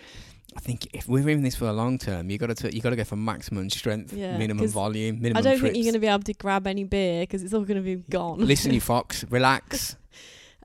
I 0.55 0.59
think 0.59 0.87
if 0.93 1.07
we're 1.07 1.29
in 1.29 1.43
this 1.43 1.55
for 1.55 1.63
the 1.65 1.71
long 1.73 1.97
term, 1.97 2.29
you 2.29 2.37
got 2.37 2.55
to 2.55 2.75
you 2.75 2.81
got 2.81 2.89
to 2.89 2.97
go 2.97 3.05
for 3.05 3.15
maximum 3.15 3.69
strength, 3.69 4.11
Yeah, 4.11 4.37
minimum 4.37 4.67
volume, 4.67 5.21
minimum. 5.21 5.37
I 5.37 5.41
don't 5.41 5.59
trips. 5.59 5.73
think 5.73 5.75
you're 5.77 5.91
going 5.91 6.01
to 6.01 6.05
be 6.05 6.07
able 6.07 6.23
to 6.23 6.33
grab 6.33 6.67
any 6.67 6.83
beer 6.83 7.21
because 7.21 7.41
it's 7.41 7.53
all 7.53 7.63
going 7.63 7.77
to 7.77 7.83
be 7.83 8.03
gone. 8.09 8.39
Listen, 8.45 8.73
you 8.73 8.81
fox, 8.81 9.23
relax. 9.29 9.95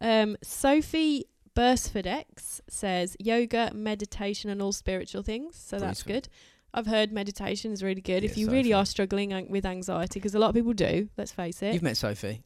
Um, 0.01 0.37
Sophie 0.43 1.27
Bursford 1.55 2.07
X 2.07 2.61
says 2.69 3.17
yoga, 3.21 3.71
meditation, 3.73 4.51
and 4.51 4.61
all 4.61 4.73
spiritual 4.73 5.23
things. 5.23 5.57
So 5.57 5.79
that's 5.79 6.03
good. 6.03 6.29
I've 6.77 6.87
heard 6.87 7.11
meditation 7.11 7.73
is 7.73 7.83
really 7.83 8.03
good 8.03 8.23
if 8.23 8.37
Yeah, 8.37 8.45
you 8.45 8.51
really 8.53 8.73
are 8.75 8.85
struggling 8.87 9.33
an- 9.33 9.49
with 9.49 9.65
anxiety, 9.67 10.21
because 10.21 10.35
a 10.35 10.39
lot 10.39 10.51
of 10.51 10.55
people 10.55 10.75
do. 10.75 11.09
Let's 11.17 11.33
face 11.33 11.63
it. 11.63 11.73
You've 11.75 11.83
met 11.83 11.97
Sophie. 11.97 12.43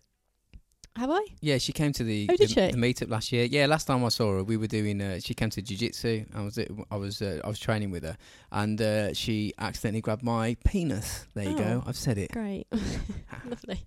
Have 0.97 1.11
I? 1.11 1.25
Yeah, 1.40 1.59
she 1.59 1.73
came 1.73 1.93
to 1.93 2.05
the 2.05 2.29
Oh, 2.31 2.37
did 2.37 2.49
the, 2.51 2.66
she? 2.69 2.71
the 2.73 2.77
meetup 2.77 3.11
last 3.11 3.31
year. 3.33 3.45
Yeah, 3.45 3.66
last 3.66 3.87
time 3.87 4.05
I 4.05 4.09
saw 4.09 4.33
her, 4.37 4.45
we 4.45 4.57
were 4.57 4.66
doing. 4.66 5.01
Uh, 5.01 5.21
she 5.21 5.35
came 5.35 5.51
to 5.51 5.62
jiu-jitsu. 5.62 6.27
I 6.35 6.43
was 6.43 6.59
I 6.90 6.97
was 6.97 7.23
uh, 7.23 7.40
I 7.45 7.49
was 7.49 7.59
training 7.61 7.90
with 7.93 8.03
her, 8.03 8.16
and 8.51 8.81
uh, 8.83 9.14
she 9.14 9.53
accidentally 9.59 10.01
grabbed 10.01 10.23
my 10.25 10.57
penis. 10.64 11.27
There 11.35 11.49
you 11.49 11.57
go. 11.57 11.83
Oh. 11.85 11.88
I've 11.88 11.97
said 11.97 12.19
it. 12.19 12.33
Great, 12.33 12.66
lovely. 13.49 13.87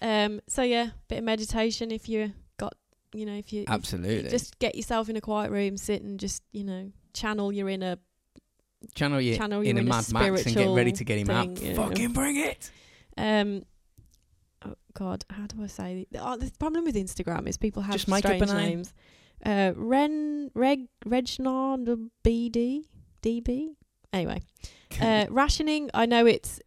Um, 0.00 0.40
so 0.48 0.62
yeah, 0.62 0.90
bit 1.08 1.18
of 1.18 1.24
meditation 1.24 1.90
if 1.90 2.08
you 2.08 2.32
got, 2.56 2.74
you 3.14 3.26
know, 3.26 3.34
if 3.34 3.52
you 3.52 3.62
if 3.62 3.68
you 3.68 3.74
Absolutely. 3.74 4.30
just 4.30 4.58
get 4.58 4.74
yourself 4.76 5.08
in 5.10 5.16
a 5.16 5.20
quiet 5.20 5.50
room, 5.50 5.76
sit 5.76 6.02
and 6.02 6.18
just, 6.18 6.42
you 6.52 6.64
know, 6.64 6.90
channel 7.12 7.52
your 7.52 7.68
inner. 7.68 7.96
Channel 8.94 9.20
you 9.20 9.36
channel 9.36 9.60
in 9.60 9.66
you 9.66 9.74
a 9.76 9.80
in 9.80 9.88
Mad 9.88 10.12
Max 10.12 10.46
and 10.46 10.54
get 10.54 10.68
ready 10.68 10.92
to 10.92 11.04
get 11.04 11.18
him 11.18 11.30
out. 11.30 11.58
thing, 11.58 11.74
know. 11.76 11.88
Fucking 11.88 12.12
bring 12.12 12.36
it. 12.36 12.70
Um, 13.16 13.64
oh 14.64 14.74
God, 14.94 15.24
how 15.30 15.46
do 15.46 15.62
I 15.62 15.66
say? 15.66 16.06
The, 16.10 16.26
oh, 16.26 16.36
the 16.36 16.50
problem 16.58 16.84
with 16.84 16.96
Instagram 16.96 17.46
is 17.48 17.56
people 17.56 17.82
have 17.82 17.94
Just 17.94 18.08
make 18.08 18.24
up 18.24 18.32
a 18.32 18.46
strange 18.46 18.52
name. 18.52 18.68
names. 18.76 18.94
Uh, 19.44 19.72
Ren 19.76 20.50
Reg 20.54 20.88
Regnard 21.06 22.10
BD 22.24 22.84
DB. 23.22 23.74
Anyway, 24.12 24.40
uh, 25.00 25.26
rationing. 25.30 25.90
I 25.94 26.06
know 26.06 26.26
it's 26.26 26.60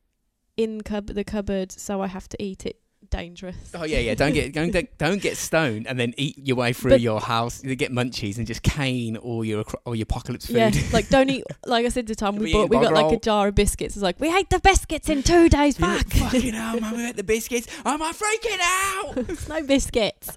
in 0.58 0.82
cub- 0.82 1.13
the 1.13 1.23
cupboard, 1.23 1.71
so 1.71 2.01
I 2.01 2.08
have 2.08 2.27
to 2.30 2.43
eat 2.43 2.65
it. 2.65 2.80
Dangerous. 3.09 3.55
Oh 3.73 3.83
yeah, 3.85 3.99
yeah. 3.99 4.15
Don't 4.15 4.33
get 4.33 4.53
don't 4.53 4.71
get, 4.71 4.97
don't 4.97 5.21
get 5.21 5.37
stoned 5.37 5.87
and 5.87 5.99
then 5.99 6.13
eat 6.17 6.37
your 6.37 6.57
way 6.57 6.73
through 6.73 6.91
But- 6.91 7.01
your 7.01 7.19
house. 7.21 7.63
You 7.63 7.75
get 7.75 7.91
munchies 7.91 8.37
and 8.37 8.45
just 8.45 8.61
cane 8.63 9.15
all 9.17 9.45
your 9.45 9.63
all 9.85 9.95
your 9.95 10.03
apocalypse 10.03 10.47
food. 10.47 10.55
Yeah, 10.57 10.71
like 10.91 11.09
don't 11.15 11.29
eat. 11.29 11.43
Like 11.65 11.85
I 11.85 11.89
said 11.89 12.07
to 12.07 12.15
Tom, 12.15 12.35
we 12.35 12.45
we 12.45 12.53
bought 12.53 12.69
we 12.69 12.77
got 12.77 12.93
bog 12.93 13.03
like 13.05 13.17
a 13.17 13.19
jar 13.19 13.47
of 13.47 13.55
biscuits. 13.55 13.95
It's 13.95 14.03
like 14.03 14.19
we 14.19 14.33
ate 14.35 14.49
the 14.49 14.59
biscuits 14.59 15.09
in 15.09 15.23
two 15.23 15.47
days 15.49 15.77
back. 15.77 16.07
Fucking 16.13 16.53
hell, 16.53 16.79
man! 16.79 16.95
We 16.97 17.05
ate 17.07 17.15
the 17.15 17.23
biscuits. 17.23 17.67
Am 17.85 18.01
I 18.01 18.11
freaking 18.11 18.59
out? 18.61 19.29
It's 19.29 19.47
no 19.47 19.61
biscuits. 19.63 20.31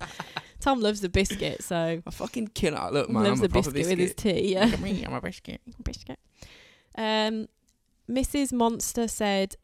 Tom 0.60 0.80
loves 0.80 1.00
the 1.00 1.08
biscuit, 1.08 1.62
so 1.62 2.02
I 2.06 2.10
fucking 2.10 2.48
kill 2.48 2.74
it. 2.76 2.92
Look, 2.92 3.08
man, 3.08 3.24
loves 3.24 3.40
I'm 3.40 3.42
the 3.44 3.48
biscuit, 3.48 3.74
biscuit. 3.74 3.98
with 3.98 4.06
his 4.08 4.14
tea. 4.14 4.52
Yeah. 4.52 4.66
Look 4.66 4.74
at 4.74 4.80
me, 4.80 5.02
I'm 5.04 5.14
a 5.14 5.20
biscuit. 5.20 5.60
biscuit. 5.82 6.18
Um, 6.98 7.48
Mrs. 8.10 8.52
Monster 8.52 9.08
said, 9.08 9.56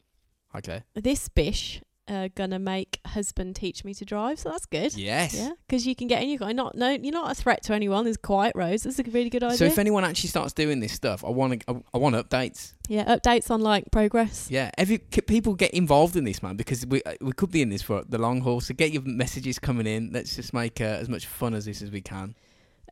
Okay. 0.55 0.83
"This 0.95 1.29
bish 1.29 1.81
uh, 2.07 2.29
gonna 2.35 2.59
make 2.59 2.99
husband 3.05 3.55
teach 3.55 3.83
me 3.83 3.93
to 3.95 4.05
drive." 4.05 4.39
So 4.39 4.49
that's 4.49 4.65
good. 4.65 4.95
Yes. 4.95 5.33
Yeah, 5.33 5.51
because 5.67 5.85
you 5.85 5.95
can 5.95 6.07
get 6.07 6.21
in 6.23 6.29
your 6.29 6.39
car. 6.39 6.53
Not 6.53 6.75
no, 6.75 6.89
you're 6.89 7.11
not 7.13 7.31
a 7.31 7.35
threat 7.35 7.63
to 7.63 7.73
anyone. 7.73 8.03
There's 8.03 8.17
quiet 8.17 8.53
roads. 8.55 8.83
That's 8.83 8.99
a 8.99 9.03
really 9.03 9.29
good 9.29 9.43
idea. 9.43 9.57
So 9.57 9.65
if 9.65 9.77
anyone 9.77 10.03
actually 10.05 10.29
starts 10.29 10.53
doing 10.53 10.79
this 10.79 10.93
stuff, 10.93 11.23
I 11.25 11.29
want 11.29 11.61
to. 11.61 11.71
I, 11.71 11.81
I 11.93 11.97
want 11.97 12.15
updates. 12.15 12.73
yeah, 12.89 13.15
updates 13.15 13.51
on 13.51 13.61
like 13.61 13.91
progress. 13.91 14.47
Yeah, 14.49 14.71
every 14.77 15.01
c- 15.13 15.21
people 15.21 15.53
get 15.55 15.71
involved 15.71 16.15
in 16.15 16.23
this, 16.23 16.41
man, 16.41 16.55
because 16.55 16.85
we 16.85 17.03
uh, 17.03 17.13
we 17.21 17.31
could 17.33 17.51
be 17.51 17.61
in 17.61 17.69
this 17.69 17.81
for 17.81 18.03
the 18.07 18.17
long 18.17 18.41
haul. 18.41 18.61
So 18.61 18.73
get 18.73 18.91
your 18.91 19.03
messages 19.03 19.59
coming 19.59 19.87
in. 19.87 20.11
Let's 20.13 20.35
just 20.35 20.53
make 20.53 20.79
uh, 20.81 20.85
as 20.85 21.09
much 21.09 21.25
fun 21.25 21.53
as 21.53 21.65
this 21.65 21.81
as 21.81 21.91
we 21.91 22.01
can. 22.01 22.35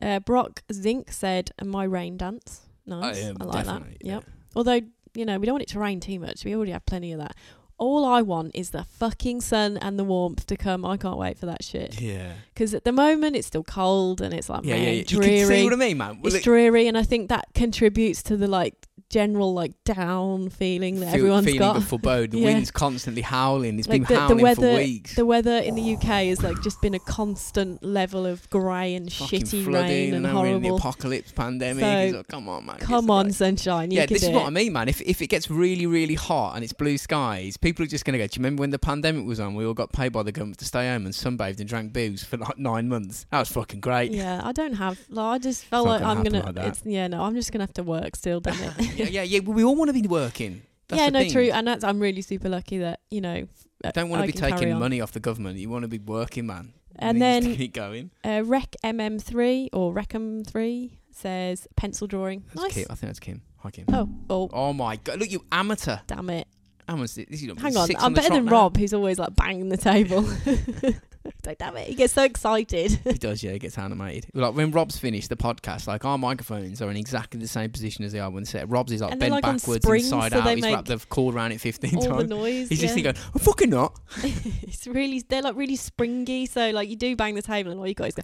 Uh, 0.02 0.20
Brock 0.20 0.62
Zink 0.72 1.10
said, 1.10 1.50
"My 1.64 1.84
rain 1.84 2.16
dance." 2.18 2.60
Nice. 2.84 3.24
I, 3.24 3.30
um, 3.30 3.36
I 3.40 3.44
like 3.44 3.64
that. 3.66 3.82
Yep. 4.02 4.24
Although 4.54 4.80
you 5.14 5.24
know 5.24 5.38
we 5.38 5.46
don't 5.46 5.54
want 5.54 5.62
it 5.62 5.68
to 5.70 5.78
rain 5.80 5.98
too 6.00 6.20
much. 6.20 6.44
We 6.44 6.54
already 6.54 6.72
have 6.72 6.84
plenty 6.86 7.12
of 7.12 7.18
that. 7.20 7.34
All 7.78 8.04
I 8.06 8.22
want 8.22 8.52
is 8.54 8.70
the 8.70 8.84
fucking 8.84 9.42
sun 9.42 9.76
and 9.76 9.98
the 9.98 10.04
warmth 10.04 10.46
to 10.46 10.56
come. 10.56 10.84
I 10.84 10.96
can't 10.96 11.18
wait 11.18 11.38
for 11.38 11.44
that 11.46 11.62
shit. 11.62 12.00
Yeah. 12.00 12.32
Because 12.54 12.72
at 12.72 12.84
the 12.84 12.92
moment 12.92 13.36
it's 13.36 13.46
still 13.46 13.64
cold 13.64 14.22
and 14.22 14.32
it's 14.32 14.48
like 14.48 14.64
Yeah, 14.64 14.76
man, 14.76 14.82
yeah, 14.84 14.90
yeah. 14.90 15.04
You 15.08 15.20
can 15.20 15.46
see 15.46 15.64
what 15.64 15.72
I 15.74 15.76
mean, 15.76 15.98
man. 15.98 16.20
Well, 16.22 16.26
it's 16.28 16.36
it- 16.36 16.44
dreary, 16.44 16.86
and 16.88 16.96
I 16.96 17.02
think 17.02 17.28
that 17.28 17.48
contributes 17.54 18.22
to 18.24 18.36
the 18.36 18.48
like 18.48 18.74
general 19.10 19.54
like 19.54 19.72
down 19.84 20.48
feeling 20.50 21.00
that 21.00 21.06
feel- 21.06 21.14
everyone's 21.20 21.46
feeling 21.46 21.60
got. 21.60 21.82
forebode. 21.82 22.30
The 22.32 22.38
Yeah. 22.40 22.44
wind's 22.46 22.70
constantly 22.70 23.22
howling. 23.22 23.78
It's 23.78 23.88
Like 23.88 24.02
been 24.02 24.08
the- 24.08 24.14
the 24.14 24.20
howling 24.20 24.42
weather- 24.42 24.72
for 24.72 24.76
weeks. 24.78 25.14
The 25.14 25.24
weather 25.26 25.56
in 25.58 25.74
the 25.76 25.94
UK 25.94 26.28
has 26.28 26.42
like 26.42 26.60
just 26.62 26.80
been 26.82 26.94
a 26.94 26.98
constant 26.98 27.82
level 27.84 28.26
of 28.26 28.48
grey 28.50 28.94
and 28.94 29.12
Fucking 29.12 29.42
shitty 29.42 29.64
flooding, 29.64 29.88
rain 29.90 30.14
and 30.14 30.22
now 30.24 30.40
we're 30.42 30.48
in 30.48 30.62
the 30.62 30.68
horrible. 30.68 30.76
apocalypse 30.78 31.32
pandemic. 31.32 32.10
So, 32.12 32.16
like, 32.18 32.28
come 32.28 32.48
on, 32.48 32.66
man. 32.66 32.78
Come 32.78 33.10
on, 33.10 33.32
sunshine. 33.32 33.90
You 33.90 33.98
Yeah, 34.00 34.06
this 34.06 34.22
is 34.24 34.30
what 34.30 34.42
it. 34.42 34.46
I 34.46 34.50
mean, 34.50 34.72
man. 34.72 34.88
If 34.88 35.00
if 35.02 35.22
it 35.22 35.28
gets 35.28 35.50
really, 35.50 35.86
really 35.86 36.14
hot 36.14 36.54
and 36.56 36.64
it's 36.64 36.72
blue 36.72 36.98
skies, 36.98 37.56
people 37.56 37.84
are 37.84 37.88
just 37.88 38.04
going 38.04 38.12
to 38.12 38.18
go. 38.18 38.26
Do 38.26 38.38
you 38.38 38.40
remember 38.42 38.60
when 38.62 38.70
the 38.70 38.78
pandemic 38.78 39.24
was 39.26 39.38
on? 39.40 39.54
We 39.54 39.64
all 39.64 39.74
got 39.74 39.92
paid 39.92 40.12
by 40.12 40.22
the 40.24 40.32
government 40.32 40.58
to 40.58 40.64
stay 40.64 40.88
home 40.88 41.04
and 41.06 41.14
sunbathed 41.14 41.60
and 41.60 41.68
drank 41.68 41.92
booze 41.92 42.24
for 42.24 42.36
like 42.38 42.58
nine 42.58 42.88
months. 42.88 43.26
That 43.30 43.38
was 43.40 43.48
fucking 43.50 43.80
great. 43.80 44.10
Yeah, 44.12 44.40
I 44.42 44.52
don't 44.52 44.74
have. 44.74 44.98
Like, 45.08 45.24
I 45.34 45.38
just 45.38 45.64
felt 45.64 45.86
not 45.86 46.00
like 46.00 46.02
I'm 46.16 46.22
gonna. 46.24 46.44
like 46.52 46.66
it's 46.68 46.82
yeah, 46.84 47.06
no, 47.06 47.22
I'm 47.22 47.34
just 47.34 47.52
gonna 47.52 47.62
have 47.64 47.74
to 47.74 47.82
work 47.82 48.16
still, 48.16 48.40
damn 48.40 48.54
it. 48.78 48.95
yeah, 48.96 49.06
yeah, 49.06 49.22
yeah. 49.22 49.40
We 49.40 49.64
all 49.64 49.76
want 49.76 49.88
to 49.88 49.92
be 50.00 50.06
working. 50.08 50.62
That's 50.88 51.02
yeah, 51.02 51.08
no, 51.08 51.20
thing. 51.20 51.32
true, 51.32 51.50
and 51.52 51.66
that's 51.66 51.82
I'm 51.84 51.98
really 52.00 52.22
super 52.22 52.48
lucky 52.48 52.78
that 52.78 53.00
you 53.10 53.20
know. 53.20 53.46
uh, 53.84 53.90
Don't 53.92 54.08
want 54.08 54.22
to 54.22 54.32
be 54.32 54.32
taking 54.32 54.72
on. 54.72 54.78
money 54.78 55.00
off 55.00 55.12
the 55.12 55.20
government. 55.20 55.58
You 55.58 55.68
want 55.68 55.82
to 55.82 55.88
be 55.88 55.98
working, 55.98 56.46
man. 56.46 56.72
And 56.98 57.20
then 57.20 57.42
keep 57.56 57.74
going. 57.74 58.10
uh, 58.24 58.42
Rec 58.44 58.74
MM3 58.82 59.68
or 59.72 59.92
Recum3 59.92 60.92
says 61.12 61.66
pencil 61.76 62.06
drawing. 62.06 62.44
That's 62.54 62.62
nice. 62.62 62.74
Kim. 62.74 62.86
I 62.88 62.94
think 62.94 63.08
that's 63.10 63.20
Kim. 63.20 63.42
Hi, 63.58 63.70
Kim. 63.70 63.84
Oh, 63.92 64.08
oh, 64.30 64.48
Oh 64.52 64.72
my 64.72 64.96
god! 64.96 65.18
Look, 65.18 65.30
you 65.30 65.44
amateur. 65.52 65.98
damn 66.06 66.30
it! 66.30 66.46
Amateur. 66.88 67.24
Hang 67.58 67.76
on, 67.76 67.88
I'm 67.98 68.14
better 68.14 68.30
than 68.34 68.44
now. 68.44 68.52
Rob, 68.52 68.76
who's 68.76 68.94
always 68.94 69.18
like 69.18 69.34
banging 69.34 69.68
the 69.70 69.76
table. 69.76 70.22
like, 71.46 71.58
damn 71.58 71.76
it, 71.76 71.88
he 71.88 71.94
gets 71.94 72.12
so 72.12 72.22
excited. 72.24 72.92
He 73.04 73.12
does, 73.14 73.42
yeah. 73.42 73.52
He 73.52 73.58
gets 73.58 73.78
animated. 73.78 74.30
Like 74.34 74.54
when 74.54 74.70
Rob's 74.70 74.96
finished 74.98 75.28
the 75.28 75.36
podcast, 75.36 75.86
like 75.86 76.04
our 76.04 76.18
microphones 76.18 76.80
are 76.82 76.90
in 76.90 76.96
exactly 76.96 77.40
the 77.40 77.48
same 77.48 77.70
position 77.70 78.04
as 78.04 78.12
they 78.12 78.20
are 78.20 78.30
when 78.30 78.44
set. 78.44 78.68
Rob's 78.68 78.92
is 78.92 79.00
like 79.00 79.12
And 79.12 79.20
bent 79.20 79.32
like, 79.32 79.42
backwards, 79.42 79.84
springs, 79.84 80.04
inside 80.04 80.32
so 80.32 80.40
out. 80.40 80.54
He's 80.54 80.64
wrapped 80.64 80.88
the 80.88 80.98
cord 81.08 81.34
around 81.34 81.52
it 81.52 81.60
fifteen 81.60 81.96
All 81.96 82.02
the 82.02 82.08
times. 82.08 82.30
noise. 82.30 82.68
He's 82.68 82.82
yeah. 82.82 82.88
just 82.88 83.02
going, 83.02 83.16
I'm 83.34 83.40
fucking 83.40 83.70
not. 83.70 83.98
it's 84.22 84.86
really 84.86 85.22
they're 85.28 85.42
like 85.42 85.56
really 85.56 85.76
springy, 85.76 86.46
so 86.46 86.70
like 86.70 86.88
you 86.88 86.96
do 86.96 87.16
bang 87.16 87.34
the 87.34 87.42
table 87.42 87.70
and 87.70 87.80
all 87.80 87.86
you 87.86 87.94
guys 87.94 88.14
go. 88.14 88.22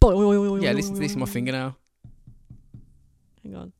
boing. 0.00 0.62
Yeah, 0.62 0.72
listen, 0.72 0.94
to 0.96 1.18
my 1.18 1.26
finger 1.26 1.52
now. 1.52 1.76
Hang 3.42 3.54
on. 3.54 3.72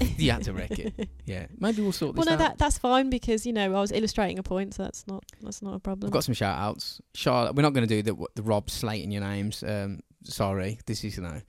You 0.00 0.30
had 0.30 0.42
to 0.44 0.52
wreck 0.52 0.78
it. 0.78 1.08
Yeah, 1.26 1.46
maybe 1.58 1.82
we'll 1.82 1.92
sort 1.92 2.14
Well, 2.16 2.24
this 2.24 2.26
no, 2.26 2.32
out. 2.34 2.38
that 2.38 2.58
that's 2.58 2.78
fine 2.78 3.10
because 3.10 3.44
you 3.46 3.52
know 3.52 3.64
I 3.66 3.80
was 3.80 3.92
illustrating 3.92 4.38
a 4.38 4.42
point, 4.42 4.74
so 4.74 4.82
that's 4.84 5.06
not 5.06 5.24
that's 5.40 5.62
not 5.62 5.74
a 5.74 5.78
problem. 5.78 6.08
We've 6.08 6.12
got 6.12 6.24
some 6.24 6.34
shout 6.34 6.58
outs. 6.58 7.00
Charlotte, 7.14 7.54
we're 7.54 7.62
not 7.62 7.72
going 7.72 7.86
to 7.86 8.02
do 8.02 8.02
the 8.02 8.26
the 8.34 8.42
Rob 8.42 8.70
slating 8.70 9.10
your 9.10 9.22
names. 9.22 9.62
Um, 9.62 10.00
sorry, 10.24 10.78
this 10.86 11.04
is 11.04 11.16
you 11.16 11.22
know 11.22 11.40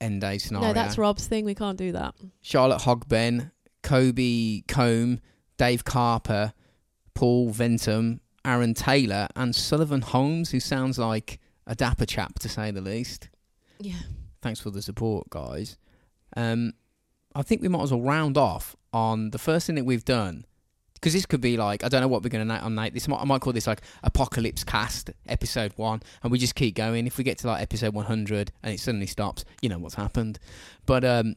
end 0.00 0.20
day 0.20 0.38
scenario. 0.38 0.68
no, 0.68 0.74
that's 0.74 0.98
Rob's 0.98 1.26
thing. 1.26 1.44
We 1.44 1.54
can't 1.54 1.78
do 1.78 1.92
that. 1.92 2.14
Charlotte 2.40 2.80
Hogben, 2.82 3.50
Kobe 3.82 4.62
Combe, 4.68 5.20
Dave 5.58 5.84
Carper, 5.84 6.52
Paul 7.14 7.50
Ventum, 7.52 8.20
Aaron 8.44 8.74
Taylor, 8.74 9.28
and 9.36 9.54
Sullivan 9.54 10.02
Holmes, 10.02 10.50
who 10.50 10.60
sounds 10.60 10.98
like 10.98 11.38
a 11.66 11.74
dapper 11.74 12.06
chap 12.06 12.38
to 12.40 12.48
say 12.48 12.70
the 12.72 12.80
least. 12.80 13.28
Yeah. 13.78 13.94
Thanks 14.40 14.58
for 14.60 14.70
the 14.70 14.82
support, 14.82 15.30
guys. 15.30 15.76
Um, 16.36 16.72
I 17.34 17.42
think 17.42 17.62
we 17.62 17.68
might 17.68 17.82
as 17.82 17.92
well 17.92 18.02
round 18.02 18.36
off 18.36 18.76
on 18.92 19.30
the 19.30 19.38
first 19.38 19.66
thing 19.66 19.76
that 19.76 19.84
we've 19.84 20.04
done. 20.04 20.44
Because 20.94 21.14
this 21.14 21.26
could 21.26 21.40
be 21.40 21.56
like 21.56 21.82
I 21.82 21.88
don't 21.88 22.00
know 22.00 22.06
what 22.06 22.22
we're 22.22 22.30
going 22.30 22.46
to 22.46 22.54
on 22.54 22.76
Nate. 22.76 22.94
This 22.94 23.08
might, 23.08 23.20
I 23.20 23.24
might 23.24 23.40
call 23.40 23.52
this 23.52 23.66
like 23.66 23.82
Apocalypse 24.04 24.62
Cast 24.62 25.10
episode 25.26 25.72
one, 25.74 26.00
and 26.22 26.30
we 26.30 26.38
just 26.38 26.54
keep 26.54 26.76
going. 26.76 27.08
If 27.08 27.18
we 27.18 27.24
get 27.24 27.38
to 27.38 27.48
like 27.48 27.60
episode 27.60 27.92
one 27.92 28.04
hundred 28.04 28.52
and 28.62 28.72
it 28.72 28.78
suddenly 28.78 29.08
stops, 29.08 29.44
you 29.60 29.68
know 29.68 29.78
what's 29.78 29.96
happened. 29.96 30.38
But 30.86 31.04
um, 31.04 31.34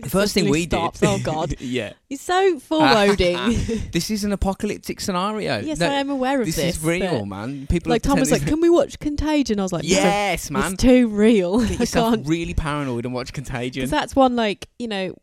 the 0.00 0.08
first 0.08 0.32
thing 0.34 0.48
we 0.48 0.64
stops. 0.64 1.00
did, 1.00 1.08
Oh 1.08 1.18
God, 1.22 1.54
yeah, 1.60 1.92
he's 2.08 2.20
so 2.20 2.58
foreboding. 2.58 3.36
this 3.92 4.10
is 4.10 4.24
an 4.24 4.32
apocalyptic 4.32 5.00
scenario. 5.00 5.58
yes, 5.60 5.78
No, 5.78 5.88
I 5.90 5.94
am 5.94 6.10
aware 6.10 6.40
of 6.40 6.46
this, 6.46 6.56
this. 6.56 6.76
is 6.78 6.84
real, 6.84 7.26
man. 7.26 7.66
People 7.66 7.90
Like 7.90 8.02
Tom 8.02 8.18
was 8.18 8.30
like, 8.30 8.46
"Can 8.46 8.60
we 8.60 8.70
watch 8.70 8.98
Contagion?" 8.98 9.60
I 9.60 9.62
was 9.62 9.72
like, 9.72 9.84
"No, 9.84 9.88
yes, 9.90 10.50
man. 10.50 10.72
it's 10.74 10.82
too 10.82 11.08
real. 11.08 11.60
Get 11.60 11.70
I 11.72 11.74
yourself 11.80 12.14
can't." 12.14 12.26
really 12.26 12.54
paranoid 12.54 13.04
and 13.04 13.14
watch 13.14 13.32
Contagion. 13.32 13.82
Because 13.82 13.90
that's 13.90 14.16
one 14.16 14.34
like 14.36 14.68
you 14.78 14.88
know, 14.88 15.14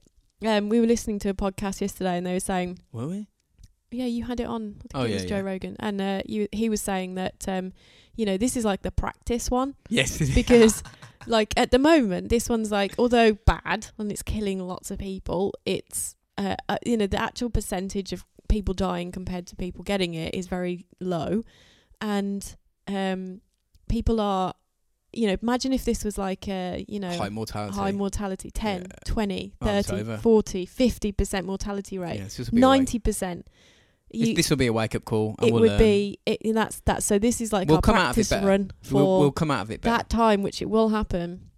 um, 0.46 0.70
we 0.70 0.80
were 0.80 0.88
listening 0.88 1.20
to 1.20 1.30
a 1.30 1.34
podcast 1.34 1.82
yesterday 1.82 2.18
and 2.18 2.26
they 2.26 2.34
were 2.34 2.40
saying, 2.40 2.80
Were 2.92 3.08
we? 3.08 3.28
yeah, 3.92 4.06
you 4.06 4.24
had 4.24 4.40
it 4.40 4.46
on. 4.46 4.76
I 4.78 4.82
think 4.82 4.92
Oh, 4.94 5.02
it 5.02 5.10
yeah, 5.10 5.16
was 5.16 5.26
Joe 5.26 5.36
yeah. 5.38 5.42
Rogan, 5.42 5.76
and 5.80 6.00
uh, 6.00 6.22
you 6.26 6.48
he 6.52 6.70
was 6.70 6.82
saying 6.82 7.16
that 7.16 7.46
um, 7.48 7.74
you 8.16 8.26
know, 8.26 8.38
this 8.38 8.56
is 8.56 8.66
like 8.66 8.82
the 8.84 8.92
practice 8.92 9.50
one 9.50 9.76
Yes, 9.90 10.18
because 10.36 10.84
like 11.30 11.54
at 11.58 11.72
the 11.72 11.80
moment 11.80 12.30
this 12.30 12.50
one's 12.50 12.72
like 12.72 12.94
although 12.98 13.34
bad 13.34 13.88
and 13.98 14.12
it's 14.12 14.24
killing 14.24 14.60
lots 14.60 14.92
of 14.92 14.98
people, 15.00 15.54
it's 15.66 16.16
uh, 16.38 16.56
uh, 16.68 16.78
you 16.86 16.98
know 16.98 17.08
the 17.08 17.22
actual 17.22 17.50
percentage 17.50 18.12
of 18.14 18.26
people 18.48 18.74
dying 18.74 19.12
compared 19.12 19.46
to 19.48 19.56
people 19.56 19.84
getting 19.84 20.14
it 20.16 20.34
is 20.34 20.48
very 20.48 20.86
low, 21.00 21.44
and 22.02 22.56
um, 22.88 23.42
people 23.88 24.20
are. 24.20 24.54
You 25.12 25.26
know, 25.26 25.38
imagine 25.42 25.74
if 25.74 25.86
this 25.86 26.04
was 26.04 26.20
like 26.20 26.48
a, 26.48 26.86
you 26.88 27.00
know, 27.00 27.10
high 27.10 27.30
mortality. 27.30 27.76
high 27.76 27.92
mortality 27.92 28.52
10 28.52 28.82
Yeah. 28.82 28.88
20 29.06 29.54
Oh, 29.60 29.66
30 29.66 29.94
over. 30.02 30.18
40 30.18 30.68
50% 30.68 31.46
mortality 31.46 31.98
rate 31.98 32.18
Yeah, 32.20 32.26
it's 32.26 32.38
just 32.38 32.50
a 32.50 32.54
bit 32.54 32.62
like- 32.62 32.82
90% 32.84 33.04
This- 33.04 33.44
you, 34.12 34.36
this 34.36 34.50
will 34.50 34.58
be 34.58 34.68
a 34.68 34.74
wake 34.74 34.96
up 34.96 35.06
call. 35.06 35.36
And 35.40 35.50
it 35.50 35.54
we'll, 35.54 35.62
would 35.64 35.72
um, 35.72 35.78
be 35.78 36.20
it, 36.26 36.40
that's 36.54 36.80
that 36.82 37.04
so 37.04 37.20
this 37.20 37.42
is 37.42 37.54
like 37.54 37.68
We'll 37.68 37.78
our 37.78 37.82
come 37.82 37.96
out 37.96 37.98
of 37.98 38.04
it 38.04 38.06
practice 38.16 38.30
better. 38.30 38.48
run 38.48 38.72
for 38.82 38.96
We'll, 38.96 39.20
we'll 39.20 39.32
come 39.32 39.52
out 39.52 39.62
of 39.62 39.72
it 39.72 39.82
better. 39.82 39.98
that 39.98 40.10
time 40.10 40.42
which 40.42 40.62
it 40.62 40.70
will 40.70 40.90
happen 40.90 41.50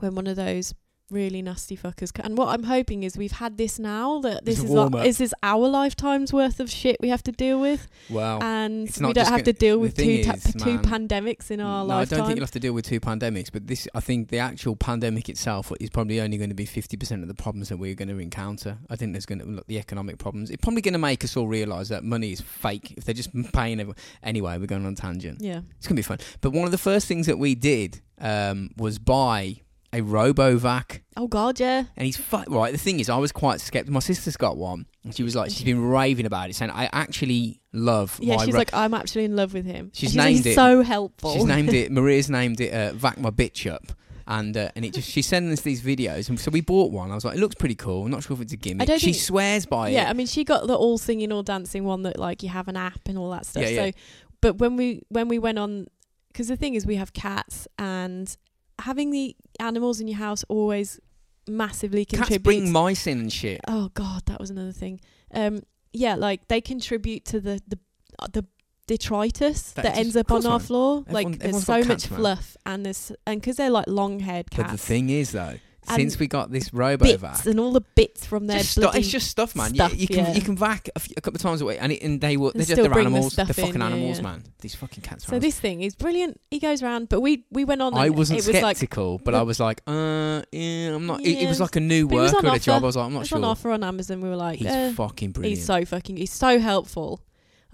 when 0.00 0.14
one 0.14 0.26
of 0.26 0.36
those 0.36 0.74
really 1.14 1.40
nasty 1.42 1.76
fuckers. 1.76 2.10
And 2.22 2.36
what 2.36 2.48
I'm 2.48 2.64
hoping 2.64 3.02
is 3.04 3.16
we've 3.16 3.32
had 3.44 3.56
this 3.56 3.78
now 3.78 4.20
that 4.20 4.44
this 4.44 4.60
It's 4.60 4.68
is 4.70 4.74
our, 4.76 5.06
is 5.06 5.18
this 5.18 5.34
our 5.42 5.66
lifetime's 5.68 6.32
worth 6.32 6.60
of 6.60 6.68
shit 6.70 6.96
we 7.00 7.08
have 7.08 7.22
to 7.24 7.32
deal 7.32 7.60
with, 7.60 7.86
Well, 8.10 8.42
and 8.42 8.90
we 9.00 9.12
don't 9.12 9.26
have 9.28 9.44
to 9.44 9.52
deal 9.52 9.78
with 9.78 9.96
two 9.96 10.24
ta- 10.24 10.34
is, 10.34 10.52
two 10.54 10.78
pandemics 10.80 11.50
in 11.50 11.60
our 11.60 11.86
no, 11.86 11.94
I 11.94 12.04
don't 12.04 12.26
think 12.26 12.36
you'll 12.36 12.44
have 12.44 12.50
to 12.52 12.60
deal 12.60 12.72
with 12.72 12.86
two 12.86 13.00
pandemics, 13.00 13.50
but 13.52 13.66
this, 13.66 13.86
I 13.94 14.00
think, 14.00 14.28
the 14.28 14.38
actual 14.38 14.76
pandemic 14.76 15.28
itself 15.28 15.72
is 15.80 15.90
probably 15.90 16.20
only 16.20 16.36
going 16.36 16.50
to 16.50 16.54
be 16.56 16.66
fifty 16.66 16.96
percent 16.96 17.22
of 17.22 17.28
the 17.28 17.34
problems 17.34 17.68
that 17.68 17.76
we're 17.76 17.94
going 17.94 18.08
to 18.08 18.18
encounter. 18.18 18.78
I 18.90 18.96
think 18.96 19.12
there's 19.12 19.26
going 19.26 19.38
to 19.40 19.46
look 19.46 19.66
the 19.66 19.78
economic 19.78 20.18
problems. 20.18 20.50
It's 20.50 20.62
probably 20.62 20.82
going 20.82 20.92
to 20.92 20.98
make 20.98 21.24
us 21.24 21.36
all 21.36 21.48
realise 21.48 21.88
that 21.88 22.04
money 22.04 22.32
is 22.32 22.40
fake. 22.40 22.94
If 22.96 23.04
they're 23.04 23.14
just 23.14 23.30
paying 23.52 23.80
everyone 23.80 23.96
anyway, 24.22 24.58
we're 24.58 24.66
going 24.66 24.86
on 24.86 24.94
tangent. 24.94 25.40
yeah, 25.40 25.60
It's 25.78 25.86
going 25.86 25.96
to 25.96 26.02
be 26.02 26.02
fun. 26.02 26.18
But 26.40 26.50
one 26.50 26.64
of 26.64 26.70
the 26.72 26.78
first 26.78 27.06
things 27.06 27.26
that 27.26 27.38
we 27.38 27.54
did 27.54 28.00
um, 28.20 28.70
was 28.76 28.98
buy 28.98 29.60
a 29.94 30.00
RoboVac. 30.00 31.00
oh 31.16 31.26
god, 31.28 31.60
yeah, 31.60 31.84
And 31.96 32.06
he's 32.06 32.16
fu- 32.16 32.42
right. 32.48 32.72
The 32.72 32.78
thing 32.78 33.00
is, 33.00 33.08
I 33.08 33.16
was 33.18 33.32
quite 33.32 33.60
skeptical. 33.60 33.92
My 33.94 34.00
sister's 34.00 34.36
got 34.36 34.56
one, 34.56 34.86
and 35.04 35.14
she 35.14 35.22
was 35.22 35.34
like, 35.36 35.50
she's 35.50 35.64
been 35.64 35.82
raving 35.82 36.26
about 36.26 36.50
it, 36.50 36.56
saying, 36.56 36.70
"I 36.72 36.88
actually 36.92 37.60
love 37.72 38.18
yeah. 38.22 38.36
my 38.36 38.44
she's 38.44 38.54
ro- 38.54 38.58
like, 38.58 38.74
I'm 38.74 38.94
actually 38.94 39.24
in 39.24 39.36
love 39.36 39.54
with 39.54 39.66
him. 39.66 39.90
She's 39.94 40.14
like, 40.16 40.26
named 40.26 40.36
he's 40.38 40.46
it- 40.46 40.54
so 40.54 40.82
helpful. 40.82 41.32
She's 41.34 41.44
named 41.44 41.72
it. 41.72 41.90
Maria's 41.96 42.28
named 42.30 42.60
it 42.60 42.72
uh, 42.72 42.92
"Vac 42.94 43.18
My 43.18 43.30
Bitch 43.30 43.70
Up," 43.70 43.92
and 44.26 44.56
uh, 44.56 44.70
and 44.74 44.84
it 44.84 44.94
just 44.94 45.08
she's 45.08 45.26
sending 45.26 45.52
us 45.52 45.60
these 45.60 45.82
videos, 45.82 46.28
and 46.28 46.38
so 46.40 46.50
we 46.50 46.60
bought 46.60 46.90
one. 46.92 47.10
I 47.10 47.14
was 47.14 47.24
like, 47.24 47.36
it 47.36 47.40
looks 47.40 47.54
pretty 47.54 47.74
cool. 47.76 48.04
I'm 48.04 48.10
not 48.10 48.22
sure 48.24 48.34
if 48.36 48.40
it's 48.40 48.52
a 48.52 48.56
gimmick. 48.56 48.86
don't 48.88 48.98
she 49.00 49.12
think- 49.12 49.22
swears 49.22 49.66
by 49.66 49.90
it. 49.90 49.92
yeah, 49.92 50.08
I 50.10 50.12
mean, 50.12 50.26
she 50.26 50.44
got 50.44 50.66
the 50.66 50.74
all 50.74 50.98
singing, 50.98 51.30
all 51.32 51.42
dancing 51.42 51.84
one 51.84 52.02
that 52.02 52.18
like 52.18 52.42
you 52.42 52.48
have 52.48 52.68
an 52.68 52.76
app 52.76 53.00
and 53.06 53.16
all 53.18 53.30
that 53.30 53.46
stuff. 53.46 53.62
Yeah, 53.62 53.68
yeah. 53.68 53.90
So, 53.90 53.96
but 54.40 54.58
when 54.58 54.76
we 54.76 55.02
when 55.08 55.28
we 55.28 55.38
went 55.38 55.58
on, 55.58 55.86
because 56.28 56.48
the 56.48 56.56
thing 56.56 56.74
is, 56.74 56.84
we 56.84 56.96
have 56.96 57.12
cats, 57.12 57.68
and 57.78 58.36
having 58.80 59.10
the 59.10 59.36
animals 59.60 60.00
in 60.00 60.08
your 60.08 60.18
house 60.18 60.44
always 60.48 61.00
massively 61.48 62.04
Cats 62.04 62.20
contributes. 62.28 62.42
bring 62.44 62.72
mice 62.72 63.06
in 63.06 63.20
and 63.20 63.32
shit. 63.32 63.60
oh 63.68 63.90
god, 63.94 64.22
that 64.26 64.40
was 64.40 64.50
another 64.50 64.72
thing. 64.72 65.00
Um, 65.32 65.62
yeah, 65.92 66.14
like 66.14 66.48
they 66.48 66.60
contribute 66.60 67.24
to 67.26 67.40
the 67.40 67.60
the 67.68 67.78
uh, 68.18 68.26
the 68.32 68.44
detritus 68.86 69.72
That 69.72 69.84
that, 69.84 69.96
ends 69.96 70.16
up 70.16 70.30
on 70.30 70.44
our 70.46 70.58
man. 70.58 70.60
floor. 70.60 71.04
Everyone- 71.08 71.32
like 71.32 71.38
there's 71.40 71.64
so 71.64 71.82
cats, 71.82 71.88
much 71.88 72.06
fluff, 72.06 72.56
and 72.66 72.84
there's 72.84 73.12
and 73.26 73.40
because 73.40 73.56
they're 73.56 73.70
like 73.70 73.86
long 73.88 74.20
haired 74.20 74.50
cats. 74.50 74.64
But 74.70 74.72
the 74.72 74.78
thing 74.78 75.10
is, 75.10 75.32
though, 75.32 75.58
since 75.88 76.18
we 76.18 76.26
got 76.26 76.50
this 76.50 76.70
bits 76.70 76.76
RoboVac, 76.76 77.46
and 77.46 77.60
all 77.60 77.72
the 77.72 77.80
bits 77.80 78.24
from 78.24 78.46
their 78.46 78.58
just 78.58 78.72
stu- 78.72 78.90
it's 78.94 79.08
just 79.08 79.28
stuff, 79.28 79.54
man. 79.54 79.70
You- 79.70 79.76
stuff, 79.76 79.98
you, 79.98 80.06
can 80.06 80.16
yeah. 80.16 80.32
you 80.34 80.40
can 80.40 80.56
vac 80.56 80.88
a, 80.94 81.00
few, 81.00 81.14
a 81.16 81.20
couple 81.20 81.36
of 81.36 81.42
times 81.42 81.60
a 81.60 81.66
week, 81.66 81.78
and, 81.80 81.92
it, 81.92 82.02
and 82.02 82.20
they 82.20 82.36
will. 82.36 82.50
And 82.50 82.60
They're 82.60 82.66
just 82.66 82.76
they're 82.82 82.90
bring 82.90 83.04
the 83.04 83.10
animals. 83.10 83.36
They're 83.36 83.44
stuff 83.46 83.58
in, 83.58 83.64
fucking 83.66 83.80
yeah, 83.80 83.86
animals, 83.86 84.16
yeah. 84.18 84.22
man. 84.22 84.44
These 84.60 84.74
fucking 84.74 85.02
cats. 85.02 85.24
Are 85.26 85.32
So 85.32 85.38
this 85.38 85.58
thing 85.58 85.82
is 85.82 85.94
brilliant. 85.94 86.40
He 86.50 86.58
goes 86.58 86.82
around, 86.82 87.08
but 87.08 87.20
we 87.20 87.44
we 87.50 87.64
went 87.64 87.82
on. 87.82 87.94
I 87.94 88.10
wasn't 88.10 88.40
it 88.40 88.46
was 88.46 88.62
like 88.62 88.76
skeptical, 88.76 89.18
but 89.18 89.34
I 89.34 89.42
was 89.42 89.60
like, 89.60 89.82
uh, 89.86 90.42
yeah, 90.52 90.94
I'm 90.94 91.06
not. 91.06 91.20
It, 91.20 91.38
it 91.42 91.48
was 91.48 91.60
like 91.60 91.76
a 91.76 91.80
new 91.80 92.08
but 92.08 92.16
it 92.16 92.20
was 92.20 92.32
worker 92.32 92.46
on 92.46 92.54
at 92.54 92.60
a 92.60 92.64
job. 92.64 92.82
I 92.82 92.86
was 92.86 92.96
like, 92.96 93.06
I'm 93.06 93.10
it 93.12 93.14
not 93.14 93.20
was 93.20 93.28
sure. 93.28 93.38
on 93.38 93.44
offer 93.44 93.70
on 93.70 93.84
Amazon. 93.84 94.20
We 94.20 94.28
were 94.28 94.36
like, 94.36 94.58
He's 94.58 94.68
uh, 94.68 94.92
fucking 94.96 95.32
brilliant. 95.32 95.58
he's 95.58 95.66
so 95.66 95.84
fucking, 95.84 96.16
he's 96.16 96.32
so 96.32 96.58
helpful. 96.58 97.20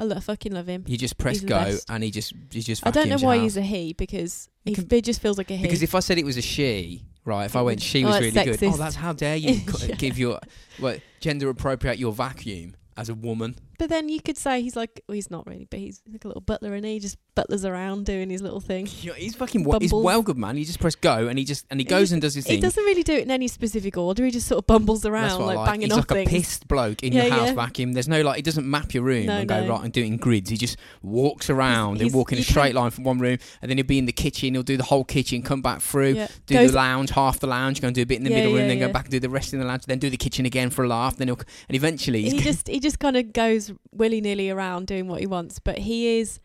I 0.00 0.04
lo- 0.04 0.18
fucking 0.18 0.52
love 0.52 0.66
him. 0.66 0.84
You 0.86 0.96
just 0.96 1.18
press 1.18 1.40
go, 1.40 1.76
and 1.90 2.02
he 2.02 2.10
just 2.10 2.32
he 2.50 2.62
just. 2.62 2.86
I 2.86 2.90
don't 2.90 3.10
know 3.10 3.18
why 3.18 3.38
he's 3.38 3.58
a 3.58 3.62
he 3.62 3.92
because 3.92 4.48
he, 4.64 4.72
it 4.72 5.04
just 5.04 5.20
feels 5.20 5.36
like 5.36 5.50
a 5.50 5.56
he. 5.56 5.62
Because 5.62 5.82
if 5.82 5.94
I 5.94 6.00
said 6.00 6.16
it 6.16 6.24
was 6.24 6.38
a 6.38 6.42
she, 6.42 7.04
right? 7.30 7.44
If 7.46 7.56
I 7.56 7.62
went, 7.62 7.80
she 7.80 8.04
oh, 8.04 8.08
was 8.08 8.16
that's 8.16 8.34
really 8.36 8.56
good. 8.56 8.64
Oh, 8.64 8.76
that's 8.76 8.96
how 8.96 9.12
dare 9.12 9.36
you 9.36 9.60
Yeah. 9.86 9.94
give 9.94 10.18
your 10.18 10.40
what 10.78 11.00
gender 11.20 11.48
appropriate 11.48 11.98
your 11.98 12.12
vacuum 12.12 12.74
as 12.96 13.08
a 13.08 13.14
woman? 13.14 13.56
But 13.80 13.88
then 13.88 14.10
you 14.10 14.20
could 14.20 14.36
say 14.36 14.60
he's 14.60 14.76
like, 14.76 15.02
well, 15.08 15.14
he's 15.14 15.30
not 15.30 15.46
really, 15.46 15.66
but 15.70 15.78
he's 15.80 16.02
like 16.12 16.22
a 16.24 16.28
little 16.28 16.42
butler, 16.42 16.74
and 16.74 16.84
he 16.84 17.00
just 17.00 17.16
butlers 17.34 17.64
around 17.64 18.04
doing 18.04 18.28
his 18.28 18.42
little 18.42 18.60
thing. 18.60 18.86
Know, 19.04 19.14
he's 19.14 19.34
fucking. 19.34 19.64
wa- 19.64 19.78
He's 19.80 19.92
well 19.92 20.20
good, 20.22 20.36
man. 20.36 20.56
You 20.58 20.64
just 20.66 20.78
press 20.80 20.94
go, 20.94 21.26
and 21.28 21.38
he 21.38 21.44
just 21.46 21.64
and 21.70 21.80
he 21.80 21.84
He 21.84 21.88
goes 21.88 22.02
just- 22.02 22.12
and 22.12 22.22
does 22.22 22.34
his 22.34 22.44
He 22.44 22.50
thing. 22.50 22.56
He 22.58 22.60
doesn't 22.62 22.84
really 22.84 23.02
do 23.02 23.14
it 23.14 23.22
in 23.22 23.30
any 23.30 23.48
specific 23.48 23.96
order. 23.96 24.24
He 24.24 24.30
just 24.30 24.46
sort 24.46 24.58
of 24.58 24.66
bumbles 24.66 25.06
around 25.06 25.40
like, 25.40 25.56
like. 25.56 25.66
banging 25.66 25.88
He's 25.88 25.96
off 25.98 26.10
like 26.10 26.26
a 26.26 26.30
pissed 26.30 26.68
bloke 26.68 27.02
in 27.02 27.14
Yeah, 27.14 27.24
your 27.24 27.32
house 27.34 27.48
yeah. 27.48 27.54
vacuum. 27.54 27.94
There's 27.94 28.08
no 28.08 28.20
like 28.22 28.36
he 28.36 28.42
doesn't 28.42 28.68
map 28.68 28.92
your 28.92 29.02
room 29.02 29.26
No, 29.26 29.38
and 29.38 29.48
go 29.48 29.64
no. 29.64 29.70
right 29.72 29.84
and 29.84 29.92
do 29.92 30.02
it 30.02 30.06
in 30.06 30.18
grids. 30.18 30.50
He 30.50 30.56
just 30.58 30.76
walks 31.02 31.48
around 31.50 31.92
and 31.92 32.02
he's- 32.02 32.12
walk 32.12 32.32
in 32.32 32.38
a 32.38 32.42
straight 32.42 32.74
line 32.74 32.90
from 32.90 33.04
one 33.04 33.18
room, 33.18 33.38
and 33.62 33.70
then 33.70 33.78
he'll 33.78 33.86
be 33.86 33.98
in 33.98 34.04
the 34.04 34.12
kitchen. 34.12 34.52
He'll 34.54 34.62
do 34.62 34.76
the 34.76 34.84
whole 34.84 35.04
kitchen, 35.04 35.40
come 35.42 35.62
back 35.62 35.80
through, 35.80 36.12
Yeah. 36.12 36.28
do 36.46 36.54
Goes- 36.54 36.70
the 36.72 36.76
lounge, 36.76 37.10
half 37.10 37.40
the 37.40 37.46
lounge, 37.46 37.80
go 37.80 37.86
and 37.88 37.94
do 37.94 38.02
a 38.02 38.06
bit 38.06 38.18
in 38.18 38.24
the 38.24 38.30
Yeah, 38.30 38.36
middle 38.36 38.52
room, 38.52 38.62
yeah, 38.62 38.68
then 38.68 38.78
go 38.80 38.92
back 38.92 39.04
and 39.06 39.12
do 39.12 39.18
the 39.20 39.30
rest 39.30 39.54
in 39.54 39.60
the 39.60 39.64
lounge, 39.66 39.84
then 39.86 39.98
do 39.98 40.10
the 40.10 40.16
kitchen 40.18 40.44
again 40.46 40.68
for 40.70 40.84
a 40.84 40.88
laugh. 40.88 41.16
Then 41.16 41.28
he'll 41.28 41.40
and 41.68 41.76
eventually 41.76 42.22
he's 42.22 42.32
he 42.32 42.40
just 42.40 42.68
he 42.68 42.80
just 42.80 42.98
kind 42.98 43.16
of 43.16 43.32
goes 43.32 43.69
willy 43.92 44.20
nilly 44.20 44.50
around 44.50 44.86
doing 44.86 45.08
what 45.08 45.20
he 45.20 45.26
wants, 45.26 45.58
but 45.58 45.78
he 45.78 46.18
is 46.18 46.40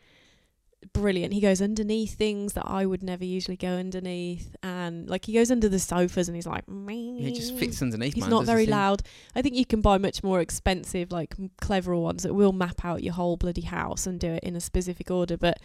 brilliant. 0.93 1.34
He 1.34 1.41
goes 1.41 1.61
underneath 1.61 2.15
things 2.15 2.53
that 2.53 2.65
I 2.65 2.86
would 2.86 3.03
never 3.03 3.26
usually 3.26 3.57
go 3.57 3.69
underneath, 3.69 4.55
and 4.63 5.09
like 5.09 5.26
he 5.26 5.34
goes 5.34 5.51
under 5.51 5.67
the 5.69 5.80
sofas 5.80 6.28
and 6.28 6.36
he's 6.36 6.47
like, 6.47 6.63
he 6.88 7.32
just 7.36 7.55
fits 7.57 7.82
underneath. 7.82 8.13
He's 8.13 8.23
man, 8.23 8.30
not 8.32 8.45
very 8.45 8.65
loud. 8.65 9.01
I 9.36 9.41
think 9.41 9.55
you 9.55 9.65
can 9.65 9.82
buy 9.82 9.97
much 9.97 10.23
more 10.23 10.39
expensive, 10.41 11.11
like 11.11 11.36
cleverer 11.61 11.97
ones 11.97 12.23
that 12.23 12.34
will 12.34 12.53
map 12.53 12.86
out 12.86 13.03
your 13.03 13.13
whole 13.13 13.38
bloody 13.38 13.61
house 13.61 14.05
and 14.07 14.19
do 14.19 14.34
it 14.34 14.43
in 14.43 14.55
a 14.55 14.61
specific 14.61 15.09
order. 15.11 15.38
But 15.38 15.59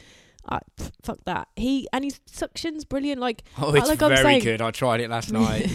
uh, 0.49 0.61
pff, 0.79 0.91
fuck 1.03 1.19
that. 1.27 1.49
He 1.55 1.87
and 1.93 2.03
his 2.05 2.21
suction's 2.27 2.85
brilliant. 2.85 3.21
Like 3.21 3.45
Oh, 3.59 3.75
it's 3.75 3.89
like 3.89 4.03
I'm 4.03 4.11
very 4.11 4.23
saying- 4.23 4.43
good. 4.43 4.63
I 4.63 4.71
tried 4.71 5.01
it 5.01 5.11
last 5.11 5.33
night. 5.33 5.71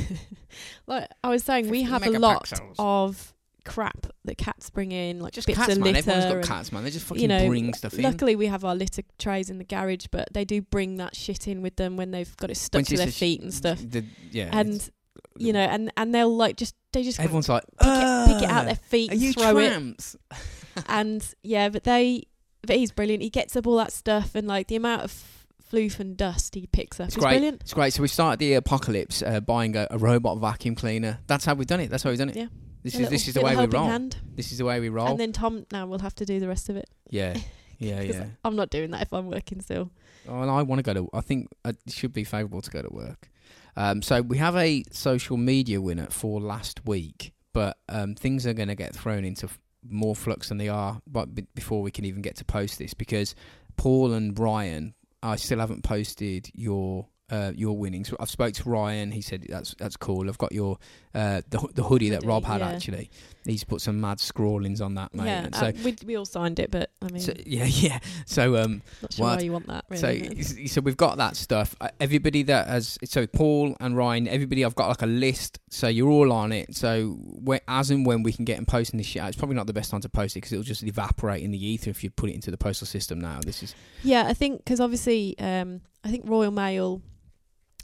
like 0.88 1.08
I 1.24 1.30
was 1.30 1.44
saying, 1.44 1.70
we 1.70 1.84
have 1.84 2.06
a 2.06 2.10
lot 2.12 2.52
of 2.80 3.35
crap 3.66 4.07
that 4.26 4.38
cats 4.38 4.70
bring 4.70 4.91
in, 4.91 5.20
like 5.20 5.34
Just 5.34 5.47
bits 5.47 5.57
cats, 5.59 5.74
of 5.74 5.80
man. 5.80 5.93
litter. 5.93 6.11
Everyone's 6.11 6.26
got 6.26 6.36
and- 6.38 6.45
cats, 6.47 6.72
man. 6.72 6.84
They 6.84 6.91
just 6.91 7.05
fucking 7.05 7.22
you 7.22 7.28
know, 7.28 7.47
bring 7.47 7.74
stuff 7.74 7.93
in. 7.95 8.03
Luckily, 8.03 8.36
we 8.36 8.47
have 8.47 8.63
our 8.63 8.76
litter 8.76 9.01
trays 9.20 9.49
in 9.49 9.57
the 9.57 9.63
garage, 9.63 10.05
but 10.11 10.28
they 10.34 10.45
do 10.45 10.61
bring 10.61 10.97
that 10.97 11.16
shit 11.16 11.47
in 11.47 11.61
with 11.61 11.76
them 11.76 11.97
when 11.97 12.11
they've 12.11 12.36
got 12.38 12.49
it 12.49 12.55
stuck 12.57 12.80
When 12.80 12.86
to 12.86 12.97
their 12.97 13.07
feet 13.07 13.41
and 13.41 13.53
stuff. 13.53 13.80
The- 13.82 14.05
yeah, 14.32 14.49
And 14.51 14.89
you 15.38 15.51
know, 15.51 15.59
and 15.59 15.91
and 15.97 16.16
they'll 16.16 16.34
like 16.36 16.55
just 16.55 16.76
they 16.93 17.03
just 17.03 17.20
everyone's 17.20 17.49
like, 17.49 17.63
it, 17.82 18.28
pick 18.28 18.43
it 18.43 18.49
out 18.49 18.66
their 18.66 18.76
feet, 18.76 19.11
Are 19.11 19.16
you 19.16 19.34
throw 19.34 19.57
it, 19.57 19.68
tramps? 19.70 20.16
and 20.88 21.26
yeah, 21.43 21.68
but 21.70 21.84
they, 21.84 22.24
but 22.61 22.78
he's 22.78 22.91
brilliant. 22.91 23.22
He 23.24 23.30
gets 23.30 23.55
up 23.55 23.68
all 23.68 23.76
that 23.78 23.91
stuff, 23.91 24.34
and 24.36 24.47
like 24.47 24.68
the 24.68 24.76
amount 24.78 25.03
of 25.03 25.24
floof 25.72 25.99
and 25.99 26.16
dust 26.16 26.53
he 26.55 26.68
picks 26.68 26.99
up 26.99 27.07
It's 27.07 27.18
is 27.18 27.22
great. 27.24 27.32
brilliant. 27.34 27.61
It's 27.63 27.74
great. 27.74 27.91
So 27.91 28.01
we 28.01 28.07
started 28.07 28.39
the 28.39 28.53
apocalypse 28.53 29.22
uh, 29.24 29.39
buying 29.41 29.76
a, 29.76 29.88
a 29.91 29.97
robot 29.97 30.38
vacuum 30.38 30.76
cleaner. 30.76 31.20
That's 31.28 31.43
how 31.43 31.55
we've 31.55 31.68
done 31.68 31.80
it. 31.80 31.89
That's 31.89 32.03
how 32.03 32.11
we've 32.11 32.20
done 32.20 32.30
it. 32.30 32.36
Yeah. 32.36 32.47
This 32.86 32.94
A 32.94 32.98
is 32.98 33.00
little- 33.02 33.12
this 33.12 33.28
is 33.28 33.34
the 33.34 33.42
way 33.42 33.56
we 33.56 33.66
roll. 33.66 33.88
hand. 33.88 34.18
This 34.36 34.52
is 34.52 34.60
the 34.60 34.66
way 34.66 34.80
we 34.80 34.90
roll. 34.90 35.08
And 35.08 35.20
then 35.20 35.32
Tom 35.34 35.66
now 35.72 35.86
will 35.88 36.00
have 36.00 36.16
to 36.16 36.26
do 36.26 36.40
the 36.40 36.48
rest 36.48 36.70
of 36.70 36.78
it. 36.78 36.88
yeah, 37.10 37.36
Yeah, 37.80 38.02
yeah. 38.02 38.26
I'm 38.46 38.56
not 38.56 38.70
doing 38.70 38.92
that 38.92 39.02
if 39.02 39.12
I'm 39.12 39.28
working 39.30 39.60
still. 39.60 39.92
Oh, 40.30 40.42
and 40.42 40.50
I 40.50 40.62
want 40.62 40.80
to 40.80 40.84
go 40.84 40.94
to. 40.94 41.10
I 41.14 41.20
think 41.22 41.50
uh, 41.66 41.74
it 41.86 41.92
should 41.94 42.14
be 42.14 42.24
favourable 42.24 42.62
to 42.62 42.70
go 42.72 42.82
to 42.82 42.90
work. 42.94 43.30
Um, 43.76 44.02
so 44.02 44.22
we 44.22 44.38
have 44.38 44.56
a 44.56 44.84
social 44.92 45.36
media 45.36 45.82
winner 45.82 46.08
for 46.10 46.40
last 46.40 46.86
week, 46.86 47.34
but 47.54 47.78
um, 47.90 48.16
things 48.16 48.48
are 48.48 48.54
going 48.54 48.70
to 48.70 48.76
get 48.76 48.96
thrown 48.96 49.26
into 49.26 49.48
f- 49.48 49.60
more 49.88 50.16
flux 50.16 50.48
than 50.50 50.58
they 50.58 50.70
are. 50.70 51.02
But 51.06 51.36
b- 51.36 51.48
before 51.54 51.82
we 51.82 51.92
can 51.92 52.06
even 52.06 52.22
get 52.22 52.38
to 52.38 52.46
post 52.46 52.80
this, 52.80 52.94
because 52.94 53.36
Paul 53.78 54.14
and 54.14 54.38
Ryan, 54.40 54.94
I 55.22 55.36
still 55.36 55.60
haven't 55.60 55.84
posted 55.84 56.50
your. 56.54 57.08
Uh, 57.28 57.52
your 57.56 57.76
winnings. 57.76 58.14
I've 58.20 58.30
spoke 58.30 58.54
to 58.54 58.70
Ryan. 58.70 59.12
He 59.12 59.22
said 59.22 59.48
that's 59.50 59.74
that's 59.80 59.98
cool. 59.98 60.30
I've 60.30 60.38
got 60.38 60.52
your 60.52 60.78
uh, 61.16 61.41
the 61.49 61.68
the 61.74 61.84
hoodie 61.84 62.09
that 62.09 62.24
Rob 62.26 62.43
had 62.43 62.59
yeah. 62.61 62.70
actually. 62.70 63.09
He's 63.45 63.63
put 63.63 63.80
some 63.80 64.01
mad 64.01 64.20
scrawlings 64.20 64.82
on 64.82 64.95
that, 64.95 65.13
mate. 65.13 65.26
yeah, 65.28 65.47
so, 65.53 65.68
uh, 65.68 65.72
we 65.84 65.95
we 66.03 66.16
all 66.18 66.26
signed 66.26 66.57
it, 66.59 66.72
but 66.72 66.89
I 67.01 67.09
mean, 67.11 67.22
so 67.22 67.32
yeah, 67.45 67.66
yeah. 67.66 67.99
So 68.26 68.57
um, 68.57 68.82
not 69.03 69.13
sure 69.13 69.26
what? 69.26 69.38
why 69.38 69.43
you 69.43 69.51
want 69.51 69.68
that. 69.68 69.86
so, 69.93 70.07
Really, 70.07 70.30
but- 70.30 70.38
s- 70.39 70.72
so 70.72 70.82
we've 70.82 70.97
got 70.97 71.18
that 71.18 71.36
stuff. 71.36 71.76
Uh, 71.80 71.89
everybody 71.99 72.41
that 72.43 72.68
has, 72.68 72.97
so 73.03 73.28
Paul 73.28 73.76
and 73.80 73.95
Ryan, 73.95 74.28
everybody, 74.28 74.66
I've 74.66 74.74
got 74.74 74.88
like 74.88 75.03
a 75.03 75.07
list. 75.07 75.59
So 75.70 75.88
you're 75.88 76.09
all 76.09 76.32
on 76.32 76.51
it. 76.51 76.76
So 76.76 77.20
as 77.68 77.91
and 77.91 78.03
when 78.03 78.24
we 78.24 78.34
can 78.34 78.45
get 78.45 78.57
and 78.57 78.68
posting 78.68 78.97
this 78.97 79.05
shit 79.05 79.22
out, 79.22 79.28
it's 79.28 79.38
probably 79.38 79.55
not 79.55 79.68
the 79.68 79.74
best 79.74 79.91
time 79.91 80.01
to 80.01 80.09
post 80.09 80.36
it 80.36 80.39
because 80.39 80.51
it'll 80.53 80.63
just 80.63 80.82
evaporate 80.82 81.43
in 81.43 81.51
the 81.51 81.63
ether 81.63 81.91
if 81.91 82.03
you 82.03 82.09
put 82.09 82.32
it 82.32 82.34
into 82.34 82.49
the 82.49 82.57
postal 82.57 82.88
system 82.88 83.20
now. 83.22 83.39
This 83.45 83.61
is 83.61 83.76
Yeah, 84.03 84.26
I 84.26 84.34
think 84.34 84.57
because 84.63 84.80
obviously, 84.80 85.38
um, 85.38 85.82
I 86.03 86.09
think 86.09 86.28
Royal 86.28 86.51
Mail 86.51 87.01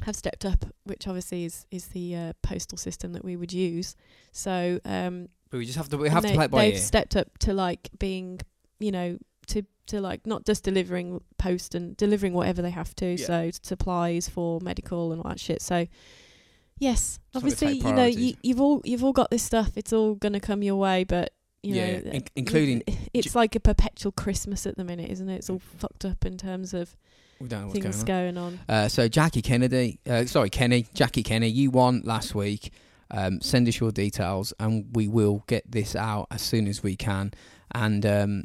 have 0.03 0.15
stepped 0.15 0.45
up, 0.45 0.65
which 0.83 1.07
obviously 1.07 1.45
is 1.45 1.65
is 1.71 1.87
the 1.87 2.15
uh, 2.15 2.33
postal 2.41 2.77
system 2.77 3.13
that 3.13 3.23
we 3.23 3.35
would 3.35 3.53
use. 3.53 3.95
So 4.31 4.79
um, 4.85 5.29
but 5.49 5.57
we 5.57 5.65
just 5.65 5.77
have 5.77 5.89
to 5.89 5.97
we 5.97 6.09
have 6.09 6.23
to 6.23 6.33
play 6.33 6.45
it 6.45 6.51
by 6.51 6.61
they've 6.65 6.73
ear. 6.73 6.79
stepped 6.79 7.15
up 7.15 7.37
to 7.39 7.53
like 7.53 7.89
being, 7.99 8.39
you 8.79 8.91
know, 8.91 9.17
to 9.47 9.63
to 9.87 9.99
like 10.01 10.25
not 10.25 10.45
just 10.45 10.63
delivering 10.63 11.21
post 11.37 11.75
and 11.75 11.97
delivering 11.97 12.33
whatever 12.33 12.61
they 12.61 12.69
have 12.71 12.95
to. 12.95 13.15
Yeah. 13.15 13.25
So 13.25 13.51
supplies 13.61 14.29
for 14.29 14.59
medical 14.61 15.11
and 15.11 15.21
all 15.21 15.29
that 15.29 15.39
shit. 15.39 15.61
So 15.61 15.87
yes, 16.79 17.19
obviously, 17.35 17.73
you 17.73 17.93
know, 17.93 18.05
you, 18.05 18.35
you've 18.41 18.61
all 18.61 18.81
you've 18.83 19.03
all 19.03 19.13
got 19.13 19.29
this 19.29 19.43
stuff. 19.43 19.71
It's 19.75 19.93
all 19.93 20.15
gonna 20.15 20.39
come 20.39 20.63
your 20.63 20.75
way, 20.77 21.03
but. 21.03 21.33
You 21.63 21.75
Yeah, 21.75 21.99
know, 21.99 22.09
in- 22.13 22.23
including- 22.35 22.81
it's 23.13 23.35
like 23.35 23.53
a 23.55 23.59
perpetual 23.59 24.11
Christmas 24.11 24.65
at 24.65 24.77
the 24.77 24.83
minute, 24.83 25.11
isn't 25.11 25.29
it? 25.29 25.35
It's 25.35 25.49
all 25.51 25.59
fucked 25.59 26.05
up 26.05 26.25
in 26.25 26.35
terms 26.35 26.73
of 26.73 26.97
we 27.41 27.47
don't 27.47 27.61
know 27.61 27.67
what's 27.67 27.79
things 27.79 28.03
going 28.03 28.37
on. 28.37 28.53
going 28.53 28.59
on. 28.69 28.75
Uh, 28.75 28.87
so 28.87 29.07
Jackie 29.07 29.41
Kennedy, 29.41 29.99
uh, 30.09 30.25
sorry 30.25 30.49
Kenny, 30.49 30.87
Jackie 30.93 31.23
Kenny, 31.23 31.47
you 31.47 31.71
won 31.71 32.01
last 32.05 32.35
week. 32.35 32.71
Um, 33.09 33.41
send 33.41 33.67
us 33.67 33.79
your 33.79 33.91
details, 33.91 34.53
and 34.59 34.85
we 34.93 35.07
will 35.09 35.43
get 35.47 35.69
this 35.69 35.95
out 35.95 36.27
as 36.31 36.41
soon 36.41 36.67
as 36.67 36.81
we 36.81 36.95
can. 36.95 37.31
And 37.73 38.05
um, 38.05 38.43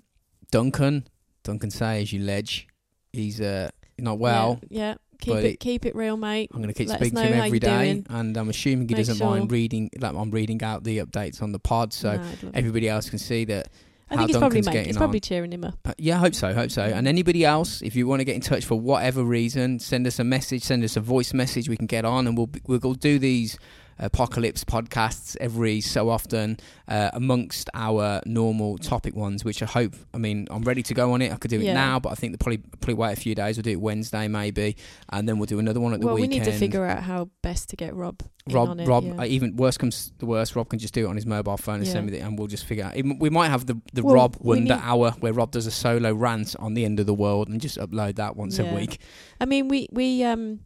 Duncan, 0.51 1.07
Duncan 1.45 1.71
Sayers, 1.71 2.13
you 2.13 2.21
ledge, 2.25 2.67
he's 3.13 3.41
uh, 3.41 3.71
not 3.99 4.19
well. 4.19 4.59
Yeah, 4.69 4.79
yeah. 4.81 4.95
Keep 5.19 5.33
but 5.35 5.45
it 5.45 5.61
keep 5.61 5.87
it 5.87 5.95
real, 5.97 6.17
mate. 6.19 6.51
I'm 6.53 6.59
going 6.61 6.69
to 6.69 6.75
keep 6.77 6.89
Let 6.89 6.99
speaking 6.99 7.17
to 7.17 7.25
him 7.25 7.41
every 7.41 7.59
day, 7.59 7.85
doing. 7.95 8.07
and 8.11 8.37
I'm 8.37 8.51
assuming 8.51 8.89
he 8.89 8.95
Make 8.95 9.07
doesn't 9.07 9.25
mind 9.25 9.51
reading. 9.51 9.89
Like 9.99 10.15
I'm 10.15 10.31
reading 10.31 10.63
out 10.63 10.85
the 10.85 10.99
updates 10.99 11.41
on 11.41 11.53
the 11.53 11.59
pod, 11.59 11.95
so 11.95 12.17
No, 12.17 12.23
it. 12.23 12.51
everybody 12.53 12.89
else 12.89 13.09
can 13.09 13.19
see 13.19 13.45
that. 13.47 13.69
I 14.09 14.17
think 14.19 14.31
it's 14.31 14.39
probably 14.39 14.61
Duncan's 14.61 14.73
getting 14.75 14.89
it's 14.91 14.99
probably 14.99 15.19
on. 15.19 15.23
cheering 15.23 15.53
him 15.53 15.65
up. 15.65 15.79
Uh, 15.85 15.93
yeah, 15.99 16.17
I 16.17 16.19
hope 16.19 16.35
so. 16.35 16.53
Hope 16.55 16.71
so. 16.71 16.83
And 16.83 17.09
anybody 17.09 17.45
else, 17.45 17.83
if 17.83 17.97
you 17.97 18.07
want 18.07 18.21
to 18.21 18.25
get 18.25 18.37
in 18.37 18.41
touch 18.41 18.65
for 18.65 18.79
whatever 18.79 19.25
reason, 19.25 19.81
send 19.81 20.07
us 20.07 20.19
a 20.21 20.25
message. 20.25 20.63
Send 20.63 20.85
us 20.85 20.97
a 20.97 21.01
voice 21.01 21.35
message. 21.35 21.69
We 21.69 21.77
can 21.77 21.87
get 21.87 22.05
on, 22.05 22.27
and 22.29 22.37
we'll 22.37 22.51
we'll 22.67 22.95
do 22.95 23.19
these 23.19 23.59
apocalypse 23.99 24.63
podcasts 24.63 25.37
every 25.41 25.81
so 25.81 26.11
often 26.11 26.59
uh, 26.87 27.09
amongst 27.15 27.71
our 27.73 28.21
normal 28.27 28.79
topic 28.79 29.17
ones. 29.17 29.45
Which 29.45 29.61
I 29.63 29.67
hope. 29.67 29.95
I 30.15 30.19
mean, 30.19 30.47
I'm 30.53 30.63
ready 30.63 30.85
to 30.85 30.95
go 30.95 31.13
on 31.13 31.21
it. 31.23 31.33
I 31.33 31.37
could 31.37 31.51
do 31.51 31.59
it 31.59 31.65
Yeah. 31.65 31.75
now, 31.75 31.99
but 31.99 32.11
I 32.11 32.15
think 32.15 32.33
they'll 32.33 32.39
probably 32.39 32.59
probably 32.59 32.95
wait 32.95 33.13
a 33.19 33.21
few 33.21 33.35
days. 33.35 33.57
We'll 33.57 33.63
do 33.65 33.71
it 33.71 33.81
Wednesday 33.81 34.29
maybe, 34.29 34.77
and 35.09 35.29
then 35.29 35.39
we'll 35.39 35.47
do 35.47 35.59
another 35.59 35.81
one 35.81 35.95
at 35.95 36.01
the 36.01 36.07
Well, 36.07 36.15
we 36.15 36.29
need 36.29 36.45
to 36.45 36.53
figure 36.53 36.85
out 36.87 37.03
how 37.03 37.31
best 37.43 37.71
to 37.71 37.77
get 37.77 37.93
Rob. 37.95 38.23
Rob, 38.49 38.79
it, 38.79 38.87
Rob, 38.87 39.05
yeah. 39.05 39.15
uh, 39.21 39.25
even 39.25 39.57
worst 39.57 39.79
comes 39.79 40.13
the 40.19 40.27
worst, 40.27 40.55
Rob 40.55 40.69
can 40.69 40.79
just 40.79 40.95
do 40.95 41.07
it 41.07 41.09
on 41.09 41.17
his 41.17 41.27
mobile 41.27 41.57
phone 41.57 41.77
and 41.77 41.87
send 41.89 42.07
me 42.07 42.17
it, 42.17 42.21
and 42.21 42.39
we'll 42.39 42.47
just 42.47 42.65
figure 42.65 42.85
out. 42.85 42.97
Even- 42.97 43.19
We 43.19 43.31
might 43.31 43.49
have 43.49 43.67
the 43.67 43.81
the 43.93 44.03
Well, 44.05 44.15
Rob 44.15 44.37
Wonder 44.41 44.81
Hour 44.83 45.11
where 45.21 45.33
Rob 45.33 45.51
does 45.51 45.67
a 45.67 45.71
solo 45.71 46.13
rant 46.13 46.55
on 46.59 46.75
the 46.75 46.85
end 46.85 47.01
of 47.01 47.07
the 47.07 47.15
world 47.15 47.49
and 47.49 47.61
just 47.61 47.77
upload 47.79 48.17
that 48.17 48.37
once 48.37 48.59
Yeah. 48.59 48.71
a 48.71 48.75
week. 48.75 49.01
I 49.41 49.47
mean, 49.47 49.69
we 49.69 49.89
we 49.91 50.23
um, 50.23 50.61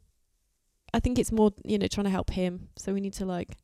I 0.92 1.00
think 1.00 1.18
it's 1.18 1.32
more 1.32 1.52
you 1.64 1.78
know 1.78 1.86
trying 1.86 2.04
to 2.04 2.10
help 2.10 2.30
him. 2.30 2.68
So 2.76 2.92
we 2.92 3.00
need 3.00 3.14
to 3.14 3.24
like 3.24 3.56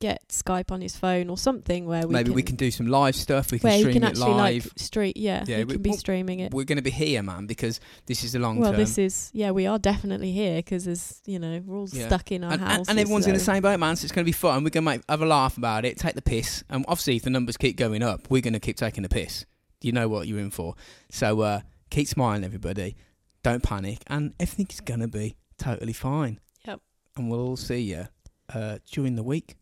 get 0.00 0.28
Skype 0.28 0.70
on 0.70 0.80
his 0.80 0.96
phone 0.96 1.28
or 1.28 1.36
something 1.36 1.84
where 1.86 2.06
we 2.06 2.12
Maybe 2.12 2.26
can, 2.26 2.34
we 2.34 2.42
can 2.42 2.56
do 2.56 2.70
some 2.70 2.86
live 2.86 3.16
stuff. 3.16 3.50
We 3.50 3.58
can 3.58 3.78
stream 3.80 3.92
can 3.94 4.02
it 4.04 4.06
actually 4.06 4.32
live. 4.34 4.64
like 4.66 4.72
stream. 4.78 5.12
Yeah, 5.16 5.44
Yeah, 5.46 5.58
he 5.58 5.64
we- 5.64 5.72
can 5.74 5.82
be 5.82 5.90
well, 5.90 5.98
streaming 5.98 6.40
it. 6.40 6.52
We're 6.54 6.64
going 6.64 6.76
to 6.76 6.82
be 6.82 6.90
here, 6.90 7.22
man, 7.22 7.46
because 7.46 7.80
this 8.06 8.22
is 8.22 8.32
the 8.32 8.38
long 8.38 8.58
Well, 8.58 8.70
term. 8.70 8.78
this 8.80 8.96
is 8.98 9.30
yeah, 9.32 9.50
we 9.50 9.66
are 9.66 9.78
definitely 9.78 10.30
here 10.32 10.56
because 10.56 10.84
there's 10.84 11.20
you 11.26 11.38
know 11.38 11.60
we're 11.64 11.78
all 11.78 11.88
Yeah. 11.92 12.06
stuck 12.06 12.30
in 12.32 12.44
our 12.44 12.52
and, 12.52 12.60
and, 12.62 12.70
houses. 12.70 12.88
and 12.88 12.98
everyone's 12.98 13.26
in 13.26 13.34
the 13.34 13.40
so- 13.40 13.52
same 13.54 13.62
boat, 13.62 13.80
man. 13.80 13.96
So 13.96 14.04
it's 14.04 14.12
going 14.12 14.24
to 14.24 14.28
be 14.28 14.32
fun. 14.32 14.62
We're 14.64 14.70
going 14.70 14.84
to 14.84 14.90
make 14.90 15.02
have 15.08 15.22
a 15.22 15.26
laugh 15.26 15.56
about 15.56 15.84
it, 15.84 15.98
take 15.98 16.14
the 16.14 16.22
piss, 16.22 16.62
and 16.68 16.84
obviously, 16.88 17.16
if 17.16 17.22
the 17.22 17.30
numbers 17.30 17.56
keep 17.56 17.76
going 17.76 18.02
up, 18.02 18.30
we're 18.30 18.42
going 18.42 18.54
to 18.54 18.60
keep 18.60 18.76
taking 18.76 19.02
the 19.02 19.08
piss. 19.08 19.46
You 19.80 19.92
know 19.92 20.08
what 20.08 20.26
you're 20.28 20.40
in 20.40 20.50
for. 20.50 20.74
So 21.10 21.40
uh, 21.40 21.60
keep 21.90 22.08
smiling, 22.08 22.44
everybody. 22.44 22.96
Don't 23.44 23.62
panic, 23.62 23.98
and 24.08 24.34
everything 24.40 24.66
is 24.70 24.80
going 24.80 25.00
to 25.00 25.08
be 25.08 25.36
totally 25.58 25.92
fine. 25.92 26.40
Yep. 26.66 26.80
And 27.16 27.30
we'll 27.30 27.40
all 27.40 27.56
see 27.56 27.78
you 27.80 28.08
uh, 28.52 28.78
during 28.90 29.14
the 29.16 29.22
week. 29.22 29.54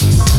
Thank 0.00 0.37